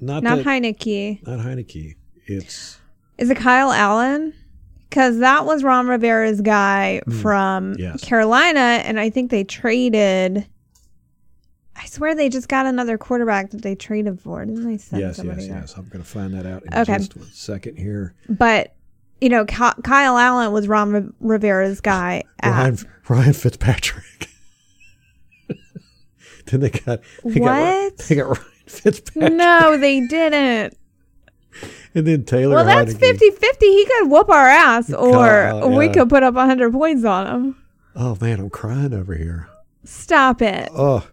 not 0.00 0.22
not 0.22 0.36
that, 0.38 0.46
Heinicke. 0.46 1.26
not 1.26 1.40
Heinicke. 1.40 1.96
It's 2.26 2.78
Is 3.18 3.30
it 3.30 3.36
Kyle 3.36 3.70
Allen? 3.72 4.34
Because 4.88 5.18
that 5.18 5.46
was 5.46 5.62
Ron 5.62 5.86
Rivera's 5.86 6.40
guy 6.40 7.00
from 7.20 7.74
Hmm. 7.74 7.80
yes. 7.80 8.04
Carolina, 8.04 8.60
and 8.84 8.98
I 8.98 9.08
think 9.10 9.30
they 9.30 9.44
traded. 9.44 10.46
I 11.76 11.86
swear 11.86 12.14
they 12.14 12.28
just 12.28 12.48
got 12.48 12.66
another 12.66 12.98
quarterback 12.98 13.50
that 13.52 13.62
they 13.62 13.74
traded 13.74 14.20
for. 14.20 14.44
Didn't 14.44 14.64
they 14.68 14.76
send 14.78 15.00
yes, 15.00 15.16
somebody 15.16 15.42
yes, 15.42 15.48
there? 15.48 15.60
yes. 15.60 15.74
I'm 15.76 15.88
going 15.88 16.02
to 16.04 16.08
find 16.10 16.34
that 16.34 16.44
out 16.44 16.62
in 16.64 16.74
Okay. 16.74 16.98
just 16.98 17.16
a 17.16 17.24
second 17.26 17.76
here. 17.78 18.14
But 18.28 18.74
you 19.20 19.28
know, 19.28 19.44
Kyle 19.44 20.16
Allen 20.18 20.50
was 20.52 20.66
Ron 20.66 21.14
Rivera's 21.20 21.80
guy. 21.80 22.24
At, 22.40 22.50
Ryan 22.50 22.78
Ryan 23.08 23.32
Fitzpatrick. 23.32 24.28
then 26.46 26.60
they 26.60 26.70
got 26.70 27.00
they 27.24 27.38
got 27.40 27.44
What? 27.62 27.98
they 28.08 28.14
got 28.16 28.28
Ryan 28.28 28.49
Fitzpatrick, 28.70 29.32
no, 29.34 29.76
they 29.76 30.06
didn't. 30.06 30.76
and 31.94 32.06
then 32.06 32.24
Taylor. 32.24 32.54
Well, 32.56 32.64
that's 32.64 32.94
Heinicke. 32.94 33.38
50-50. 33.38 33.54
He 33.60 33.86
could 33.86 34.10
whoop 34.10 34.28
our 34.28 34.48
ass, 34.48 34.92
or 34.92 35.50
God, 35.50 35.72
we 35.72 35.88
could 35.88 36.08
put 36.08 36.22
up 36.22 36.34
hundred 36.34 36.72
points 36.72 37.04
on 37.04 37.26
him. 37.26 37.56
Oh 37.96 38.16
man, 38.20 38.40
I'm 38.40 38.50
crying 38.50 38.94
over 38.94 39.14
here. 39.14 39.48
Stop 39.84 40.42
it. 40.42 40.68
Oh, 40.72 41.06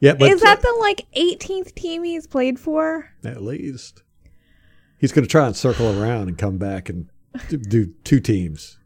yeah, 0.00 0.14
but 0.14 0.30
Is 0.30 0.42
that 0.42 0.60
the 0.60 0.76
like 0.80 1.06
18th 1.16 1.74
team 1.74 2.04
he's 2.04 2.26
played 2.26 2.58
for? 2.58 3.10
At 3.24 3.42
least. 3.42 4.02
He's 4.98 5.12
going 5.12 5.24
to 5.24 5.30
try 5.30 5.46
and 5.46 5.56
circle 5.56 6.00
around 6.00 6.28
and 6.28 6.36
come 6.36 6.58
back 6.58 6.88
and 6.88 7.08
do, 7.48 7.56
do 7.56 7.86
two 8.04 8.20
teams. 8.20 8.78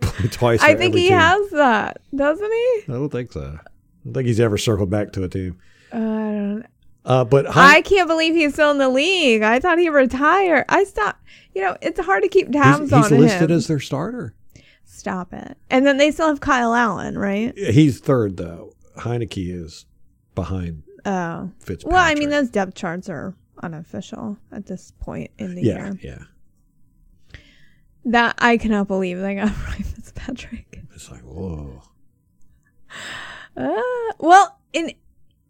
Twice. 0.30 0.62
I 0.62 0.74
think 0.74 0.94
he 0.94 1.08
team. 1.08 1.18
has 1.18 1.50
that, 1.50 2.00
doesn't 2.14 2.52
he? 2.52 2.82
I 2.88 2.92
don't 2.92 3.08
think 3.08 3.32
so. 3.32 3.40
I 3.58 3.64
don't 4.04 4.14
think 4.14 4.26
he's 4.26 4.40
ever 4.40 4.58
circled 4.58 4.90
back 4.90 5.12
to 5.12 5.24
a 5.24 5.28
team. 5.28 5.58
Uh, 5.92 5.96
I 5.96 6.00
don't. 6.00 6.66
Uh, 7.04 7.24
but 7.24 7.46
I 7.56 7.82
can't 7.82 8.08
believe 8.08 8.34
he's 8.34 8.54
still 8.54 8.72
in 8.72 8.78
the 8.78 8.88
league. 8.88 9.42
I 9.42 9.60
thought 9.60 9.78
he 9.78 9.88
retired. 9.88 10.64
I 10.68 10.82
stopped. 10.84 11.22
You 11.54 11.62
know, 11.62 11.76
it's 11.80 12.00
hard 12.00 12.24
to 12.24 12.28
keep 12.28 12.50
tabs 12.50 12.80
he's, 12.80 12.92
on 12.92 13.02
he's 13.04 13.12
listed 13.12 13.50
as 13.52 13.68
their 13.68 13.78
starter. 13.78 14.34
Stop 14.84 15.32
it. 15.32 15.56
And 15.70 15.86
then 15.86 15.98
they 15.98 16.10
still 16.10 16.26
have 16.28 16.40
Kyle 16.40 16.74
Allen, 16.74 17.16
right? 17.16 17.56
He's 17.56 18.00
third 18.00 18.36
though. 18.36 18.74
Heinicke 18.98 19.54
is 19.54 19.86
behind 20.34 20.82
Oh. 21.04 21.52
Fitzpatrick. 21.60 21.92
Well, 21.92 22.02
I 22.04 22.14
mean, 22.16 22.30
those 22.30 22.50
depth 22.50 22.74
charts 22.74 23.08
are 23.08 23.34
unofficial 23.62 24.36
at 24.50 24.66
this 24.66 24.92
point 24.98 25.30
in 25.38 25.54
the 25.54 25.62
yeah, 25.62 25.84
year. 25.84 25.98
yeah. 26.02 27.38
That 28.06 28.34
I 28.38 28.56
cannot 28.56 28.88
believe 28.88 29.18
they 29.20 29.36
got 29.36 29.50
Ryan 29.68 29.82
Fitzpatrick. 29.84 30.80
It's 30.94 31.10
like 31.10 31.22
whoa. 31.22 31.82
Uh, 33.56 33.80
well, 34.18 34.58
in 34.72 34.92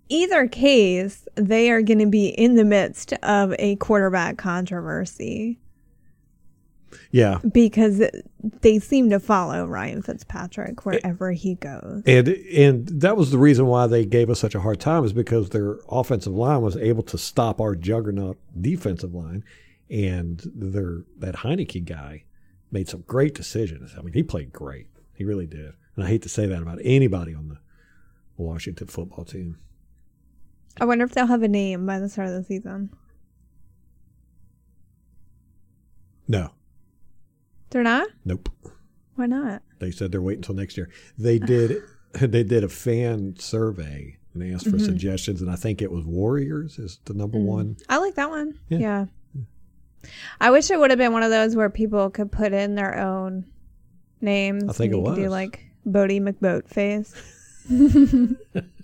either 0.08 0.46
case, 0.46 1.26
they 1.34 1.70
are 1.70 1.82
going 1.82 1.98
to 1.98 2.06
be 2.06 2.28
in 2.28 2.54
the 2.54 2.64
midst 2.64 3.12
of 3.22 3.54
a 3.58 3.76
quarterback 3.76 4.36
controversy 4.38 5.58
Yeah, 7.10 7.38
because 7.52 8.02
they 8.60 8.78
seem 8.78 9.10
to 9.10 9.18
follow 9.20 9.66
Ryan 9.66 10.02
Fitzpatrick 10.02 10.86
wherever 10.86 11.32
he 11.32 11.56
goes. 11.56 12.02
and 12.06 12.28
and 12.28 12.86
that 13.00 13.16
was 13.16 13.30
the 13.30 13.38
reason 13.38 13.66
why 13.66 13.86
they 13.86 14.04
gave 14.04 14.30
us 14.30 14.38
such 14.40 14.54
a 14.54 14.60
hard 14.60 14.80
time 14.80 15.04
is 15.04 15.12
because 15.12 15.50
their 15.50 15.78
offensive 15.88 16.32
line 16.34 16.62
was 16.62 16.76
able 16.76 17.02
to 17.04 17.18
stop 17.18 17.60
our 17.60 17.74
juggernaut 17.74 18.38
defensive 18.60 19.14
line, 19.14 19.44
and 19.90 20.42
their 20.54 21.02
that 21.18 21.36
Heinicke 21.36 21.84
guy 21.84 22.24
made 22.70 22.88
some 22.88 23.02
great 23.06 23.34
decisions. 23.34 23.94
I 23.98 24.02
mean, 24.02 24.14
he 24.14 24.22
played 24.22 24.52
great. 24.52 24.86
He 25.14 25.24
really 25.24 25.46
did. 25.46 25.72
And 25.94 26.04
I 26.04 26.08
hate 26.08 26.22
to 26.22 26.28
say 26.28 26.46
that 26.46 26.62
about 26.62 26.78
anybody 26.82 27.34
on 27.34 27.48
the 27.48 27.58
Washington 28.36 28.86
football 28.88 29.24
team. 29.24 29.58
I 30.80 30.84
wonder 30.84 31.04
if 31.04 31.12
they'll 31.12 31.26
have 31.26 31.42
a 31.42 31.48
name 31.48 31.86
by 31.86 31.98
the 31.98 32.08
start 32.08 32.28
of 32.28 32.34
the 32.34 32.44
season. 32.44 32.90
No, 36.28 36.50
They're 37.70 37.82
not? 37.82 38.08
nope. 38.24 38.48
Why 39.14 39.26
not? 39.26 39.62
They 39.78 39.90
said 39.90 40.12
they're 40.12 40.20
waiting 40.20 40.40
until 40.40 40.56
next 40.56 40.76
year. 40.76 40.90
They 41.16 41.38
did. 41.38 41.82
they 42.12 42.42
did 42.42 42.64
a 42.64 42.68
fan 42.68 43.36
survey 43.38 44.18
and 44.36 44.42
they 44.42 44.54
asked 44.54 44.64
for 44.64 44.72
mm-hmm. 44.72 44.84
suggestions, 44.84 45.40
and 45.40 45.50
I 45.50 45.56
think 45.56 45.80
it 45.80 45.90
was 45.90 46.04
Warriors 46.04 46.78
is 46.78 47.00
the 47.06 47.14
number 47.14 47.38
mm. 47.38 47.44
one. 47.44 47.76
I 47.88 47.96
like 47.98 48.16
that 48.16 48.28
one. 48.28 48.58
Yeah. 48.68 48.78
Yeah. 48.78 49.06
Hmm. 49.32 49.40
I 50.40 50.50
wish 50.50 50.70
it 50.70 50.78
would 50.78 50.90
have 50.90 50.98
been 50.98 51.12
one 51.12 51.22
of 51.22 51.30
those 51.30 51.56
where 51.56 51.70
people 51.70 52.10
could 52.10 52.30
put 52.30 52.52
in 52.52 52.74
their 52.74 52.98
own 52.98 53.46
names. 54.20 54.64
I 54.68 54.72
think 54.72 54.92
it 54.92 54.96
you 54.96 55.04
could 55.04 55.14
do 55.14 55.28
like 55.28 55.64
Boaty 55.86 56.20
McBoatface. 56.20 57.14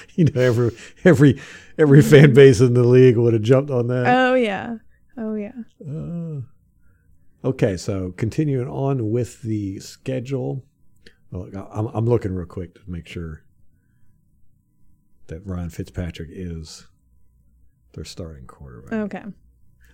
You 0.14 0.24
know, 0.24 0.40
every 0.40 0.76
every 1.04 1.40
every 1.78 2.02
fan 2.02 2.34
base 2.34 2.60
in 2.60 2.74
the 2.74 2.82
league 2.82 3.16
would 3.16 3.32
have 3.34 3.42
jumped 3.42 3.70
on 3.70 3.86
that. 3.88 4.06
Oh 4.06 4.34
yeah. 4.34 4.76
Oh 5.16 5.34
yeah. 5.34 5.52
Uh, 5.80 6.40
okay, 7.48 7.76
so 7.76 8.12
continuing 8.16 8.68
on 8.68 9.10
with 9.10 9.42
the 9.42 9.80
schedule. 9.80 10.64
Well, 11.30 11.48
I'm, 11.72 11.86
I'm 11.88 12.06
looking 12.06 12.34
real 12.34 12.46
quick 12.46 12.74
to 12.74 12.80
make 12.86 13.06
sure 13.06 13.44
that 15.26 15.46
Ryan 15.46 15.70
Fitzpatrick 15.70 16.30
is 16.32 16.86
their 17.92 18.04
starting 18.04 18.46
quarterback. 18.46 18.92
Okay. 18.92 19.24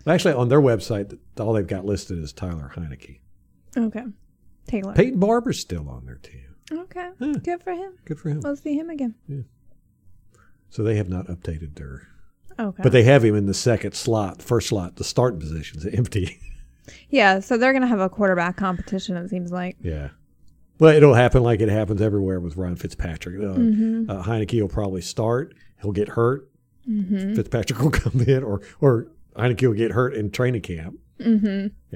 Actually, 0.07 0.35
on 0.35 0.49
their 0.49 0.61
website, 0.61 1.19
all 1.41 1.55
they've 1.55 1.67
got 1.67 1.85
listed 1.85 2.19
is 2.19 2.33
Tyler 2.33 2.73
Heinicke. 2.77 3.21
Okay. 3.77 4.05
Taylor. 4.67 4.93
Peyton 4.95 5.19
Barber's 5.19 5.59
still 5.59 5.89
on 5.89 6.07
their 6.07 6.17
team. 6.17 6.55
Okay. 6.71 7.11
Yeah. 7.19 7.33
Good 7.43 7.63
for 7.63 7.73
him. 7.73 7.95
Good 8.05 8.19
for 8.19 8.29
him. 8.29 8.41
We'll 8.43 8.57
see 8.57 8.75
him 8.75 8.91
again. 8.91 9.15
So 10.75 10.83
they 10.83 10.97
have 10.97 11.09
not 11.09 11.29
updated 11.29 11.77
their, 11.77 12.09
Okay. 12.59 12.83
but 12.83 12.91
they 12.91 13.05
have 13.05 13.25
him 13.25 13.37
in 13.37 13.47
the 13.47 13.55
second 13.55 13.95
slot, 13.95 14.43
first 14.43 14.69
slot. 14.71 14.97
The 14.97 15.05
starting 15.05 15.39
position's 15.39 15.87
empty. 15.93 16.41
yeah, 17.11 17.39
so 17.39 17.57
they're 17.57 17.73
gonna 17.73 17.87
have 17.87 18.01
a 18.01 18.09
quarterback 18.09 18.57
competition. 18.57 19.17
It 19.17 19.29
seems 19.31 19.53
like. 19.53 19.77
Yeah. 19.81 20.09
Well, 20.81 20.93
it'll 20.97 21.15
happen 21.15 21.45
like 21.45 21.61
it 21.61 21.69
happens 21.69 22.03
everywhere 22.03 22.41
with 22.41 22.57
Ryan 22.57 22.75
Fitzpatrick. 22.75 23.37
Uh, 23.41 23.55
Mm-hmm. 23.55 24.11
uh, 24.11 24.25
Heinicke 24.25 24.61
will 24.61 24.69
probably 24.69 25.01
start. 25.01 25.55
He'll 25.81 25.93
get 25.93 26.09
hurt. 26.09 26.49
Fitzpatrick 26.87 27.79
will 27.81 27.93
come 27.93 28.21
in, 28.23 28.43
or 28.43 28.61
or 28.81 29.07
Heinicke 29.37 29.67
will 29.69 29.75
get 29.75 29.93
hurt 29.93 30.15
in 30.15 30.33
training 30.33 30.63
camp, 30.63 30.99
mm-hmm. 31.21 31.47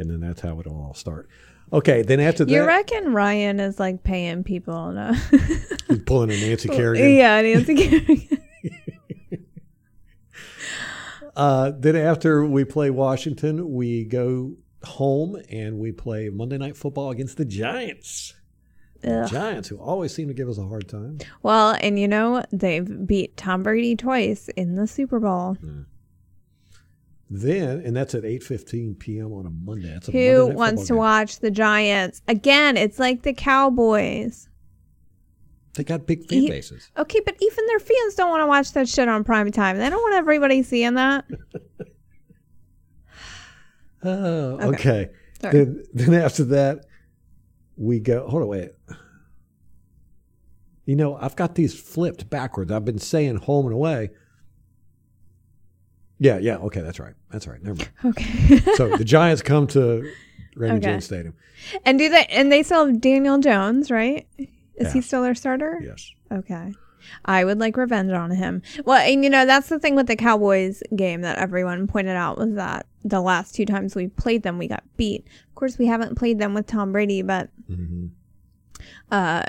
and 0.01 0.11
then 0.11 0.21
that's 0.21 0.41
how 0.41 0.59
it'll 0.61 0.77
all 0.81 0.95
start. 0.95 1.29
Okay, 1.73 2.03
then 2.03 2.21
after 2.21 2.45
that, 2.45 2.53
You 2.53 2.65
reckon 2.65 3.13
Ryan 3.13 3.59
is 3.61 3.81
like 3.81 4.05
paying 4.05 4.45
people 4.45 4.93
to? 4.95 5.15
he's 5.89 5.99
pulling 6.07 6.31
a 6.31 6.41
Nancy 6.41 6.69
Kerrigan. 6.79 7.13
yeah, 7.17 7.43
Nancy 7.43 7.75
Kerrigan. 7.75 8.39
Uh, 11.39 11.71
then 11.79 11.95
after 11.95 12.45
we 12.45 12.65
play 12.65 12.91
Washington, 12.91 13.73
we 13.73 14.05
go 14.05 14.57
home 14.83 15.41
and 15.49 15.79
we 15.79 15.93
play 15.93 16.29
Monday 16.31 16.59
Night 16.59 16.77
Football 16.77 17.11
against 17.11 17.37
the 17.37 17.45
Giants. 17.45 18.35
Ugh. 19.05 19.29
Giants, 19.29 19.69
who 19.69 19.77
always 19.79 20.13
seem 20.13 20.27
to 20.27 20.35
give 20.35 20.49
us 20.49 20.59
a 20.59 20.67
hard 20.67 20.89
time. 20.89 21.19
Well, 21.45 21.77
and 21.81 21.97
you 21.97 22.09
know, 22.09 22.43
they've 22.51 23.07
beat 23.07 23.37
Tom 23.37 23.63
Brady 23.63 23.95
twice 23.95 24.49
in 24.57 24.75
the 24.75 24.89
Super 24.89 25.21
Bowl. 25.21 25.57
Then, 27.31 27.83
and 27.85 27.95
that's 27.95 28.17
at 28.17 28.25
8.15 28.25 28.99
p.m. 28.99 29.33
on 29.33 29.47
a 29.47 29.51
Monday. 29.51 29.93
That's 29.93 30.09
a 30.09 30.13
Who 30.13 30.39
Monday 30.39 30.55
wants 30.57 30.87
to 30.89 30.97
watch 30.97 31.39
the 31.39 31.53
Giants? 31.53 32.21
Again, 32.27 32.77
it's 32.77 32.99
like 32.99 33.23
the 33.23 33.35
Cowboys. 33.35 34.49
They 35.75 35.85
got 35.85 36.07
big 36.07 36.27
fan 36.27 36.47
bases. 36.47 36.91
Okay, 36.97 37.21
but 37.25 37.37
even 37.41 37.67
their 37.67 37.79
fans 37.79 38.15
don't 38.17 38.31
want 38.31 38.43
to 38.43 38.47
watch 38.47 38.73
that 38.73 38.89
shit 38.89 39.09
on 39.09 39.23
prime 39.23 39.53
time. 39.53 39.79
They 39.79 39.89
don't 39.89 40.03
want 40.03 40.15
everybody 40.15 40.63
seeing 40.63 40.95
that. 40.95 41.25
Oh, 44.05 44.59
okay. 44.75 45.11
Sorry. 45.41 45.53
Then, 45.53 45.85
then 45.93 46.15
after 46.15 46.45
that, 46.45 46.85
we 47.77 47.99
go. 47.99 48.29
Hold 48.29 48.43
on, 48.43 48.49
wait. 48.49 48.71
You 50.85 50.97
know, 50.97 51.17
I've 51.17 51.37
got 51.37 51.55
these 51.57 51.79
flipped 51.79 52.31
backwards. 52.31 52.71
I've 52.71 52.85
been 52.85 52.99
saying 52.99 53.37
home 53.37 53.67
and 53.67 53.75
away. 53.75 54.11
Yeah, 56.21 56.39
yeah. 56.39 56.57
Okay, 56.59 56.81
that's 56.81 56.99
right. 56.99 57.15
That's 57.31 57.47
right. 57.47 57.63
Never 57.63 57.79
mind. 57.79 58.17
Okay. 58.17 58.59
So 58.77 58.97
the 58.97 59.05
Giants 59.05 59.43
come 59.43 59.67
to 59.69 60.09
Raymond 60.57 60.85
Okay. 60.85 60.93
James 60.93 61.05
Stadium. 61.05 61.35
and 61.85 61.99
do 61.99 62.09
they 62.09 62.25
and 62.27 62.51
they 62.51 62.63
still 62.63 62.87
have 62.87 63.01
Daniel 63.01 63.39
Jones, 63.39 63.91
right? 63.91 64.27
Is 64.81 64.93
he 64.93 65.01
still 65.01 65.23
their 65.23 65.35
starter? 65.35 65.81
Yes. 65.83 66.11
Okay. 66.33 66.75
I 67.25 67.45
would 67.45 67.59
like 67.59 67.77
revenge 67.77 68.13
on 68.13 68.31
him. 68.31 68.63
Well, 68.85 68.99
and 68.99 69.23
you 69.25 69.31
know, 69.31 69.47
that's 69.47 69.69
the 69.69 69.79
thing 69.79 69.95
with 69.95 70.07
the 70.09 70.17
Cowboys 70.17 70.83
game 70.95 71.23
that 71.23 71.39
everyone 71.39 71.87
pointed 71.87 72.17
out 72.17 72.39
was 72.39 72.55
that 72.55 72.87
the 73.05 73.21
last 73.21 73.55
two 73.55 73.65
times 73.65 73.95
we 73.95 74.09
played 74.09 74.43
them, 74.43 74.59
we 74.59 74.69
got 74.69 74.85
beat. 74.97 75.27
Of 75.49 75.55
course, 75.55 75.79
we 75.79 75.87
haven't 75.87 76.17
played 76.19 76.39
them 76.39 76.55
with 76.55 76.67
Tom 76.67 76.93
Brady, 76.93 77.23
but 77.23 77.51
hmm 77.67 78.07
uh 79.11 79.45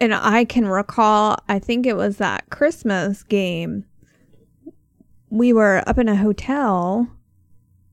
and 0.00 0.14
I 0.14 0.44
can 0.44 0.66
recall, 0.68 1.38
I 1.48 1.58
think 1.58 1.84
it 1.84 1.96
was 1.96 2.18
that 2.18 2.48
Christmas 2.50 3.24
game. 3.24 3.84
We 5.28 5.52
were 5.52 5.82
up 5.86 5.98
in 5.98 6.08
a 6.08 6.14
hotel 6.16 7.10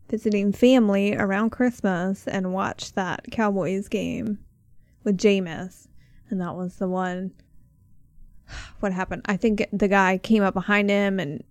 visiting 0.09 0.51
family 0.51 1.15
around 1.15 1.49
Christmas 1.49 2.27
and 2.27 2.53
watched 2.53 2.93
that 2.95 3.31
Cowboys 3.31 3.87
game 3.87 4.37
with 5.03 5.17
Jameis. 5.17 5.87
And 6.29 6.41
that 6.41 6.55
was 6.55 6.75
the 6.77 6.87
one. 6.87 7.31
What 8.79 8.91
happened? 8.93 9.23
I 9.25 9.37
think 9.37 9.65
the 9.73 9.87
guy 9.87 10.17
came 10.19 10.43
up 10.43 10.53
behind 10.53 10.89
him 10.89 11.19
and 11.19 11.43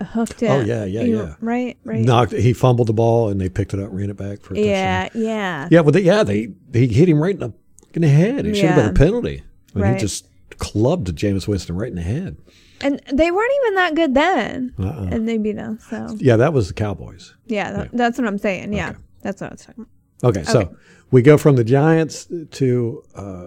hooked 0.00 0.42
it. 0.42 0.50
Oh, 0.50 0.60
yeah, 0.60 0.84
yeah, 0.84 1.02
You- 1.02 1.16
yeah. 1.22 1.34
Right, 1.40 1.78
right. 1.84 2.04
Knocked. 2.04 2.32
He 2.32 2.52
fumbled 2.52 2.88
the 2.88 2.92
ball, 2.92 3.28
and 3.30 3.40
they 3.40 3.48
picked 3.48 3.72
it 3.72 3.80
up, 3.80 3.88
ran 3.92 4.10
it 4.10 4.16
back 4.16 4.40
for 4.42 4.52
a 4.54 4.56
touchdown. 4.56 4.64
yeah, 4.64 5.08
yeah. 5.14 5.68
Yeah, 5.70 5.82
but 5.82 5.94
they, 5.94 6.00
yeah, 6.02 6.22
they 6.24 6.48
he 6.72 6.88
hit 6.88 7.08
him 7.08 7.22
right 7.22 7.34
in 7.34 7.40
the 7.40 7.52
in 7.94 8.02
the 8.02 8.08
head. 8.08 8.44
It 8.46 8.54
should 8.56 8.66
have 8.66 8.76
Yeah. 8.76 8.82
been 8.88 8.90
a 8.90 8.98
penalty. 8.98 9.42
I 9.74 9.78
mean, 9.78 9.84
Right. 9.84 9.94
He 9.94 10.00
just 10.00 10.26
clubbed 10.58 11.08
Jameis 11.16 11.46
Winston 11.48 11.76
right 11.76 11.88
in 11.88 11.94
the 11.94 12.02
head. 12.02 12.36
And 12.82 13.00
they 13.12 13.30
weren't 13.30 13.52
even 13.62 13.74
that 13.76 13.94
good 13.94 14.14
then. 14.14 14.74
Uh-uh. 14.78 15.08
And 15.12 15.28
they 15.28 15.38
beat 15.38 15.56
us. 15.58 15.84
So, 15.88 16.16
Yeah, 16.18 16.36
that 16.36 16.52
was 16.52 16.68
the 16.68 16.74
Cowboys. 16.74 17.34
yeah, 17.46 17.70
that, 17.72 17.84
Yeah. 17.84 17.90
that's 17.94 18.18
what 18.18 18.26
I'm 18.26 18.38
saying. 18.38 18.72
Yeah, 18.72 18.90
Okay. 18.90 18.98
that's 19.22 19.40
what 19.40 19.50
I 19.50 19.54
was 19.54 19.64
talking 19.64 19.86
about. 20.20 20.28
Okay, 20.36 20.42
so 20.44 20.74
we 21.10 21.22
go 21.22 21.38
from 21.38 21.56
the 21.56 21.64
Giants 21.64 22.28
to 22.52 23.02
uh, 23.14 23.46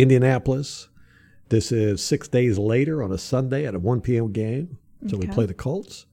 Indianapolis. 0.00 0.88
This 1.48 1.72
is 1.72 2.02
six 2.02 2.28
days 2.28 2.58
later 2.58 3.02
on 3.02 3.12
a 3.12 3.18
Sunday 3.18 3.66
at 3.66 3.74
a 3.74 3.78
1 3.78 4.00
p.m. 4.00 4.32
game. 4.32 4.78
So 5.08 5.16
we 5.16 5.26
play 5.26 5.46
the 5.46 5.54
Colts. 5.54 6.06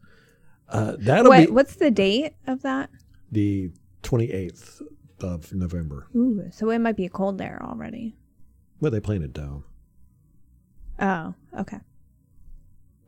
Uh, 0.70 0.96
that'll 1.00 1.32
Wait, 1.32 1.48
be 1.48 1.52
what's 1.52 1.76
the 1.76 1.92
date 1.92 2.34
of 2.48 2.62
that? 2.64 2.90
the 3.32 3.72
28th 4.04 4.82
of 5.22 5.54
November. 5.54 6.08
Ooh, 6.16 6.44
so 6.52 6.70
it 6.70 6.80
might 6.80 6.96
be 6.96 7.10
cold 7.10 7.38
there 7.38 7.62
already. 7.64 8.16
Well, 8.80 8.92
they 8.92 9.00
play 9.00 9.18
in 9.18 9.24
a 9.24 9.28
dome. 9.28 9.64
Oh, 11.00 11.34
okay. 11.60 11.80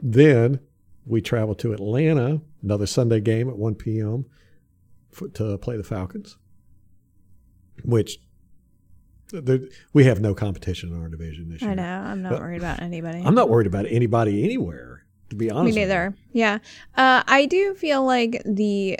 Then 0.01 0.59
we 1.05 1.21
travel 1.21 1.55
to 1.55 1.73
Atlanta, 1.73 2.41
another 2.61 2.85
Sunday 2.85 3.19
game 3.19 3.49
at 3.49 3.57
1 3.57 3.75
p.m. 3.75 4.25
For, 5.11 5.27
to 5.29 5.57
play 5.57 5.77
the 5.77 5.83
Falcons, 5.83 6.37
which 7.83 8.19
there, 9.31 9.59
we 9.93 10.03
have 10.05 10.19
no 10.21 10.33
competition 10.33 10.89
in 10.93 11.01
our 11.01 11.07
division 11.09 11.49
this 11.49 11.61
year. 11.61 11.71
I 11.71 11.73
know. 11.75 11.83
I'm 11.83 12.21
not 12.21 12.31
But- 12.31 12.41
worried 12.41 12.57
about 12.59 12.81
anybody. 12.81 13.21
I'm 13.25 13.35
not 13.35 13.49
worried 13.49 13.67
about 13.67 13.85
anybody 13.87 14.43
anywhere, 14.43 15.03
to 15.29 15.35
be 15.35 15.49
honest. 15.51 15.75
you. 15.75 15.81
neither. 15.83 16.15
Yeah. 16.31 16.59
Uh, 16.95 17.23
I 17.27 17.45
do 17.45 17.73
feel 17.75 18.03
like 18.05 18.41
the, 18.45 18.99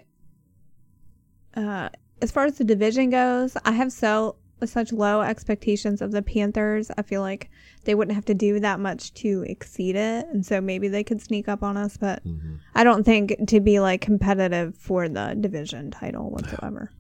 uh, 1.56 1.90
as 2.22 2.32
far 2.32 2.46
as 2.46 2.58
the 2.58 2.64
division 2.64 3.10
goes, 3.10 3.56
I 3.66 3.72
have 3.72 3.92
so 3.92 4.36
such 4.66 4.92
low 4.92 5.22
expectations 5.22 6.02
of 6.02 6.12
the 6.12 6.22
Panthers. 6.22 6.92
I 6.98 7.02
feel 7.02 7.22
like 7.22 7.50
they 7.86 7.96
wouldn't 7.96 8.14
have 8.14 8.26
to 8.26 8.34
do 8.34 8.60
that 8.60 8.78
much 8.82 9.14
to 9.14 9.46
exceed 9.48 9.96
it, 9.96 10.28
and 10.34 10.46
so 10.46 10.60
maybe 10.60 10.90
they 10.90 11.02
could 11.02 11.22
sneak 11.22 11.48
up 11.48 11.64
on 11.64 11.78
us. 11.78 11.96
But 11.96 12.26
Mhm. 12.26 12.58
I 12.76 12.84
don't 12.84 13.06
think 13.06 13.36
to 13.48 13.62
be 13.62 13.80
like 13.80 14.02
competitive 14.02 14.76
for 14.76 15.08
the 15.08 15.38
division 15.40 15.92
title 15.92 16.30
whatsoever. 16.30 16.92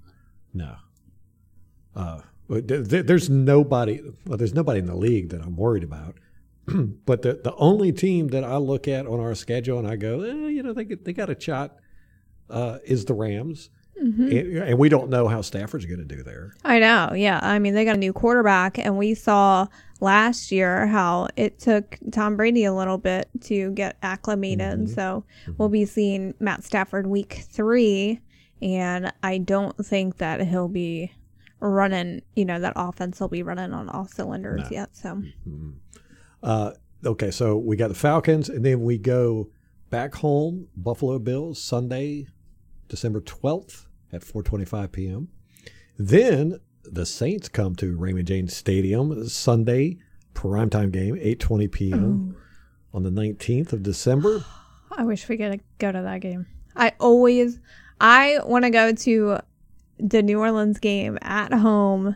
No. 0.53 0.75
Uh, 1.93 2.21
but 2.21 2.21
th- 2.21 2.21
th- 2.23 2.38
there's 2.49 3.29
nobody. 3.29 4.01
Well, 4.25 4.37
there's 4.37 4.53
nobody 4.53 4.79
in 4.79 4.87
the 4.87 4.95
league 4.95 5.29
that 5.29 5.41
I'm 5.41 5.55
worried 5.55 5.83
about. 5.83 6.15
but 7.05 7.21
the 7.21 7.39
the 7.43 7.55
only 7.55 7.91
team 7.91 8.29
that 8.29 8.43
I 8.43 8.57
look 8.57 8.87
at 8.87 9.05
on 9.07 9.19
our 9.19 9.35
schedule 9.35 9.79
and 9.79 9.87
I 9.87 9.95
go, 9.95 10.21
eh, 10.21 10.49
you 10.49 10.63
know, 10.63 10.73
they 10.73 10.83
get, 10.85 11.05
they 11.05 11.13
got 11.13 11.29
a 11.29 11.39
shot, 11.39 11.77
uh, 12.49 12.79
is 12.83 13.05
the 13.05 13.13
Rams, 13.13 13.69
Mm-hmm. 14.01 14.27
and, 14.27 14.57
and 14.69 14.79
we 14.79 14.87
don't 14.87 15.09
know 15.09 15.27
how 15.27 15.41
Stafford's 15.41 15.85
going 15.85 15.99
to 15.99 16.05
do 16.05 16.23
there. 16.23 16.53
I 16.63 16.79
know. 16.79 17.11
Yeah. 17.13 17.37
I 17.43 17.59
mean, 17.59 17.73
they 17.73 17.83
got 17.83 17.95
a 17.97 17.99
new 17.99 18.13
quarterback, 18.13 18.77
and 18.77 18.97
we 18.97 19.13
saw 19.13 19.67
last 19.99 20.53
year 20.53 20.87
how 20.87 21.27
it 21.35 21.59
took 21.59 21.97
Tom 22.13 22.37
Brady 22.37 22.63
a 22.63 22.73
little 22.73 22.97
bit 22.97 23.27
to 23.41 23.71
get 23.71 23.97
acclimated. 24.01 24.89
So 24.89 25.25
we'll 25.57 25.67
be 25.67 25.83
seeing 25.85 26.33
Matt 26.39 26.63
Stafford 26.63 27.07
week 27.07 27.43
three, 27.51 28.21
and 28.61 29.11
I 29.21 29.37
don't 29.39 29.75
think 29.85 30.17
that 30.19 30.47
he'll 30.47 30.69
be 30.69 31.11
running, 31.59 32.21
you 32.35 32.45
know, 32.45 32.59
that 32.59 32.73
offense 32.75 33.19
will 33.19 33.27
be 33.27 33.43
running 33.43 33.73
on 33.73 33.89
all 33.89 34.05
cylinders 34.07 34.61
No. 34.63 34.67
yet. 34.71 34.95
So, 34.95 35.21
Uh, 36.41 36.71
okay, 37.05 37.31
so 37.31 37.57
we 37.57 37.75
got 37.75 37.89
the 37.89 37.95
Falcons, 37.95 38.49
and 38.49 38.65
then 38.65 38.81
we 38.83 38.97
go 38.97 39.49
back 39.89 40.15
home, 40.15 40.67
Buffalo 40.77 41.19
Bills, 41.19 41.61
Sunday, 41.61 42.27
December 42.87 43.19
12th 43.21 43.87
at 44.11 44.21
4:25 44.21 44.91
p.m. 44.91 45.27
Then 45.97 46.59
the 46.83 47.05
Saints 47.05 47.49
come 47.49 47.75
to 47.75 47.95
Raymond 47.97 48.27
James 48.27 48.55
Stadium 48.55 49.27
Sunday 49.27 49.97
primetime 50.33 50.91
game, 50.91 51.15
8:20 51.15 51.71
p.m. 51.71 52.35
on 52.93 53.03
the 53.03 53.09
19th 53.11 53.73
of 53.73 53.83
December. 53.83 54.43
I 54.91 55.03
wish 55.03 55.27
we 55.27 55.37
could 55.37 55.59
go 55.77 55.91
to 55.91 56.01
that 56.01 56.21
game. 56.21 56.45
I 56.75 56.93
always, 56.99 57.59
I 57.99 58.39
want 58.45 58.63
to 58.63 58.69
go 58.71 58.91
to 58.93 59.39
the 59.99 60.21
New 60.23 60.39
Orleans 60.39 60.79
game 60.79 61.17
at 61.21 61.53
home. 61.53 62.15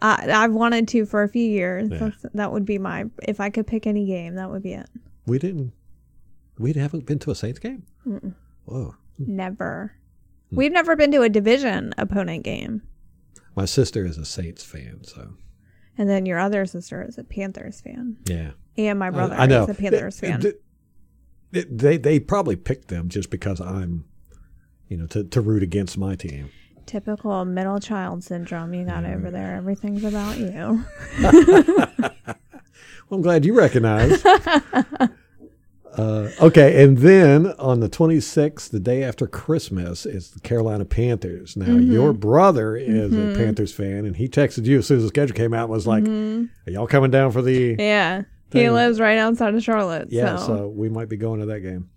I, 0.00 0.30
I've 0.30 0.52
wanted 0.52 0.86
to 0.88 1.06
for 1.06 1.22
a 1.22 1.28
few 1.28 1.48
years. 1.48 1.90
Yeah. 1.90 2.10
That 2.34 2.52
would 2.52 2.64
be 2.64 2.78
my, 2.78 3.06
if 3.26 3.40
I 3.40 3.50
could 3.50 3.66
pick 3.66 3.86
any 3.86 4.06
game, 4.06 4.34
that 4.36 4.50
would 4.50 4.62
be 4.62 4.74
it. 4.74 4.88
We 5.26 5.38
didn't. 5.38 5.72
We 6.58 6.72
haven't 6.72 7.06
been 7.06 7.18
to 7.20 7.30
a 7.30 7.34
Saints 7.34 7.58
game. 7.58 7.84
Mm-mm. 8.06 8.34
Whoa. 8.64 8.94
Never. 9.18 9.92
Hmm. 10.50 10.56
We've 10.56 10.72
never 10.72 10.94
been 10.96 11.10
to 11.12 11.22
a 11.22 11.28
division 11.28 11.94
opponent 11.98 12.44
game. 12.44 12.82
My 13.56 13.64
sister 13.64 14.04
is 14.04 14.18
a 14.18 14.24
Saints 14.24 14.62
fan, 14.64 15.02
so 15.04 15.34
And 15.96 16.08
then 16.08 16.26
your 16.26 16.38
other 16.38 16.64
sister 16.66 17.02
is 17.02 17.18
a 17.18 17.24
Panthers 17.24 17.80
fan. 17.80 18.18
yeah. 18.26 18.50
And 18.76 18.98
my 19.00 19.10
brother 19.10 19.34
I, 19.34 19.44
I 19.44 19.46
know. 19.46 19.64
is 19.64 19.70
a 19.70 19.74
Panthers 19.74 20.20
They- 20.20 20.28
fan. 20.28 20.40
They, 21.50 21.64
they 21.64 21.96
they 21.96 22.20
probably 22.20 22.54
picked 22.56 22.88
them 22.88 23.08
just 23.08 23.30
because 23.30 23.58
I'm, 23.60 24.04
you 24.88 24.96
know, 24.96 25.06
to, 25.08 25.24
to 25.24 25.40
root 25.40 25.62
against 25.62 25.96
my 25.98 26.14
team. 26.14 26.50
Typical 26.86 27.44
middle 27.44 27.78
child 27.80 28.24
syndrome 28.24 28.72
you 28.72 28.84
got 28.86 29.04
over 29.04 29.30
there. 29.30 29.54
Everything's 29.56 30.04
about 30.04 30.38
you. 30.38 30.84
Well, 33.10 33.16
I'm 33.16 33.22
glad 33.22 33.46
you 33.46 33.56
recognize. 33.56 34.22
uh, 35.96 36.30
okay, 36.42 36.84
and 36.84 36.98
then 36.98 37.46
on 37.58 37.80
the 37.80 37.88
26th, 37.88 38.68
the 38.70 38.78
day 38.78 39.02
after 39.02 39.26
Christmas, 39.26 40.04
is 40.04 40.30
the 40.32 40.40
Carolina 40.40 40.84
Panthers. 40.84 41.56
Now, 41.56 41.66
Mm-hmm. 41.66 41.90
your 41.90 42.12
brother 42.12 42.76
is 42.76 43.14
a 43.14 43.34
Panthers 43.34 43.72
fan, 43.72 44.04
and 44.04 44.16
he 44.16 44.28
texted 44.28 44.66
you 44.66 44.78
as 44.78 44.86
soon 44.86 44.98
as 44.98 45.04
the 45.04 45.08
schedule 45.08 45.34
came 45.34 45.54
out 45.54 45.64
and 45.64 45.70
was 45.70 45.86
like, 45.86 46.06
Are 46.06 46.70
y'all 46.70 46.86
coming 46.86 47.10
down 47.10 47.32
for 47.32 47.40
the. 47.40 47.72
Mm-hmm. 47.72 47.80
Yeah. 47.80 48.22
He 48.52 48.68
lives 48.70 48.98
right 49.00 49.18
outside 49.18 49.54
of 49.54 49.62
Charlotte. 49.62 50.08
Yeah, 50.10 50.36
so. 50.36 50.46
so 50.46 50.68
we 50.68 50.88
might 50.88 51.08
be 51.08 51.16
going 51.16 51.40
to 51.40 51.46
that 51.46 51.60
game. 51.60 51.90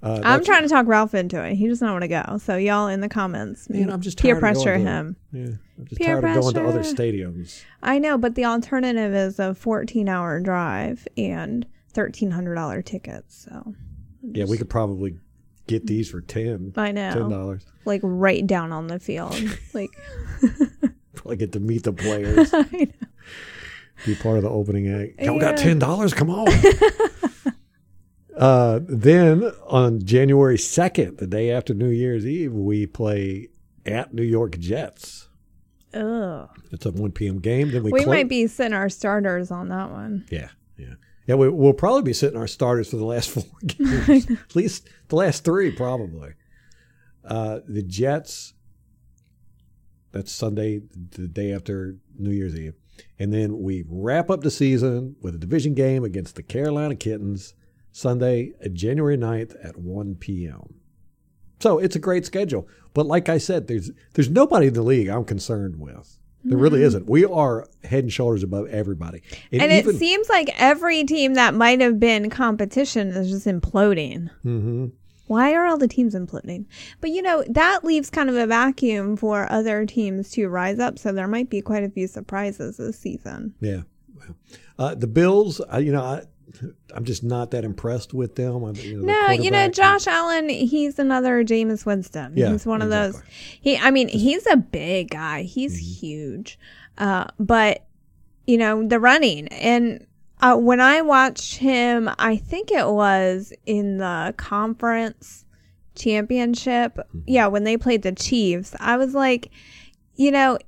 Uh, 0.00 0.20
I'm 0.22 0.44
trying 0.44 0.62
to 0.62 0.68
talk 0.68 0.86
Ralph 0.86 1.12
into 1.14 1.42
it. 1.44 1.56
He 1.56 1.66
doesn't 1.66 1.88
want 1.90 2.02
to 2.02 2.08
go. 2.08 2.38
So 2.38 2.56
y'all 2.56 2.86
in 2.86 3.00
the 3.00 3.08
comments, 3.08 3.68
Man, 3.68 3.90
I'm 3.90 4.00
just 4.00 4.16
peer 4.20 4.34
tired 4.34 4.36
of 4.36 4.42
going 4.42 4.64
pressure 4.64 4.78
to- 4.78 4.84
him. 4.84 5.16
Yeah, 5.32 5.42
I'm 5.78 5.86
just 5.86 6.00
Peer 6.00 6.20
tired 6.20 6.36
of 6.36 6.42
going 6.42 6.54
to 6.54 6.66
other 6.68 6.80
stadiums. 6.82 7.64
I 7.82 7.98
know, 7.98 8.16
but 8.16 8.34
the 8.36 8.44
alternative 8.44 9.12
is 9.12 9.38
a 9.40 9.54
14 9.54 10.08
hour 10.08 10.38
drive 10.40 11.08
and 11.16 11.66
$1,300 11.94 12.84
tickets. 12.84 13.46
So 13.50 13.74
Yeah, 14.22 14.44
we 14.44 14.56
could 14.56 14.70
probably 14.70 15.18
get 15.66 15.86
these 15.86 16.08
for 16.10 16.20
ten. 16.20 16.72
I 16.76 16.92
know. 16.92 17.12
Ten 17.12 17.28
dollars. 17.28 17.66
Like 17.84 18.00
right 18.04 18.46
down 18.46 18.70
on 18.72 18.86
the 18.86 18.98
field. 19.00 19.34
Like 19.74 19.90
Probably 21.14 21.36
get 21.36 21.52
to 21.52 21.60
meet 21.60 21.82
the 21.82 21.92
players. 22.04 22.54
I 22.54 22.60
know. 22.70 22.86
be 24.06 24.14
part 24.14 24.36
of 24.36 24.44
the 24.44 24.48
opening 24.50 24.88
act. 24.88 25.20
Y'all 25.20 25.40
got 25.40 25.56
ten 25.56 25.80
dollars? 25.80 26.14
Come 26.14 26.30
on. 26.30 26.46
Uh, 28.38 28.80
then 28.88 29.44
on 29.66 30.00
January 30.04 30.56
second, 30.58 31.18
the 31.18 31.26
day 31.26 31.50
after 31.50 31.74
New 31.74 31.88
Year's 31.90 32.26
Eve, 32.26 32.52
we 32.52 32.86
play 32.86 33.48
at 33.84 34.14
New 34.14 34.22
York 34.22 34.58
Jets. 34.58 35.28
Ugh. 35.94 36.48
It's 36.70 36.84
a 36.86 36.92
one 36.92 37.12
p.m. 37.12 37.38
game. 37.38 37.70
Then 37.70 37.82
we 37.82 37.90
We 37.92 38.04
clo- 38.04 38.12
might 38.12 38.28
be 38.28 38.46
sitting 38.46 38.74
our 38.74 38.88
starters 38.88 39.50
on 39.50 39.68
that 39.68 39.90
one. 39.90 40.26
Yeah, 40.30 40.48
yeah, 40.76 40.94
yeah. 41.26 41.34
We, 41.34 41.48
we'll 41.48 41.72
probably 41.72 42.02
be 42.02 42.12
sitting 42.12 42.38
our 42.38 42.46
starters 42.46 42.90
for 42.90 42.96
the 42.96 43.04
last 43.06 43.30
four 43.34 43.44
games, 43.66 44.30
at 44.30 44.54
least 44.56 44.88
the 45.08 45.16
last 45.16 45.44
three, 45.44 45.70
probably. 45.70 46.34
Uh, 47.24 47.60
the 47.66 47.82
Jets. 47.82 48.54
That's 50.12 50.32
Sunday, 50.32 50.80
the 51.10 51.28
day 51.28 51.52
after 51.52 51.96
New 52.18 52.30
Year's 52.30 52.54
Eve, 52.58 52.72
and 53.18 53.32
then 53.32 53.60
we 53.60 53.84
wrap 53.86 54.30
up 54.30 54.40
the 54.40 54.50
season 54.50 55.16
with 55.20 55.34
a 55.34 55.38
division 55.38 55.74
game 55.74 56.02
against 56.02 56.34
the 56.34 56.42
Carolina 56.42 56.96
Kittens, 56.96 57.52
Sunday, 58.02 58.52
uh, 58.64 58.68
January 58.68 59.16
9th 59.18 59.56
at 59.64 59.76
one 59.76 60.14
p.m. 60.14 60.74
So 61.58 61.78
it's 61.78 61.96
a 61.96 61.98
great 61.98 62.24
schedule, 62.24 62.68
but 62.94 63.06
like 63.06 63.28
I 63.28 63.38
said, 63.38 63.66
there's 63.66 63.90
there's 64.14 64.30
nobody 64.30 64.68
in 64.68 64.74
the 64.74 64.82
league 64.82 65.08
I'm 65.08 65.24
concerned 65.24 65.80
with. 65.80 66.16
There 66.44 66.56
really 66.56 66.84
isn't. 66.84 67.10
We 67.10 67.24
are 67.24 67.66
head 67.82 68.04
and 68.04 68.12
shoulders 68.12 68.44
above 68.44 68.68
everybody, 68.68 69.22
And 69.52 69.60
even- 69.72 69.94
it 69.96 69.98
seems 69.98 70.28
like 70.28 70.48
every 70.60 71.02
team 71.02 71.34
that 71.34 71.52
might 71.54 71.80
have 71.80 71.98
been 71.98 72.30
competition 72.30 73.08
is 73.08 73.28
just 73.30 73.46
imploding. 73.46 74.30
Mhm. 74.44 74.92
Why 75.26 75.52
are 75.54 75.66
all 75.66 75.76
the 75.76 75.88
teams 75.88 76.14
imploding? 76.14 76.66
But 77.00 77.10
you 77.10 77.20
know, 77.20 77.42
that 77.50 77.84
leaves 77.84 78.08
kind 78.10 78.30
of 78.30 78.36
a 78.36 78.46
vacuum 78.46 79.16
for 79.16 79.50
other 79.50 79.84
teams 79.84 80.30
to 80.30 80.46
rise 80.48 80.78
up. 80.78 81.00
So 81.00 81.10
there 81.12 81.26
might 81.26 81.50
be 81.50 81.60
quite 81.60 81.82
a 81.82 81.90
few 81.90 82.06
surprises 82.06 82.76
this 82.76 82.96
season. 82.96 83.54
Yeah. 83.60 83.82
Uh, 84.78 84.94
the 84.94 85.08
Bills, 85.08 85.60
I, 85.68 85.80
you 85.80 85.90
know, 85.90 86.02
I, 86.02 86.22
I'm 86.94 87.04
just 87.04 87.22
not 87.22 87.50
that 87.50 87.64
impressed 87.64 88.14
with 88.14 88.34
them. 88.36 88.64
I, 88.64 88.70
you 88.72 88.94
know, 88.96 89.00
the 89.00 89.06
No, 89.06 89.30
you 89.30 89.50
know, 89.50 89.68
Josh 89.68 90.06
Allen, 90.06 90.48
he's 90.48 90.98
another 90.98 91.44
Jameis 91.44 91.84
Winston. 91.84 92.32
Yeah, 92.36 92.50
he's 92.50 92.64
one 92.66 92.82
of 92.82 92.90
those. 92.90 93.22
He, 93.60 93.76
I 93.76 93.90
mean, 93.90 94.08
he's 94.08 94.46
a 94.46 94.56
big 94.56 95.10
guy. 95.10 95.42
He's 95.42 95.74
Mm-hmm. 95.74 96.06
huge. 96.06 96.58
Uh, 96.96 97.26
but, 97.38 97.84
you 98.46 98.56
know, 98.58 98.86
the 98.86 98.98
running. 98.98 99.48
And 99.48 100.06
uh, 100.40 100.56
when 100.56 100.80
I 100.80 101.02
watched 101.02 101.56
him, 101.56 102.08
I 102.18 102.36
think 102.36 102.70
it 102.70 102.88
was 102.88 103.52
in 103.66 103.98
the 103.98 104.34
conference 104.36 105.44
championship. 105.94 106.96
Mm-hmm. 106.96 107.20
Yeah, 107.26 107.46
when 107.48 107.64
they 107.64 107.76
played 107.76 108.02
the 108.02 108.12
Chiefs, 108.12 108.74
I 108.80 108.96
was 108.96 109.14
like, 109.14 109.50
you 110.16 110.30
know, 110.30 110.58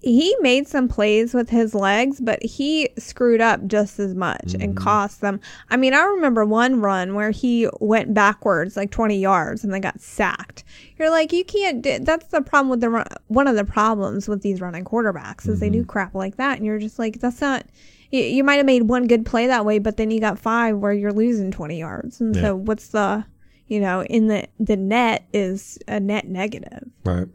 he 0.00 0.36
made 0.40 0.68
some 0.68 0.88
plays 0.88 1.32
with 1.32 1.48
his 1.48 1.74
legs, 1.74 2.20
but 2.20 2.42
he 2.42 2.90
screwed 2.98 3.40
up 3.40 3.66
just 3.66 3.98
as 3.98 4.14
much 4.14 4.52
and 4.52 4.74
mm-hmm. 4.74 4.84
cost 4.84 5.20
them. 5.20 5.40
I 5.70 5.76
mean, 5.76 5.94
I 5.94 6.02
remember 6.02 6.44
one 6.44 6.80
run 6.80 7.14
where 7.14 7.30
he 7.30 7.68
went 7.80 8.12
backwards 8.12 8.76
like 8.76 8.90
20 8.90 9.18
yards 9.18 9.64
and 9.64 9.72
then 9.72 9.80
got 9.80 10.00
sacked. 10.00 10.64
You're 10.98 11.10
like, 11.10 11.32
you 11.32 11.44
can't. 11.44 11.82
Do, 11.82 11.98
that's 12.00 12.26
the 12.28 12.42
problem 12.42 12.68
with 12.68 12.82
the 12.82 12.90
run. 12.90 13.06
One 13.28 13.48
of 13.48 13.56
the 13.56 13.64
problems 13.64 14.28
with 14.28 14.42
these 14.42 14.60
running 14.60 14.84
quarterbacks 14.84 15.48
is 15.48 15.60
they 15.60 15.70
do 15.70 15.80
mm-hmm. 15.80 15.86
crap 15.86 16.14
like 16.14 16.36
that, 16.36 16.58
and 16.58 16.66
you're 16.66 16.78
just 16.78 16.98
like, 16.98 17.20
that's 17.20 17.40
not. 17.40 17.66
You, 18.10 18.20
you 18.22 18.44
might 18.44 18.56
have 18.56 18.66
made 18.66 18.82
one 18.82 19.06
good 19.06 19.24
play 19.26 19.46
that 19.46 19.64
way, 19.64 19.78
but 19.78 19.96
then 19.96 20.10
you 20.10 20.20
got 20.20 20.38
five 20.38 20.76
where 20.76 20.92
you're 20.92 21.12
losing 21.12 21.50
20 21.50 21.78
yards, 21.78 22.20
and 22.20 22.36
Yeah. 22.36 22.42
so 22.42 22.56
what's 22.56 22.88
the, 22.88 23.24
you 23.66 23.80
know, 23.80 24.04
in 24.04 24.28
the 24.28 24.46
the 24.60 24.76
net 24.76 25.26
is 25.32 25.78
a 25.88 25.98
net 25.98 26.28
negative. 26.28 26.84
Right. 27.04 27.26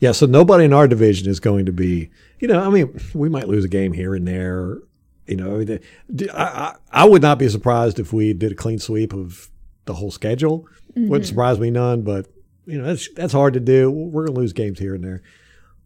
Yeah, 0.00 0.12
so 0.12 0.26
nobody 0.26 0.64
in 0.64 0.72
our 0.72 0.88
division 0.88 1.30
is 1.30 1.40
going 1.40 1.66
to 1.66 1.72
be, 1.72 2.10
you 2.40 2.48
know, 2.48 2.60
I 2.60 2.68
mean, 2.68 2.98
we 3.14 3.28
might 3.28 3.48
lose 3.48 3.64
a 3.64 3.68
game 3.68 3.92
here 3.92 4.14
and 4.14 4.26
there. 4.26 4.78
You 5.26 5.36
know, 5.36 5.54
I, 5.54 5.64
mean, 5.64 5.80
I, 6.34 6.74
I, 6.90 7.04
would 7.04 7.22
not 7.22 7.38
be 7.38 7.48
surprised 7.48 7.98
if 7.98 8.12
we 8.12 8.32
did 8.32 8.52
a 8.52 8.54
clean 8.56 8.78
sweep 8.78 9.12
of 9.12 9.48
the 9.84 9.94
whole 9.94 10.10
schedule. 10.10 10.66
Wouldn't 10.94 11.12
mm-hmm. 11.12 11.22
surprise 11.22 11.58
me 11.60 11.70
none, 11.70 12.02
but, 12.02 12.26
you 12.66 12.78
know, 12.78 12.84
that's, 12.84 13.08
that's 13.14 13.32
hard 13.32 13.54
to 13.54 13.60
do. 13.60 13.90
We're 13.90 14.26
going 14.26 14.34
to 14.34 14.40
lose 14.40 14.52
games 14.52 14.78
here 14.78 14.94
and 14.94 15.04
there. 15.04 15.22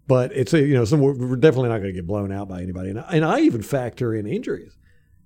But 0.08 0.32
it's, 0.32 0.54
a, 0.54 0.60
you 0.60 0.74
know, 0.74 0.84
some, 0.84 1.00
we're 1.00 1.14
we're 1.14 1.36
definitely 1.36 1.68
not 1.68 1.78
going 1.78 1.90
to 1.90 1.92
get 1.92 2.06
blown 2.06 2.32
out 2.32 2.48
by 2.48 2.62
anybody. 2.62 2.90
And 2.90 3.00
I, 3.00 3.08
and 3.10 3.24
I 3.24 3.40
even 3.40 3.62
factor 3.62 4.14
in 4.14 4.26
injuries. 4.26 4.76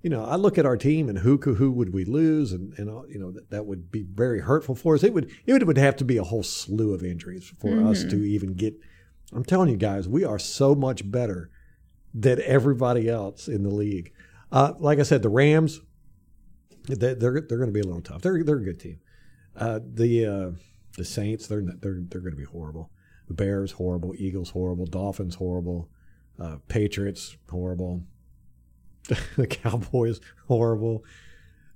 You 0.02 0.08
know, 0.08 0.24
I 0.24 0.36
look 0.36 0.56
at 0.56 0.64
our 0.64 0.76
team 0.76 1.08
and 1.08 1.18
who 1.18 1.36
who 1.36 1.70
would 1.72 1.92
we 1.92 2.04
lose, 2.04 2.52
and, 2.52 2.72
and 2.78 2.88
you 3.10 3.18
know 3.18 3.30
that, 3.32 3.50
that 3.50 3.66
would 3.66 3.90
be 3.90 4.02
very 4.02 4.40
hurtful 4.40 4.74
for 4.74 4.94
us. 4.94 5.02
It 5.02 5.12
would 5.12 5.30
it 5.46 5.52
would, 5.52 5.66
would 5.66 5.78
have 5.78 5.96
to 5.96 6.04
be 6.04 6.16
a 6.16 6.24
whole 6.24 6.42
slew 6.42 6.94
of 6.94 7.02
injuries 7.02 7.52
for 7.60 7.84
us 7.86 8.04
to 8.04 8.16
even 8.16 8.54
get. 8.54 8.74
I'm 9.32 9.44
telling 9.44 9.68
you 9.68 9.76
guys, 9.76 10.08
we 10.08 10.24
are 10.24 10.38
so 10.38 10.74
much 10.74 11.08
better 11.08 11.50
than 12.14 12.40
everybody 12.44 13.08
else 13.08 13.46
in 13.46 13.62
the 13.62 13.70
league. 13.70 14.12
Uh, 14.50 14.72
like 14.78 14.98
I 14.98 15.02
said, 15.02 15.22
the 15.22 15.28
Rams, 15.28 15.80
they, 16.88 17.14
they're 17.14 17.40
they're 17.40 17.58
going 17.58 17.68
to 17.68 17.72
be 17.72 17.80
a 17.80 17.84
little 17.84 18.00
tough. 18.00 18.22
They're 18.22 18.42
they're 18.42 18.56
a 18.56 18.64
good 18.64 18.80
team. 18.80 19.00
Uh, 19.54 19.80
the 19.84 20.26
uh, 20.26 20.50
the 20.96 21.04
Saints, 21.04 21.46
they're 21.46 21.62
they're 21.62 22.00
they're 22.00 22.20
going 22.20 22.32
to 22.32 22.38
be 22.38 22.44
horrible. 22.44 22.90
The 23.28 23.34
Bears 23.34 23.72
horrible, 23.72 24.14
Eagles 24.18 24.50
horrible, 24.50 24.86
Dolphins 24.86 25.36
horrible, 25.36 25.88
uh, 26.40 26.56
Patriots 26.66 27.36
horrible, 27.48 28.02
the 29.36 29.46
Cowboys 29.46 30.20
horrible. 30.48 31.04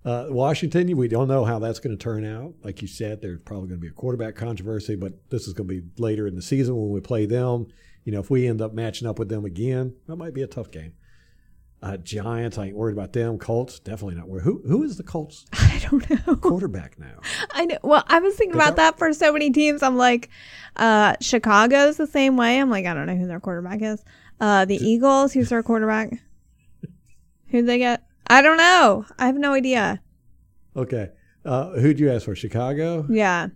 Uh, 0.04 0.26
Washington, 0.28 0.94
we 0.96 1.08
don't 1.08 1.28
know 1.28 1.44
how 1.44 1.58
that's 1.58 1.80
going 1.80 1.96
to 1.96 2.02
turn 2.02 2.26
out. 2.26 2.52
Like 2.62 2.82
you 2.82 2.88
said, 2.88 3.22
there's 3.22 3.40
probably 3.40 3.68
going 3.68 3.80
to 3.80 3.82
be 3.82 3.88
a 3.88 3.92
quarterback 3.92 4.36
controversy, 4.36 4.96
but 4.96 5.30
this 5.30 5.46
is 5.46 5.54
going 5.54 5.66
to 5.68 5.80
be 5.80 5.88
later 5.96 6.26
in 6.26 6.34
the 6.34 6.42
season 6.42 6.76
when 6.76 6.90
we 6.90 7.00
play 7.00 7.24
them. 7.24 7.68
You 8.04 8.12
know, 8.12 8.20
if 8.20 8.28
we 8.28 8.46
end 8.46 8.60
up 8.60 8.74
matching 8.74 9.08
up 9.08 9.18
with 9.18 9.30
them 9.30 9.46
again, 9.46 9.94
that 10.06 10.16
might 10.16 10.34
be 10.34 10.42
a 10.42 10.46
tough 10.46 10.70
game. 10.70 10.92
Uh, 11.82 11.96
Giants, 11.98 12.56
I 12.56 12.66
ain't 12.66 12.76
worried 12.76 12.94
about 12.94 13.12
them. 13.12 13.38
Colts, 13.38 13.78
definitely 13.78 14.14
not 14.14 14.26
worried. 14.26 14.44
Who 14.44 14.62
who 14.66 14.84
is 14.84 14.96
the 14.96 15.02
Colts 15.02 15.44
I 15.52 15.86
don't 15.90 16.26
know. 16.26 16.36
quarterback 16.36 16.98
now? 16.98 17.20
I 17.50 17.66
know. 17.66 17.76
Well, 17.82 18.04
I 18.06 18.20
was 18.20 18.36
thinking 18.36 18.54
about 18.54 18.76
that 18.76 18.98
for 18.98 19.12
so 19.12 19.32
many 19.32 19.50
teams. 19.50 19.82
I'm 19.82 19.98
like, 19.98 20.30
uh, 20.76 21.16
Chicago's 21.20 21.98
the 21.98 22.06
same 22.06 22.38
way. 22.38 22.58
I'm 22.58 22.70
like, 22.70 22.86
I 22.86 22.94
don't 22.94 23.06
know 23.06 23.16
who 23.16 23.26
their 23.26 23.40
quarterback 23.40 23.82
is. 23.82 24.02
Uh, 24.40 24.64
the 24.64 24.76
Eagles, 24.76 25.34
who's 25.34 25.50
their 25.50 25.62
quarterback? 25.62 26.22
Who'd 27.54 27.66
they 27.68 27.78
get? 27.78 28.02
I 28.26 28.42
don't 28.42 28.56
know. 28.56 29.04
I 29.16 29.26
have 29.26 29.36
no 29.36 29.52
idea. 29.52 30.02
Okay, 30.76 31.10
uh, 31.44 31.70
who'd 31.74 32.00
you 32.00 32.10
ask 32.10 32.24
for? 32.24 32.34
Chicago. 32.34 33.06
Yeah. 33.08 33.50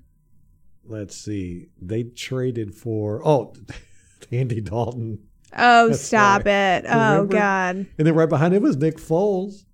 Let's 0.84 1.16
see. 1.16 1.70
They 1.82 2.04
traded 2.04 2.76
for 2.76 3.20
oh, 3.26 3.54
Andy 4.30 4.60
Dalton, 4.60 5.18
Oh, 5.56 5.88
That's 5.88 6.00
stop 6.00 6.44
right. 6.44 6.52
it. 6.78 6.84
Oh, 6.88 7.12
Remember? 7.12 7.32
God. 7.36 7.76
and 7.98 8.06
then 8.06 8.14
right 8.14 8.28
behind 8.28 8.54
him 8.54 8.62
was 8.62 8.76
Nick 8.76 8.98
Foles. 8.98 9.64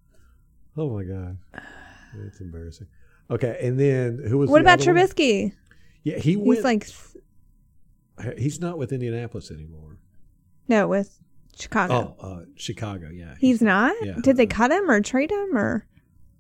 Oh 0.74 0.88
my 0.88 1.04
god, 1.04 1.36
that's 2.16 2.40
embarrassing. 2.40 2.86
Okay, 3.30 3.58
and 3.60 3.78
then 3.78 4.24
who 4.26 4.38
was? 4.38 4.48
What 4.48 4.62
about 4.62 4.80
other 4.80 4.94
one? 4.94 5.02
Trubisky? 5.06 5.52
Yeah, 6.02 6.16
he 6.18 6.36
went. 6.36 6.56
He's 6.56 6.64
like, 6.64 8.38
he's 8.38 8.58
not 8.58 8.78
with 8.78 8.90
Indianapolis 8.90 9.50
anymore. 9.50 9.98
no, 10.66 10.88
with 10.88 11.20
Chicago. 11.58 12.16
Oh, 12.20 12.26
uh, 12.26 12.44
Chicago. 12.56 13.08
Yeah, 13.12 13.34
He's 13.38 13.60
not? 13.62 13.94
yeah. 14.02 14.14
Did 14.22 14.36
they 14.36 14.46
cut 14.46 14.70
him 14.70 14.90
or 14.90 15.00
trade 15.00 15.30
him 15.30 15.56
or? 15.56 15.86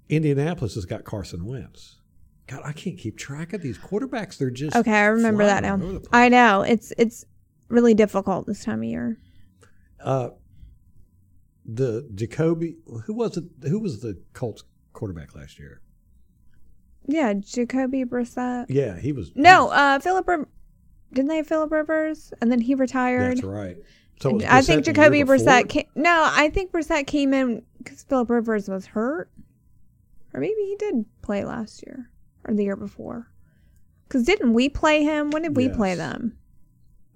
Indianapolis 0.08 0.74
has 0.74 0.84
got 0.84 1.04
Carson 1.04 1.44
Wentz. 1.46 2.00
God, 2.46 2.60
I 2.64 2.72
can't 2.72 2.98
keep 2.98 3.16
track 3.16 3.52
of 3.54 3.62
these 3.62 3.78
quarterbacks. 3.78 4.36
They're 4.36 4.50
just 4.50 4.76
Okay, 4.76 4.92
I 4.92 5.06
remember 5.06 5.44
that 5.46 5.62
now. 5.62 5.76
all 5.76 5.82
over 5.82 5.92
the 5.94 6.00
place. 6.00 6.10
I 6.12 6.28
know. 6.28 6.60
It's 6.62 6.92
it's 6.98 7.24
really 7.68 7.94
difficult 7.94 8.46
this 8.46 8.62
time 8.64 8.80
of 8.80 8.84
year. 8.84 9.18
Uh, 9.98 10.30
the 11.64 12.06
Jacoby, 12.14 12.76
who 13.06 13.14
was 13.14 13.38
it? 13.38 13.44
Who 13.68 13.78
was 13.80 14.00
the 14.02 14.20
Colts 14.34 14.62
quarterback 14.92 15.34
last 15.34 15.58
year? 15.58 15.80
Yeah, 17.06 17.32
Jacoby 17.34 18.04
Brissett. 18.04 18.66
Yeah, 18.68 18.98
he 18.98 19.12
was. 19.12 19.32
No, 19.34 19.68
uh, 19.70 19.98
Philip. 20.00 20.28
Didn't 21.12 21.28
they 21.28 21.36
have 21.36 21.46
Philip 21.46 21.70
Rivers 21.70 22.32
and 22.42 22.50
then 22.50 22.60
he 22.60 22.74
retired? 22.74 23.36
that's 23.36 23.42
right. 23.44 23.76
So 24.20 24.40
I 24.48 24.62
think 24.62 24.84
Jacoby? 24.84 25.22
Brissett. 25.24 25.68
Came, 25.68 25.86
no, 25.94 26.28
I 26.32 26.48
think 26.50 26.72
Brissett 26.72 27.06
came 27.06 27.34
in 27.34 27.62
because 27.78 28.02
Philip 28.04 28.30
Rivers 28.30 28.68
was 28.68 28.86
hurt, 28.86 29.28
or 30.32 30.40
maybe 30.40 30.54
he 30.62 30.76
did 30.78 31.04
play 31.22 31.44
last 31.44 31.82
year 31.86 32.10
or 32.46 32.54
the 32.54 32.64
year 32.64 32.76
before. 32.76 33.28
Because 34.08 34.24
didn't 34.24 34.52
we 34.54 34.68
play 34.68 35.02
him? 35.02 35.30
When 35.30 35.42
did 35.42 35.56
we 35.56 35.68
play 35.68 35.94
them? 35.94 36.36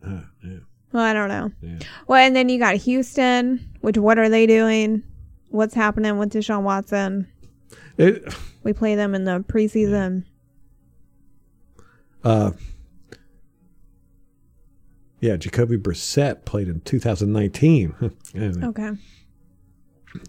Uh, 0.04 0.20
yeah, 0.44 0.58
Well, 0.92 1.02
I 1.04 1.12
don't 1.12 1.28
know. 1.28 1.52
yeah. 1.62 1.78
Well, 2.06 2.18
and 2.24 2.34
then 2.34 2.48
you 2.48 2.58
got 2.58 2.76
Houston. 2.76 3.70
Which 3.80 3.96
what 3.98 4.18
are 4.18 4.28
they 4.28 4.46
doing? 4.46 5.02
What's 5.50 5.74
happening 5.74 6.18
with 6.18 6.32
Deshaun 6.32 6.62
Watson? 6.62 7.28
It, 7.96 8.34
We 8.64 8.72
play 8.72 8.94
them 8.96 9.14
in 9.14 9.24
the 9.24 9.44
preseason. 9.48 10.24
uh, 12.24 12.50
yeah, 15.20 15.36
Jacoby 15.36 15.76
Brissett 15.76 16.44
played 16.44 16.68
in 16.68 16.80
2019. 16.80 17.94
Okay. 18.64 18.90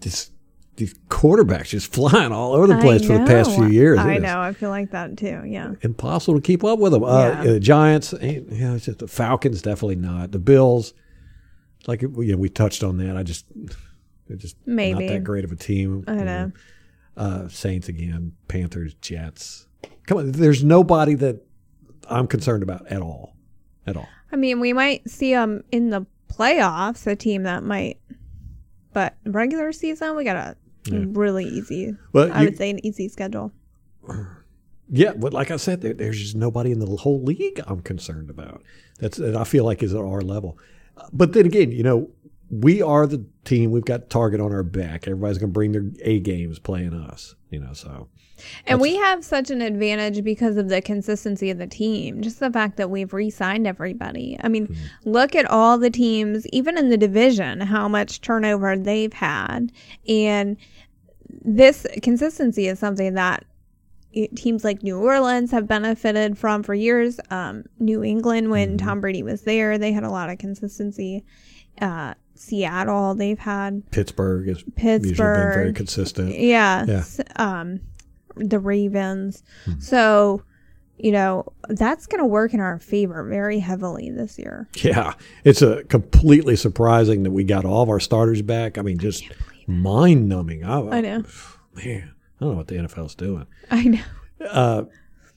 just 0.00 0.32
these 0.76 0.94
quarterbacks 1.08 1.68
just 1.68 1.92
flying 1.92 2.32
all 2.32 2.54
over 2.54 2.66
the 2.66 2.78
place 2.78 3.04
for 3.06 3.18
the 3.18 3.24
past 3.26 3.54
few 3.54 3.66
years. 3.66 3.98
I 3.98 4.18
know. 4.18 4.40
I 4.40 4.52
feel 4.52 4.70
like 4.70 4.90
that 4.92 5.16
too. 5.16 5.42
Yeah. 5.46 5.74
Impossible 5.82 6.36
to 6.36 6.40
keep 6.40 6.64
up 6.64 6.78
with 6.78 6.92
them. 6.92 7.04
Uh, 7.04 7.28
Yeah. 7.28 7.42
The 7.44 7.60
Giants, 7.60 8.12
eh, 8.14 8.40
you 8.50 8.64
know, 8.64 8.74
it's 8.76 8.86
just 8.86 8.98
the 8.98 9.08
Falcons, 9.08 9.62
definitely 9.62 9.96
not. 9.96 10.32
The 10.32 10.38
Bills, 10.38 10.94
like 11.86 12.02
you 12.02 12.08
know, 12.16 12.36
we 12.36 12.48
touched 12.48 12.82
on 12.82 12.96
that. 12.98 13.16
I 13.16 13.22
just 13.22 13.46
they're 14.26 14.36
just 14.36 14.56
Maybe. 14.66 15.06
not 15.06 15.12
that 15.12 15.24
great 15.24 15.44
of 15.44 15.52
a 15.52 15.56
team. 15.56 16.04
I 16.06 16.14
you 16.14 16.24
know. 16.24 16.52
Uh, 17.16 17.48
Saints 17.48 17.88
again, 17.88 18.32
Panthers, 18.48 18.94
Jets. 18.94 19.66
Come 20.06 20.18
on, 20.18 20.32
there's 20.32 20.64
nobody 20.64 21.14
that 21.14 21.44
I'm 22.08 22.26
concerned 22.26 22.62
about 22.62 22.86
at 22.86 23.02
all, 23.02 23.34
at 23.86 23.96
all. 23.96 24.08
I 24.32 24.36
mean, 24.36 24.60
we 24.60 24.72
might 24.72 25.08
see 25.08 25.32
them 25.32 25.64
in 25.72 25.90
the 25.90 26.06
playoffs, 26.28 27.06
a 27.06 27.16
team 27.16 27.42
that 27.44 27.62
might, 27.64 27.98
but 28.92 29.16
regular 29.26 29.72
season, 29.72 30.16
we 30.16 30.24
got 30.24 30.36
a 30.36 30.56
Yeah. 30.90 31.04
really 31.08 31.44
easy, 31.44 31.94
Well, 32.12 32.32
I 32.32 32.40
you- 32.42 32.46
would 32.48 32.56
say 32.56 32.70
an 32.70 32.84
easy 32.86 33.08
schedule. 33.08 33.52
Yeah, 34.92 35.12
but 35.12 35.32
like 35.32 35.50
I 35.50 35.56
said, 35.56 35.82
there, 35.82 35.94
there's 35.94 36.18
just 36.18 36.34
nobody 36.34 36.72
in 36.72 36.80
the 36.80 36.86
whole 36.86 37.22
league 37.22 37.60
I'm 37.66 37.80
concerned 37.80 38.28
about. 38.30 38.62
That's 38.98 39.18
that 39.18 39.36
I 39.36 39.44
feel 39.44 39.64
like 39.64 39.82
is 39.82 39.94
at 39.94 40.00
our 40.00 40.20
level. 40.20 40.58
But 41.12 41.32
then 41.32 41.46
again, 41.46 41.70
you 41.70 41.82
know, 41.82 42.10
we 42.50 42.82
are 42.82 43.06
the 43.06 43.24
team. 43.44 43.70
We've 43.70 43.84
got 43.84 44.10
target 44.10 44.40
on 44.40 44.52
our 44.52 44.62
back. 44.62 45.06
Everybody's 45.06 45.38
going 45.38 45.50
to 45.50 45.54
bring 45.54 45.72
their 45.72 45.84
A 46.02 46.20
games 46.20 46.58
playing 46.58 46.94
us. 46.94 47.34
You 47.50 47.60
know, 47.60 47.72
so 47.72 48.08
And 48.66 48.80
we 48.80 48.96
have 48.96 49.24
such 49.24 49.50
an 49.50 49.60
advantage 49.60 50.22
because 50.24 50.56
of 50.56 50.68
the 50.68 50.80
consistency 50.82 51.50
of 51.50 51.58
the 51.58 51.66
team. 51.66 52.22
Just 52.22 52.40
the 52.40 52.50
fact 52.50 52.76
that 52.76 52.90
we've 52.90 53.12
re 53.12 53.30
signed 53.30 53.66
everybody. 53.66 54.36
I 54.42 54.48
mean, 54.48 54.76
look 55.04 55.34
at 55.34 55.46
all 55.46 55.78
the 55.78 55.90
teams, 55.90 56.46
even 56.48 56.76
in 56.76 56.90
the 56.90 56.96
division, 56.96 57.60
how 57.60 57.88
much 57.88 58.20
turnover 58.20 58.76
they've 58.76 59.12
had. 59.12 59.72
And 60.08 60.56
this 61.42 61.86
consistency 62.02 62.66
is 62.66 62.78
something 62.78 63.14
that 63.14 63.44
teams 64.34 64.64
like 64.64 64.82
New 64.82 64.98
Orleans 64.98 65.52
have 65.52 65.68
benefited 65.68 66.36
from 66.36 66.62
for 66.62 66.74
years. 66.74 67.20
Um, 67.30 67.64
New 67.78 68.02
England, 68.02 68.50
when 68.50 68.76
Tom 68.76 69.00
Brady 69.00 69.22
was 69.22 69.42
there, 69.42 69.78
they 69.78 69.92
had 69.92 70.02
a 70.02 70.10
lot 70.10 70.30
of 70.30 70.38
consistency. 70.38 71.24
Uh, 71.80 72.14
Seattle, 72.40 73.14
they've 73.14 73.38
had 73.38 73.88
Pittsburgh 73.90 74.46
usually 74.46 74.70
been 75.14 75.14
very 75.14 75.72
consistent. 75.74 76.34
Yeah. 76.38 76.86
Yeah. 76.86 77.04
Um, 77.36 77.80
the 78.34 78.58
Ravens. 78.58 79.42
Hmm. 79.66 79.78
So, 79.78 80.42
you 80.96 81.12
know, 81.12 81.52
that's 81.68 82.06
going 82.06 82.20
to 82.20 82.26
work 82.26 82.54
in 82.54 82.60
our 82.60 82.78
favor 82.78 83.22
very 83.24 83.58
heavily 83.58 84.10
this 84.10 84.38
year. 84.38 84.68
Yeah, 84.76 85.12
it's 85.44 85.60
a 85.60 85.84
completely 85.84 86.56
surprising 86.56 87.24
that 87.24 87.30
we 87.30 87.44
got 87.44 87.66
all 87.66 87.82
of 87.82 87.90
our 87.90 88.00
starters 88.00 88.40
back. 88.40 88.78
I 88.78 88.82
mean, 88.82 88.96
just 88.96 89.22
mind 89.66 90.26
numbing. 90.26 90.64
I, 90.64 90.78
I 90.78 91.00
know. 91.02 91.24
man, 91.74 92.14
I 92.40 92.44
don't 92.44 92.52
know 92.52 92.56
what 92.56 92.68
the 92.68 92.76
NFL's 92.76 93.14
doing. 93.14 93.46
I 93.70 93.84
know. 93.84 94.02
Uh, 94.48 94.84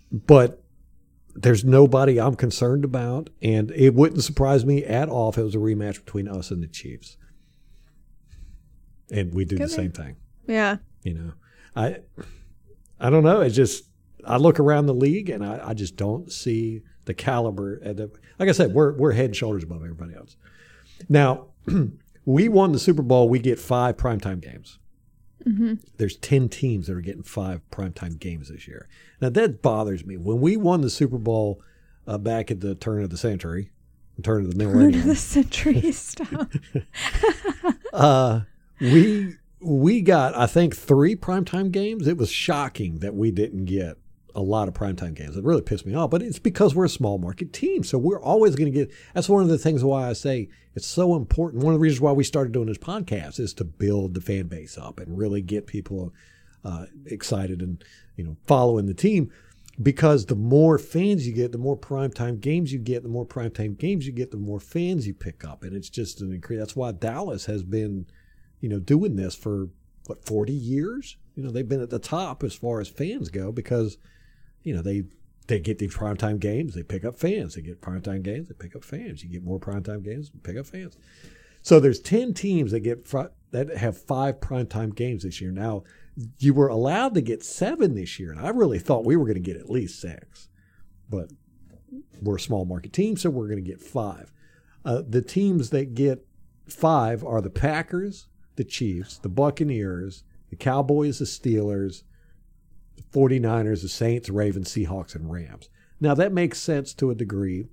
but 0.09 0.62
there's 1.35 1.63
nobody 1.63 2.19
I'm 2.19 2.35
concerned 2.35 2.83
about, 2.85 3.29
and 3.41 3.71
it 3.71 3.93
wouldn't 3.95 4.23
surprise 4.23 4.65
me 4.65 4.83
at 4.85 5.09
all 5.09 5.29
if 5.29 5.37
it 5.37 5.43
was 5.43 5.55
a 5.55 5.59
rematch 5.59 6.03
between 6.05 6.27
us 6.27 6.51
and 6.51 6.61
the 6.61 6.67
Chiefs, 6.67 7.17
and 9.11 9.33
we 9.33 9.45
do 9.45 9.57
Could 9.57 9.65
the 9.65 9.69
be. 9.69 9.73
same 9.73 9.91
thing. 9.91 10.15
Yeah. 10.47 10.77
You 11.03 11.13
know, 11.15 11.33
I 11.75 11.97
I 12.99 13.09
don't 13.09 13.23
know. 13.23 13.41
It's 13.41 13.55
just 13.55 13.85
I 14.25 14.37
look 14.37 14.59
around 14.59 14.85
the 14.85 14.93
league 14.93 15.29
and 15.29 15.45
I, 15.45 15.69
I 15.69 15.73
just 15.73 15.95
don't 15.95 16.31
see 16.31 16.81
the 17.05 17.13
caliber. 17.13 17.81
At 17.83 17.97
the, 17.97 18.11
like 18.39 18.49
I 18.49 18.53
said, 18.53 18.73
we're 18.73 18.93
we're 18.93 19.11
head 19.11 19.25
and 19.25 19.35
shoulders 19.35 19.63
above 19.63 19.83
everybody 19.83 20.15
else. 20.15 20.35
Now, 21.09 21.47
we 22.25 22.47
won 22.47 22.71
the 22.71 22.79
Super 22.79 23.01
Bowl. 23.01 23.27
We 23.27 23.39
get 23.39 23.59
five 23.59 23.97
primetime 23.97 24.39
games. 24.41 24.79
There's 25.97 26.17
ten 26.17 26.49
teams 26.49 26.87
that 26.87 26.95
are 26.95 27.01
getting 27.01 27.23
five 27.23 27.61
primetime 27.71 28.19
games 28.19 28.49
this 28.49 28.67
year. 28.67 28.87
Now 29.21 29.29
that 29.29 29.61
bothers 29.61 30.05
me. 30.05 30.17
When 30.17 30.41
we 30.41 30.57
won 30.57 30.81
the 30.81 30.89
Super 30.89 31.17
Bowl 31.17 31.61
uh, 32.07 32.17
back 32.17 32.51
at 32.51 32.61
the 32.61 32.75
turn 32.75 33.03
of 33.03 33.09
the 33.09 33.17
century, 33.17 33.71
turn 34.21 34.45
of 34.45 34.51
the 34.51 34.57
millennium. 34.57 34.91
Turn 34.91 35.01
of 35.01 35.07
the 35.07 35.15
century 35.15 35.91
stuff. 35.91 36.47
uh, 37.93 38.41
we 38.79 39.35
we 39.59 40.01
got 40.01 40.35
I 40.35 40.47
think 40.47 40.75
three 40.75 41.15
primetime 41.15 41.71
games. 41.71 42.07
It 42.07 42.17
was 42.17 42.29
shocking 42.29 42.99
that 42.99 43.15
we 43.15 43.31
didn't 43.31 43.65
get 43.65 43.97
a 44.35 44.41
lot 44.41 44.67
of 44.67 44.73
primetime 44.73 45.13
games. 45.13 45.37
It 45.37 45.43
really 45.43 45.61
pissed 45.61 45.85
me 45.85 45.93
off, 45.93 46.09
but 46.09 46.21
it's 46.21 46.39
because 46.39 46.73
we're 46.73 46.85
a 46.85 46.89
small 46.89 47.17
market 47.17 47.53
team, 47.53 47.83
so 47.83 47.97
we're 47.97 48.21
always 48.21 48.55
going 48.55 48.71
to 48.71 48.77
get. 48.77 48.91
That's 49.13 49.29
one 49.29 49.43
of 49.43 49.49
the 49.49 49.57
things 49.57 49.83
why 49.83 50.09
I 50.09 50.13
say 50.13 50.49
it's 50.75 50.87
so 50.87 51.15
important. 51.15 51.63
One 51.63 51.73
of 51.73 51.79
the 51.79 51.83
reasons 51.83 52.01
why 52.01 52.13
we 52.13 52.23
started 52.23 52.53
doing 52.53 52.67
this 52.67 52.77
podcast 52.77 53.39
is 53.39 53.53
to 53.55 53.63
build 53.63 54.13
the 54.13 54.21
fan 54.21 54.47
base 54.47 54.77
up 54.77 54.99
and 54.99 55.17
really 55.17 55.41
get 55.41 55.67
people 55.67 56.13
uh, 56.63 56.85
excited 57.05 57.61
and 57.61 57.83
you 58.15 58.23
know 58.23 58.37
following 58.45 58.85
the 58.85 58.93
team. 58.93 59.31
Because 59.81 60.27
the 60.27 60.35
more 60.35 60.77
fans 60.77 61.25
you 61.25 61.33
get, 61.33 61.51
the 61.51 61.57
more 61.57 61.75
primetime 61.75 62.39
games 62.39 62.71
you 62.71 62.77
get, 62.77 63.01
the 63.01 63.09
more 63.09 63.25
primetime 63.25 63.75
games 63.75 64.05
you 64.05 64.13
get, 64.13 64.29
the 64.29 64.37
more 64.37 64.59
fans 64.59 65.07
you 65.07 65.15
pick 65.15 65.43
up, 65.43 65.63
and 65.63 65.75
it's 65.75 65.89
just 65.89 66.21
an 66.21 66.31
increase. 66.31 66.59
That's 66.59 66.75
why 66.75 66.91
Dallas 66.91 67.47
has 67.47 67.63
been, 67.63 68.05
you 68.61 68.69
know, 68.69 68.77
doing 68.77 69.15
this 69.15 69.33
for 69.33 69.69
what 70.05 70.23
forty 70.25 70.53
years. 70.53 71.17
You 71.33 71.43
know, 71.43 71.49
they've 71.49 71.67
been 71.67 71.81
at 71.81 71.89
the 71.89 71.97
top 71.97 72.43
as 72.43 72.53
far 72.53 72.81
as 72.81 72.87
fans 72.87 73.29
go 73.29 73.51
because, 73.51 73.97
you 74.63 74.73
know, 74.73 74.81
they 74.81 75.03
they 75.47 75.59
get 75.59 75.77
these 75.77 75.95
primetime 75.95 76.39
games, 76.39 76.73
they 76.73 76.83
pick 76.83 77.03
up 77.03 77.17
fans. 77.17 77.55
They 77.55 77.61
get 77.61 77.81
primetime 77.81 78.23
games, 78.23 78.47
they 78.47 78.55
pick 78.55 78.75
up 78.75 78.83
fans. 78.83 79.23
You 79.23 79.29
get 79.29 79.43
more 79.43 79.59
primetime 79.59 80.03
games, 80.03 80.31
pick 80.43 80.57
up 80.57 80.65
fans. 80.65 80.97
So 81.61 81.79
there's 81.79 81.99
ten 81.99 82.33
teams 82.33 82.71
that 82.71 82.81
get 82.81 83.07
fr- 83.07 83.33
that 83.51 83.75
have 83.77 83.97
five 83.97 84.39
primetime 84.39 84.95
games 84.95 85.23
this 85.23 85.39
year. 85.41 85.51
Now, 85.51 85.83
you 86.39 86.53
were 86.53 86.67
allowed 86.67 87.13
to 87.15 87.21
get 87.21 87.43
seven 87.43 87.95
this 87.95 88.19
year, 88.19 88.31
and 88.31 88.39
I 88.39 88.49
really 88.49 88.79
thought 88.79 89.05
we 89.05 89.15
were 89.15 89.25
going 89.25 89.35
to 89.35 89.39
get 89.39 89.57
at 89.57 89.69
least 89.69 89.99
six, 89.99 90.49
but 91.09 91.31
we're 92.21 92.37
a 92.37 92.39
small 92.39 92.65
market 92.65 92.93
team, 92.93 93.17
so 93.17 93.29
we're 93.29 93.47
going 93.47 93.63
to 93.63 93.69
get 93.69 93.81
five. 93.81 94.31
Uh, 94.85 95.01
the 95.07 95.21
teams 95.21 95.69
that 95.69 95.93
get 95.93 96.25
five 96.67 97.23
are 97.23 97.41
the 97.41 97.49
Packers, 97.49 98.27
the 98.55 98.63
Chiefs, 98.63 99.17
the 99.17 99.29
Buccaneers, 99.29 100.23
the 100.49 100.55
Cowboys, 100.55 101.19
the 101.19 101.25
Steelers, 101.25 102.03
the 102.95 103.03
49ers, 103.03 103.81
the 103.81 103.89
Saints, 103.89 104.29
Ravens, 104.29 104.69
Seahawks, 104.69 105.15
and 105.15 105.31
Rams. 105.31 105.69
Now, 105.99 106.13
that 106.15 106.33
makes 106.33 106.59
sense 106.59 106.93
to 106.95 107.11
a 107.11 107.15
degree 107.15 107.67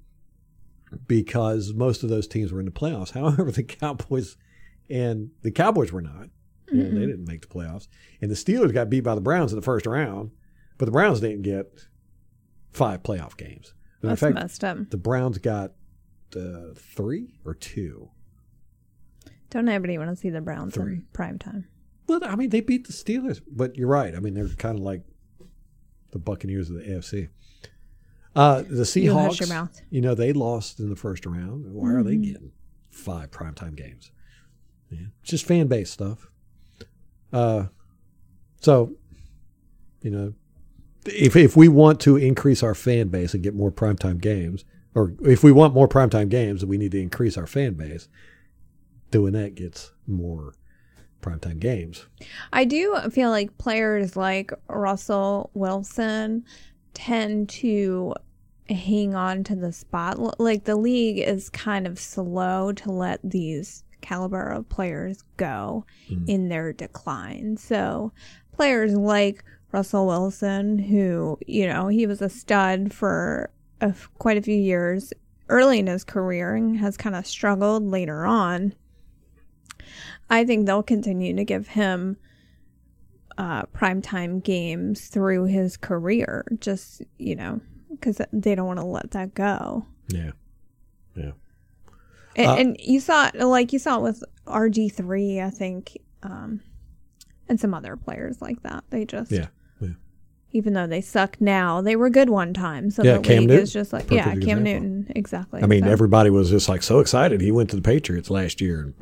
because 1.07 1.73
most 1.75 2.03
of 2.03 2.09
those 2.09 2.27
teams 2.27 2.53
were 2.53 2.61
in 2.61 2.67
the 2.67 2.73
playoffs. 2.73 3.11
However, 3.13 3.51
the 3.51 3.63
Cowboys 3.63 4.37
and 4.89 5.31
the 5.43 5.51
Cowboys 5.51 5.93
were 5.93 6.03
not. 6.03 6.29
You 6.73 6.85
know, 6.85 7.01
they 7.01 7.07
didn't 7.07 7.27
make 7.27 7.41
the 7.41 7.49
playoffs. 7.49 7.89
And 8.21 8.31
the 8.31 8.37
Steelers 8.37 8.73
got 8.73 8.89
beat 8.91 9.01
by 9.01 9.17
the 9.17 9.21
Browns 9.21 9.53
in 9.53 9.57
the 9.59 9.65
first 9.65 9.87
round, 9.87 10.31
but 10.79 10.85
the 10.85 10.93
Browns 10.93 11.19
didn't 11.19 11.43
get 11.43 11.87
five 12.71 13.03
playoff 13.03 13.37
games. 13.37 13.75
Of 14.03 14.11
That's 14.11 14.21
fact, 14.21 14.35
messed 14.37 14.63
up. 14.63 14.79
the 14.91 14.97
Browns 14.97 15.39
got 15.39 15.73
uh, 16.37 16.73
three 16.77 17.35
or 17.45 17.55
two. 17.55 18.11
Don't 19.51 19.69
anybody 19.69 19.99
want 19.99 20.11
to 20.11 20.17
see 20.17 20.31
the 20.31 20.41
Browns 20.41 20.75
Three. 20.75 20.93
in 20.93 21.07
prime 21.13 21.41
time? 21.41 21.67
But 22.07 22.25
I 22.25 22.37
mean, 22.37 22.51
they 22.51 22.61
beat 22.61 22.87
the 22.87 22.93
Steelers. 22.93 23.41
But 23.51 23.77
you're 23.77 23.89
right. 23.89 24.15
I 24.15 24.21
mean, 24.21 24.35
they're 24.35 24.49
kind 24.51 24.79
of 24.79 24.85
like 24.85 25.03
the 26.13 26.19
Buccaneers 26.19 26.71
of 26.71 26.77
the 26.77 26.83
AFC. 26.83 27.29
Uh, 28.35 28.63
the 28.63 28.85
Seahawks, 28.85 29.41
You 29.41 29.47
you 29.91 30.01
know, 30.01 30.15
they 30.15 30.33
lost 30.33 30.79
in 30.79 30.89
the 30.89 30.97
first 30.97 31.27
round. 31.27 31.67
Why 31.73 31.91
are 31.93 32.03
they 32.03 32.13
Mm-hmm. 32.15 32.23
getting 32.23 32.53
five 32.91 33.31
primetime 33.31 33.75
games? 33.77 34.13
Yeah, 34.91 35.07
it's 35.21 35.31
just 35.31 35.45
fan 35.47 35.67
base 35.67 35.91
stuff. 35.91 36.29
Uh, 37.33 37.67
so, 38.61 38.93
you 40.03 40.11
know, 40.11 40.35
if 41.07 41.35
if 41.37 41.57
we 41.57 41.69
want 41.69 42.01
to 42.01 42.17
increase 42.17 42.63
our 42.63 42.75
fan 42.75 43.09
base 43.09 43.35
and 43.35 43.43
get 43.43 43.55
more 43.55 43.71
primetime 43.73 44.21
games, 44.21 44.65
or 44.95 45.15
if 45.23 45.43
we 45.45 45.53
want 45.53 45.75
more 45.75 45.89
primetime 45.89 46.29
games, 46.29 46.65
we 46.65 46.77
need 46.79 46.93
to 46.93 47.01
increase 47.01 47.37
our 47.37 47.47
fan 47.47 47.75
base. 47.75 48.09
Doing 49.11 49.33
that 49.33 49.55
gets 49.57 49.93
more 50.07 50.55
primetime 51.21 51.59
games. 51.59 52.07
I 52.53 52.65
do 52.65 52.97
feel 53.11 53.31
like 53.31 53.57
players 53.59 54.17
like 54.17 54.53
Russell 54.69 55.51
Wilson 55.55 56.45
tend 56.95 57.49
to 57.49 58.15
hang 58.69 59.15
on 59.15 59.45
to 59.45 59.57
the 59.57 59.73
spot. 59.73 60.41
Like 60.41 60.65
the 60.65 60.77
league 60.77 61.19
is 61.19 61.51
kind 61.51 61.87
of 61.87 61.99
slow 61.99 62.73
to 62.73 62.91
let 62.91 63.21
these 63.25 63.85
caliber 64.01 64.49
of 64.49 64.69
players 64.69 65.25
go 65.37 65.85
hmm. 66.09 66.25
in 66.27 66.49
their 66.49 66.73
decline. 66.73 67.57
So 67.57 68.13
players 68.53 68.95
like 68.95 69.45
Russell 69.73 70.07
Wilson, 70.07 70.79
who, 70.79 71.39
you 71.47 71.67
know, 71.67 71.89
he 71.89 72.07
was 72.07 72.21
a 72.23 72.29
stud 72.29 72.93
for 72.93 73.51
a 73.81 73.95
quite 74.19 74.37
a 74.37 74.43
few 74.43 74.57
years 74.57 75.13
early 75.49 75.79
in 75.79 75.87
his 75.87 76.05
career 76.05 76.55
and 76.55 76.77
has 76.79 76.97
kind 76.97 77.17
of 77.17 77.27
struggled 77.27 77.85
later 77.85 78.25
on. 78.25 78.75
I 80.31 80.45
think 80.45 80.67
they'll 80.67 80.83
continue 80.83 81.35
to 81.37 81.45
give 81.45 81.69
him 81.69 82.17
uh, 83.37 83.65
primetime 83.67 84.43
games 84.43 85.09
through 85.09 85.45
his 85.47 85.77
career, 85.77 86.47
just, 86.61 87.03
you 87.19 87.35
know, 87.37 87.61
because 87.91 88.21
they 88.33 88.55
don't 88.55 88.67
want 88.67 88.79
to 88.79 88.85
let 88.87 89.11
that 89.13 89.35
go. 89.35 89.87
Yeah, 90.09 90.31
yeah. 91.17 91.33
And, 92.37 92.47
Uh, 92.47 92.55
and 92.55 92.77
you 92.81 93.01
saw 93.01 93.27
it, 93.29 93.35
like 93.35 93.73
you 93.73 93.79
saw 93.79 93.99
it 93.99 94.03
with 94.03 94.23
RG3, 94.47 95.45
I 95.45 95.51
think. 95.51 95.99
Um, 96.23 96.61
and 97.49 97.59
some 97.59 97.75
other 97.75 97.97
players 97.97 98.41
like 98.41 98.63
that. 98.63 98.85
They 98.91 99.05
just 99.05 99.33
Yeah. 99.33 99.49
yeah. 99.81 99.89
even 100.53 100.73
though 100.75 100.87
they 100.87 101.01
suck 101.01 101.41
now, 101.41 101.81
they 101.81 101.97
were 101.97 102.11
good 102.11 102.29
one 102.31 102.53
time. 102.55 102.91
So 102.91 103.03
Yeah, 103.03 103.17
the 103.17 103.23
Cam 103.23 103.39
league 103.41 103.49
Newton, 103.49 103.63
is 103.65 103.73
just 103.73 103.93
like 103.93 104.07
perfect 104.07 104.17
yeah, 104.17 104.25
Cam 104.27 104.37
example. 104.39 104.65
Newton 104.65 105.13
exactly. 105.17 105.63
I 105.63 105.67
mean, 105.67 105.83
So- 105.83 105.91
everybody 105.91 106.31
was 106.31 106.51
just 106.51 106.69
like 106.69 106.83
so 106.85 107.01
excited. 107.01 107.41
He 107.41 107.51
went 107.51 107.71
to 107.71 107.77
the 107.77 107.83
Patriots 107.83 108.31
last 108.31 108.61
year. 108.61 108.93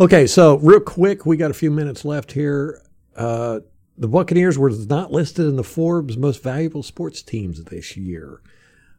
Okay, 0.00 0.28
so 0.28 0.58
real 0.58 0.78
quick, 0.78 1.26
we 1.26 1.36
got 1.36 1.50
a 1.50 1.54
few 1.54 1.72
minutes 1.72 2.04
left 2.04 2.30
here. 2.30 2.80
Uh, 3.16 3.58
the 3.96 4.06
Buccaneers 4.06 4.56
were 4.56 4.70
not 4.70 5.10
listed 5.10 5.46
in 5.46 5.56
the 5.56 5.64
Forbes 5.64 6.16
most 6.16 6.40
valuable 6.40 6.84
sports 6.84 7.20
teams 7.20 7.64
this 7.64 7.96
year. 7.96 8.40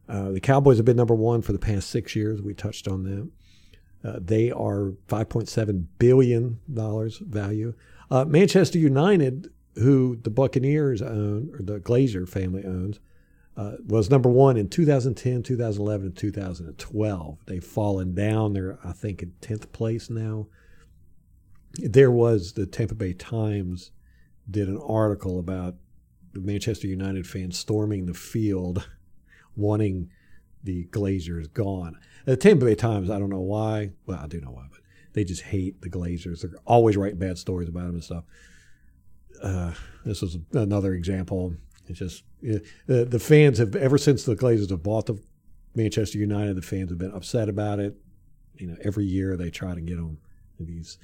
Uh, 0.06 0.32
the 0.32 0.40
Cowboys 0.40 0.76
have 0.76 0.84
been 0.84 0.98
number 0.98 1.14
one 1.14 1.40
for 1.40 1.52
the 1.52 1.58
past 1.58 1.88
six 1.88 2.14
years. 2.14 2.42
We 2.42 2.52
touched 2.52 2.86
on 2.86 3.04
them. 3.04 3.32
Uh, 4.04 4.18
they 4.20 4.50
are 4.50 4.92
$5.7 5.08 5.86
billion 5.98 6.60
value. 6.68 7.74
Uh, 8.10 8.26
Manchester 8.26 8.78
United, 8.78 9.50
who 9.76 10.16
the 10.16 10.28
Buccaneers 10.28 11.00
own, 11.00 11.48
or 11.54 11.62
the 11.62 11.80
Glazer 11.80 12.28
family 12.28 12.62
owns, 12.66 13.00
uh, 13.56 13.76
was 13.86 14.10
number 14.10 14.28
one 14.28 14.58
in 14.58 14.68
2010, 14.68 15.44
2011, 15.44 16.06
and 16.08 16.16
2012. 16.16 17.38
They've 17.46 17.64
fallen 17.64 18.14
down. 18.14 18.52
They're, 18.52 18.78
I 18.84 18.92
think, 18.92 19.22
in 19.22 19.32
10th 19.40 19.72
place 19.72 20.10
now. 20.10 20.48
There 21.74 22.10
was 22.10 22.52
the 22.52 22.66
Tampa 22.66 22.94
Bay 22.94 23.12
Times 23.12 23.92
did 24.50 24.68
an 24.68 24.80
article 24.84 25.38
about 25.38 25.76
the 26.32 26.40
Manchester 26.40 26.86
United 26.86 27.26
fans 27.26 27.58
storming 27.58 28.06
the 28.06 28.14
field, 28.14 28.88
wanting 29.56 30.10
the 30.62 30.86
Glazers 30.86 31.52
gone. 31.52 31.96
The 32.24 32.36
Tampa 32.36 32.64
Bay 32.64 32.74
Times, 32.74 33.10
I 33.10 33.18
don't 33.18 33.30
know 33.30 33.40
why. 33.40 33.90
Well, 34.06 34.18
I 34.22 34.26
do 34.26 34.40
know 34.40 34.50
why, 34.50 34.66
but 34.70 34.80
they 35.12 35.24
just 35.24 35.42
hate 35.42 35.80
the 35.80 35.90
Glazers. 35.90 36.42
They're 36.42 36.58
always 36.66 36.96
writing 36.96 37.18
bad 37.18 37.38
stories 37.38 37.68
about 37.68 37.86
them 37.86 37.94
and 37.94 38.04
stuff. 38.04 38.24
Uh, 39.42 39.72
this 40.04 40.20
was 40.22 40.38
another 40.52 40.94
example. 40.94 41.54
It's 41.86 41.98
just 41.98 42.24
yeah, 42.42 42.58
the 42.86 43.04
the 43.04 43.18
fans 43.18 43.58
have 43.58 43.74
ever 43.74 43.98
since 43.98 44.24
the 44.24 44.36
Glazers 44.36 44.70
have 44.70 44.82
bought 44.82 45.06
the 45.06 45.20
Manchester 45.74 46.18
United. 46.18 46.56
The 46.56 46.62
fans 46.62 46.90
have 46.90 46.98
been 46.98 47.12
upset 47.12 47.48
about 47.48 47.80
it. 47.80 47.96
You 48.56 48.68
know, 48.68 48.76
every 48.82 49.06
year 49.06 49.36
they 49.36 49.50
try 49.50 49.74
to 49.74 49.80
get 49.80 49.96
them 49.96 50.18
these 50.58 50.98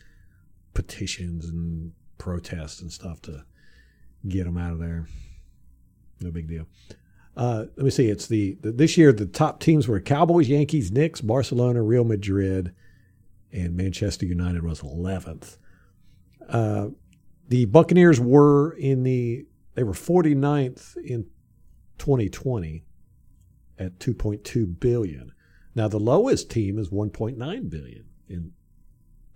petitions 0.77 1.47
and 1.47 1.93
protests 2.19 2.83
and 2.83 2.93
stuff 2.93 3.21
to 3.23 3.45
get 4.29 4.45
them 4.45 4.59
out 4.59 4.73
of 4.73 4.79
there. 4.79 5.09
No 6.21 6.31
big 6.31 6.47
deal. 6.47 6.67
Uh, 7.35 7.65
let 7.77 7.85
me 7.85 7.91
see. 7.91 8.09
It's 8.09 8.27
the, 8.27 8.59
the 8.61 8.73
this 8.73 8.97
year 8.97 9.13
the 9.13 9.27
top 9.27 9.59
teams 9.59 9.89
were 9.89 10.01
Cowboys, 10.01 10.49
Yankees, 10.49 10.93
Knicks, 10.93 11.21
Barcelona, 11.21 11.83
Real 11.83 12.05
Madrid, 12.05 12.75
and 13.53 13.75
Manchester 13.75 14.27
United 14.27 14.63
was 14.63 14.83
eleventh. 14.83 15.57
Uh, 16.47 16.89
the 17.49 17.65
Buccaneers 17.65 18.21
were 18.21 18.73
in 18.73 19.03
the 19.03 19.47
they 19.75 19.83
were 19.83 19.93
49th 19.93 20.97
in 20.97 21.27
2020 21.99 22.85
at 23.79 23.99
2.2 23.99 24.81
billion. 24.81 25.33
Now 25.75 25.89
the 25.89 26.01
lowest 26.01 26.51
team 26.51 26.79
is 26.79 26.89
1.9 26.89 27.37
billion 27.71 28.05
in 28.29 28.53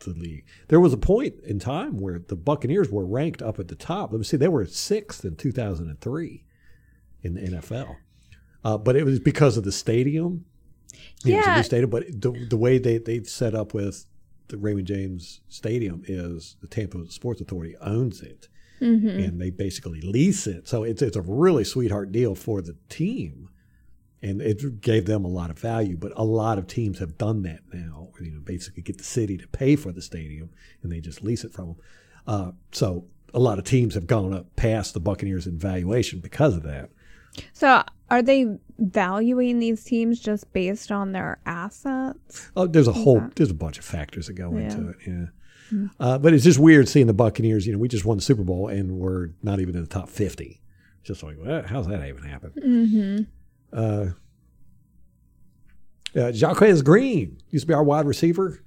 the 0.01 0.11
league. 0.19 0.45
There 0.69 0.81
was 0.81 0.93
a 0.93 0.97
point 0.99 1.35
in 1.45 1.59
time 1.59 1.99
where 1.99 2.19
the 2.19 2.37
Buccaneers 2.37 2.91
were 2.91 3.05
ranked 3.07 3.43
up 3.43 3.59
at 3.59 3.69
the 3.69 3.75
top. 3.77 4.13
Let 4.13 4.19
me 4.19 4.25
see, 4.25 4.37
they 4.37 4.49
were 4.49 4.65
sixth 4.67 5.25
in 5.25 5.37
2003 5.37 6.45
in 7.23 7.35
the 7.35 7.41
NFL, 7.41 7.97
uh, 8.65 8.79
but 8.79 8.97
it 8.97 9.05
was 9.05 9.19
because 9.21 9.57
of 9.57 9.65
the 9.65 9.73
stadium. 9.73 10.45
It 11.25 11.37
was 11.37 11.47
a 11.47 11.51
Yeah. 11.51 11.57
new 11.57 11.63
stadium, 11.63 11.91
but 11.91 12.05
the, 12.09 12.33
the 12.49 12.57
way 12.57 12.79
they 12.79 12.99
they 12.99 13.23
set 13.25 13.55
up 13.55 13.75
with 13.75 14.07
the 14.49 14.57
Raymond 14.59 14.87
James 14.87 15.41
Stadium 15.49 16.03
is 16.09 16.57
the 16.61 16.67
Tampa 16.67 17.09
Sports 17.11 17.41
Authority 17.41 17.77
owns 17.81 18.21
it, 18.21 18.49
and 18.81 19.41
they 19.41 19.51
basically 19.51 20.01
lease 20.01 20.47
it. 20.47 20.67
So 20.67 20.83
it's 20.83 21.03
it's 21.03 21.17
a 21.17 21.23
really 21.23 21.63
sweetheart 21.65 22.11
deal 22.11 22.35
for 22.35 22.61
the 22.63 22.77
team, 22.89 23.49
and 24.23 24.41
it 24.43 24.81
gave 24.81 25.07
them 25.07 25.25
a 25.25 25.29
lot 25.29 25.51
of 25.51 25.59
value. 25.59 25.97
But 25.97 26.13
a 26.17 26.25
lot 26.25 26.59
of 26.59 26.67
teams 26.67 26.99
have 26.99 27.17
done 27.19 27.43
that 27.43 27.61
now. 27.73 28.09
where, 28.13 28.25
You 28.25 28.33
know, 28.33 28.41
basically 28.41 28.83
get 28.83 28.99
the 28.99 29.05
city 29.05 29.37
to 29.39 29.49
pay 29.49 29.77
for 29.77 29.93
the 29.93 30.03
stadium, 30.03 30.51
and 30.83 30.91
they 30.93 31.01
just 31.01 31.23
lease 31.23 31.45
it 31.45 31.53
from 31.53 31.67
them. 31.67 31.77
Uh, 32.27 32.51
so 32.73 33.05
a 33.33 33.39
lot 33.39 33.59
of 33.59 33.65
teams 33.65 33.95
have 33.95 34.07
gone 34.07 34.35
up 34.35 34.55
past 34.57 34.93
the 34.95 35.01
Buccaneers 35.01 35.47
in 35.47 35.59
valuation 35.59 36.21
because 36.21 36.55
of 36.57 36.63
that. 36.65 36.91
So 37.53 37.83
are 38.11 38.23
they 38.23 38.59
valuing 38.79 39.61
these 39.61 39.85
teams 39.85 40.19
just 40.21 40.53
based 40.53 40.91
on 40.91 41.13
their 41.13 41.39
assets? 41.47 42.51
Oh, 42.57 42.67
there's 42.67 42.89
a 42.89 42.93
whole 42.93 43.21
that? 43.21 43.37
there's 43.37 43.51
a 43.51 43.55
bunch 43.55 43.79
of 43.79 43.85
factors 43.85 44.27
that 44.27 44.33
go 44.35 44.53
Yeah. 44.53 44.61
into 44.65 44.89
it. 44.91 44.97
Yeah, 45.07 45.87
uh, 46.01 46.19
but 46.19 46.35
it's 46.35 46.43
just 46.43 46.59
weird 46.59 46.89
seeing 46.89 47.07
the 47.07 47.15
Buccaneers. 47.15 47.67
You 47.67 47.73
know, 47.73 47.79
we 47.79 47.87
just 47.89 48.05
won 48.05 48.17
the 48.19 48.23
Super 48.23 48.43
Bowl 48.43 48.67
and 48.69 48.99
we're 48.99 49.31
not 49.45 49.61
even 49.61 49.77
in 49.77 49.83
the 49.83 49.87
top 49.89 50.09
fifty. 50.09 50.61
It's 50.99 51.07
just 51.09 51.23
like, 51.23 51.37
well, 51.41 51.63
how's 51.65 51.87
that 51.87 52.07
even 52.07 52.25
happen? 52.25 52.51
Mm-hmm. 52.61 53.23
Uh, 53.73 54.07
uh, 56.17 56.33
Jacquez 56.33 56.83
Green 56.83 57.39
used 57.51 57.65
to 57.65 57.67
be 57.69 57.75
our 57.75 57.85
wide 57.85 58.07
receiver. 58.07 58.61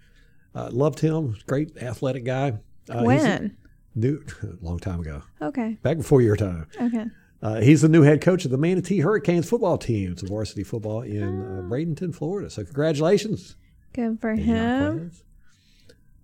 Uh, 0.56 0.70
loved 0.72 0.99
him. 0.99 1.36
Great 1.47 1.78
athletic 1.78 2.24
guy. 2.24 2.54
Uh, 2.89 3.04
when? 3.04 3.58
New, 3.95 4.24
long 4.62 4.80
time 4.80 4.99
ago, 5.01 5.22
Okay. 5.41 5.78
back 5.84 5.97
before 5.97 6.22
your 6.22 6.36
time. 6.36 6.68
Okay. 6.82 7.06
Uh, 7.41 7.60
he's 7.60 7.82
the 7.82 7.89
new 7.89 8.01
head 8.04 8.22
coach 8.22 8.45
of 8.45 8.51
the 8.51 8.58
Manatee 8.58 8.99
Hurricanes 9.01 9.49
football 9.49 9.78
team. 9.78 10.14
It's 10.14 10.24
a 10.24 10.28
varsity 10.28 10.64
football 10.64 11.01
in 11.01 11.24
uh, 11.24 11.62
Bradenton, 11.70 12.16
Florida. 12.16 12.49
So 12.49 12.64
congratulations. 12.64 13.56
Good 13.93 14.20
for 14.22 14.34
him. 14.34 15.12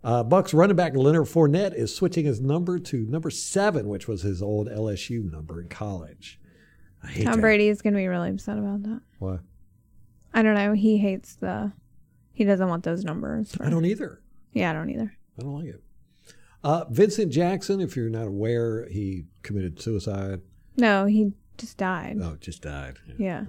Uh, 0.02 0.24
Bucks 0.24 0.54
running 0.54 0.78
back 0.78 0.96
Leonard 0.96 1.26
Fournette 1.28 1.76
is 1.76 1.94
switching 1.94 2.24
his 2.26 2.40
number 2.40 2.80
to 2.80 3.06
number 3.06 3.30
seven, 3.30 3.90
which 3.90 4.08
was 4.08 4.22
his 4.22 4.42
old 4.42 4.70
LSU 4.70 5.30
number 5.30 5.60
in 5.62 5.68
college. 5.68 6.40
I 7.04 7.08
hate 7.08 7.24
Tom 7.24 7.36
that. 7.36 7.42
Brady 7.42 7.68
is 7.70 7.82
going 7.82 7.94
to 7.94 7.98
be 8.00 8.08
really 8.08 8.30
upset 8.30 8.58
about 8.58 8.84
that. 8.84 9.02
Why? 9.20 9.38
I 10.34 10.42
don't 10.42 10.56
know. 10.56 10.74
He 10.74 10.98
hates 10.98 11.36
the. 11.36 11.72
He 12.34 12.44
doesn't 12.46 12.68
want 12.70 12.84
those 12.84 13.04
numbers. 13.04 13.54
for- 13.56 13.66
I 13.66 13.70
don't 13.70 13.86
either. 13.86 14.22
Yeah, 14.54 14.70
I 14.70 14.74
don't 14.74 14.90
either. 14.90 15.14
I 15.38 15.42
don't 15.42 15.56
like 15.56 15.68
it. 15.68 15.84
Uh, 16.64 16.86
Vincent 16.90 17.32
Jackson, 17.32 17.80
if 17.80 17.96
you're 17.96 18.10
not 18.10 18.28
aware, 18.28 18.88
he 18.90 19.26
committed 19.44 19.82
suicide. 19.82 20.42
No, 20.78 21.06
he 21.06 21.32
just 21.58 21.78
died. 21.78 22.18
Oh, 22.22 22.36
just 22.40 22.62
died. 22.62 22.98
Yeah. 23.18 23.46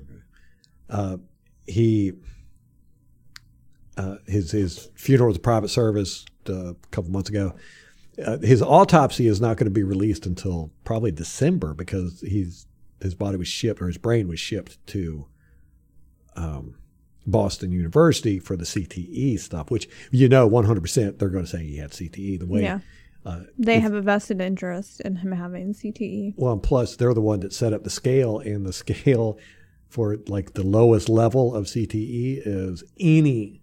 Uh, 0.89 1.17
he 1.67 2.13
uh, 3.97 4.17
his 4.27 4.51
his 4.53 4.89
funeral 4.95 5.29
was 5.29 5.37
a 5.37 5.41
private 5.41 5.69
service 5.69 6.25
uh, 6.49 6.71
a 6.71 6.75
couple 6.91 7.11
months 7.11 7.29
ago. 7.31 7.55
Uh, 8.25 8.39
his 8.39 8.63
autopsy 8.63 9.27
is 9.27 9.41
not 9.41 9.57
going 9.57 9.67
to 9.67 9.71
be 9.71 9.83
released 9.83 10.27
until 10.27 10.71
probably 10.85 11.11
December 11.11 11.75
because 11.75 12.21
he's 12.27 12.67
his 13.01 13.15
body 13.15 13.37
was 13.37 13.49
shipped 13.49 13.81
or 13.81 13.87
his 13.87 13.99
brain 13.99 14.29
was 14.29 14.41
shipped 14.41 14.85
to 14.89 15.27
um, 16.37 16.77
Boston 17.27 17.73
University 17.73 18.39
for 18.39 18.57
the 18.57 18.65
CTE 18.65 19.39
stuff, 19.39 19.71
which 19.71 19.89
you 20.11 20.29
know 20.29 20.49
100% 20.49 21.19
they're 21.19 21.29
going 21.29 21.45
to 21.45 21.51
say 21.51 21.63
he 21.65 21.77
had 21.79 21.91
CTE 21.91 22.39
the 22.39 22.47
way. 22.47 22.63
Yeah. 22.63 22.81
Uh, 23.25 23.41
They 23.59 23.81
have 23.81 23.93
a 23.93 24.01
vested 24.01 24.41
interest 24.41 25.01
in 25.03 25.17
him 25.17 25.33
having. 25.33 25.75
CTE. 25.75 26.35
well, 26.37 26.55
and 26.55 26.63
plus 26.63 26.97
they're 26.97 27.13
the 27.13 27.21
one 27.21 27.41
that 27.41 27.53
set 27.53 27.73
up 27.73 27.85
the 27.85 27.91
scale, 27.91 28.39
and 28.39 28.65
the 28.65 28.73
scale 28.85 29.39
for 29.89 30.17
like 30.29 30.55
the 30.55 30.63
lowest 30.63 31.09
level 31.09 31.55
of 31.55 31.67
CTE 31.67 32.41
is 32.45 32.83
any 32.99 33.61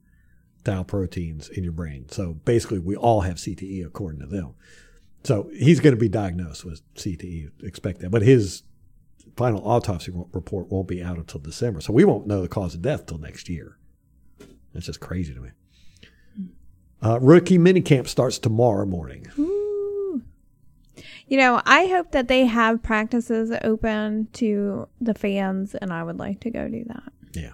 tau 0.64 0.84
proteins 0.84 1.50
in 1.50 1.64
your 1.64 1.74
brain. 1.74 2.08
So 2.10 2.34
basically, 2.34 2.80
we 2.80 2.96
all 2.96 3.22
have 3.22 3.38
CTE 3.38 3.86
according 3.86 4.20
to 4.22 4.28
them. 4.28 4.54
So 5.24 5.50
he's 5.54 5.80
going 5.80 5.96
to 5.96 6.00
be 6.00 6.10
diagnosed 6.10 6.64
with 6.64 6.82
CTE. 6.96 7.64
Expect 7.64 8.02
that, 8.02 8.12
but 8.12 8.22
his 8.22 8.62
final 9.36 9.68
autopsy 9.68 10.12
report 10.32 10.72
won't 10.72 10.88
be 10.88 11.04
out 11.04 11.18
until 11.18 11.40
December, 11.40 11.82
so 11.82 11.94
we 11.94 12.06
won't 12.06 12.28
know 12.28 12.42
the 12.42 12.48
cause 12.48 12.76
of 12.76 12.82
death 12.82 13.06
till 13.06 13.18
next 13.18 13.50
year. 13.50 13.78
That's 14.74 14.86
just 14.86 15.00
crazy 15.00 15.34
to 15.34 15.40
me. 15.40 15.50
Uh, 17.02 17.20
rookie 17.20 17.58
minicamp 17.58 18.08
starts 18.08 18.40
tomorrow 18.40 18.86
morning. 18.86 19.28
Ooh. 19.38 20.24
You 21.28 21.38
know, 21.38 21.62
I 21.66 21.88
hope 21.88 22.12
that 22.12 22.28
they 22.28 22.46
have 22.46 22.82
practices 22.82 23.52
open 23.64 24.28
to 24.34 24.88
the 25.02 25.14
fans, 25.14 25.76
and 25.76 25.92
I 25.92 26.04
would 26.04 26.18
like 26.18 26.40
to 26.42 26.50
go 26.50 26.68
do 26.68 26.86
that. 26.88 27.04
Yeah. 27.34 27.52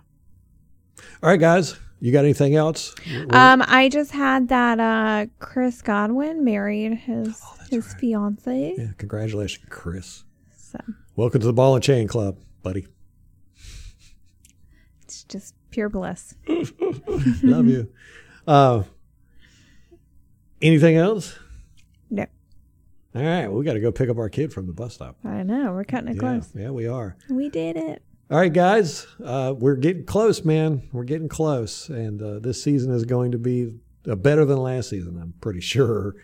All 1.21 1.30
right, 1.30 1.39
guys. 1.39 1.76
You 1.99 2.11
got 2.11 2.26
anything 2.26 2.55
else? 2.55 2.93
Um, 3.30 3.63
I 3.65 3.88
just 3.88 4.11
had 4.11 4.49
that 4.49 4.80
uh, 4.80 5.28
Chris 5.39 5.82
Godwin 5.82 6.43
married 6.43 6.95
his 6.95 7.41
Oh, 7.41 7.55
his 7.69 7.93
fiance. 7.93 8.76
Yeah, 8.78 8.88
congratulations, 8.97 9.65
Chris. 9.69 10.26
So 10.55 10.80
Welcome 11.16 11.41
to 11.41 11.47
the 11.47 11.53
Ball 11.53 11.76
and 11.76 11.84
Chain 11.84 12.07
Club, 12.07 12.38
buddy. 12.64 12.88
it's 15.03 15.24
just 15.26 15.53
pure 15.70 15.89
bliss. 15.89 16.36
Love 17.43 17.68
you. 17.68 17.91
Uh, 18.47 18.84
anything 20.61 20.95
else? 20.97 21.38
No, 22.09 22.26
All 23.16 23.22
right, 23.22 23.47
well, 23.47 23.57
we 23.57 23.66
got 23.66 23.74
to 23.74 23.80
go 23.80 23.91
pick 23.91 24.09
up 24.09 24.18
our 24.18 24.30
kid 24.30 24.51
from 24.51 24.66
the 24.68 24.74
bus 24.74 24.95
stop. 24.95 25.18
I 25.24 25.43
know 25.43 25.72
we're 25.74 25.84
cutting 25.84 26.09
it 26.09 26.16
Yeah, 26.16 26.20
close. 26.20 26.49
yeah, 26.55 26.70
we 26.72 26.88
are. 26.88 27.16
We 27.30 27.49
did 27.49 27.78
it. 27.78 28.01
All 28.32 28.38
right, 28.39 28.51
guys, 28.51 29.05
uh, 29.24 29.53
we're 29.57 29.76
getting 29.76 30.05
close, 30.05 30.43
man. 30.43 30.89
We're 30.91 31.03
getting 31.03 31.30
close, 31.30 31.89
and 31.89 32.22
uh, 32.22 32.39
this 32.39 32.64
season 32.64 32.91
is 32.91 33.05
going 33.05 33.32
to 33.34 33.38
be 33.38 33.76
better 34.03 34.45
than 34.45 34.57
last 34.57 34.89
season. 34.89 35.20
I'm 35.22 35.34
pretty 35.41 35.59
sure. 35.61 36.16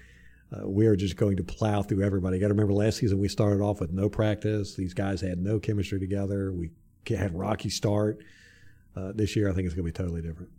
Uh, 0.51 0.67
we 0.67 0.87
are 0.87 0.95
just 0.95 1.15
going 1.15 1.37
to 1.37 1.43
plow 1.43 1.81
through 1.81 2.03
everybody. 2.03 2.37
You 2.37 2.41
got 2.41 2.47
to 2.47 2.53
remember 2.53 2.73
last 2.73 2.97
season 2.97 3.19
we 3.19 3.27
started 3.27 3.61
off 3.61 3.79
with 3.79 3.91
no 3.91 4.09
practice. 4.09 4.75
These 4.75 4.93
guys 4.93 5.21
had 5.21 5.39
no 5.39 5.59
chemistry 5.59 5.99
together. 5.99 6.51
We 6.51 6.71
had 7.07 7.37
rocky 7.37 7.69
start. 7.69 8.19
Uh, 8.95 9.11
this 9.13 9.35
year, 9.35 9.49
I 9.49 9.53
think 9.53 9.65
it's 9.65 9.75
going 9.75 9.85
to 9.85 9.91
be 9.91 9.95
totally 9.95 10.21
different. 10.21 10.51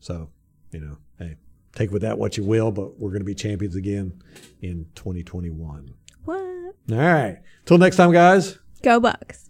So, 0.00 0.30
you 0.72 0.80
know, 0.80 0.98
hey, 1.18 1.36
take 1.74 1.90
with 1.92 2.02
that 2.02 2.18
what 2.18 2.36
you 2.36 2.44
will, 2.44 2.72
but 2.72 2.98
we're 2.98 3.10
going 3.10 3.20
to 3.20 3.26
be 3.26 3.34
champions 3.34 3.76
again 3.76 4.22
in 4.60 4.86
2021. 4.96 5.94
What? 6.24 6.36
All 6.38 6.74
right. 6.88 7.38
Till 7.66 7.78
next 7.78 7.96
time, 7.96 8.12
guys. 8.12 8.58
Go 8.82 8.98
Bucks. 8.98 9.49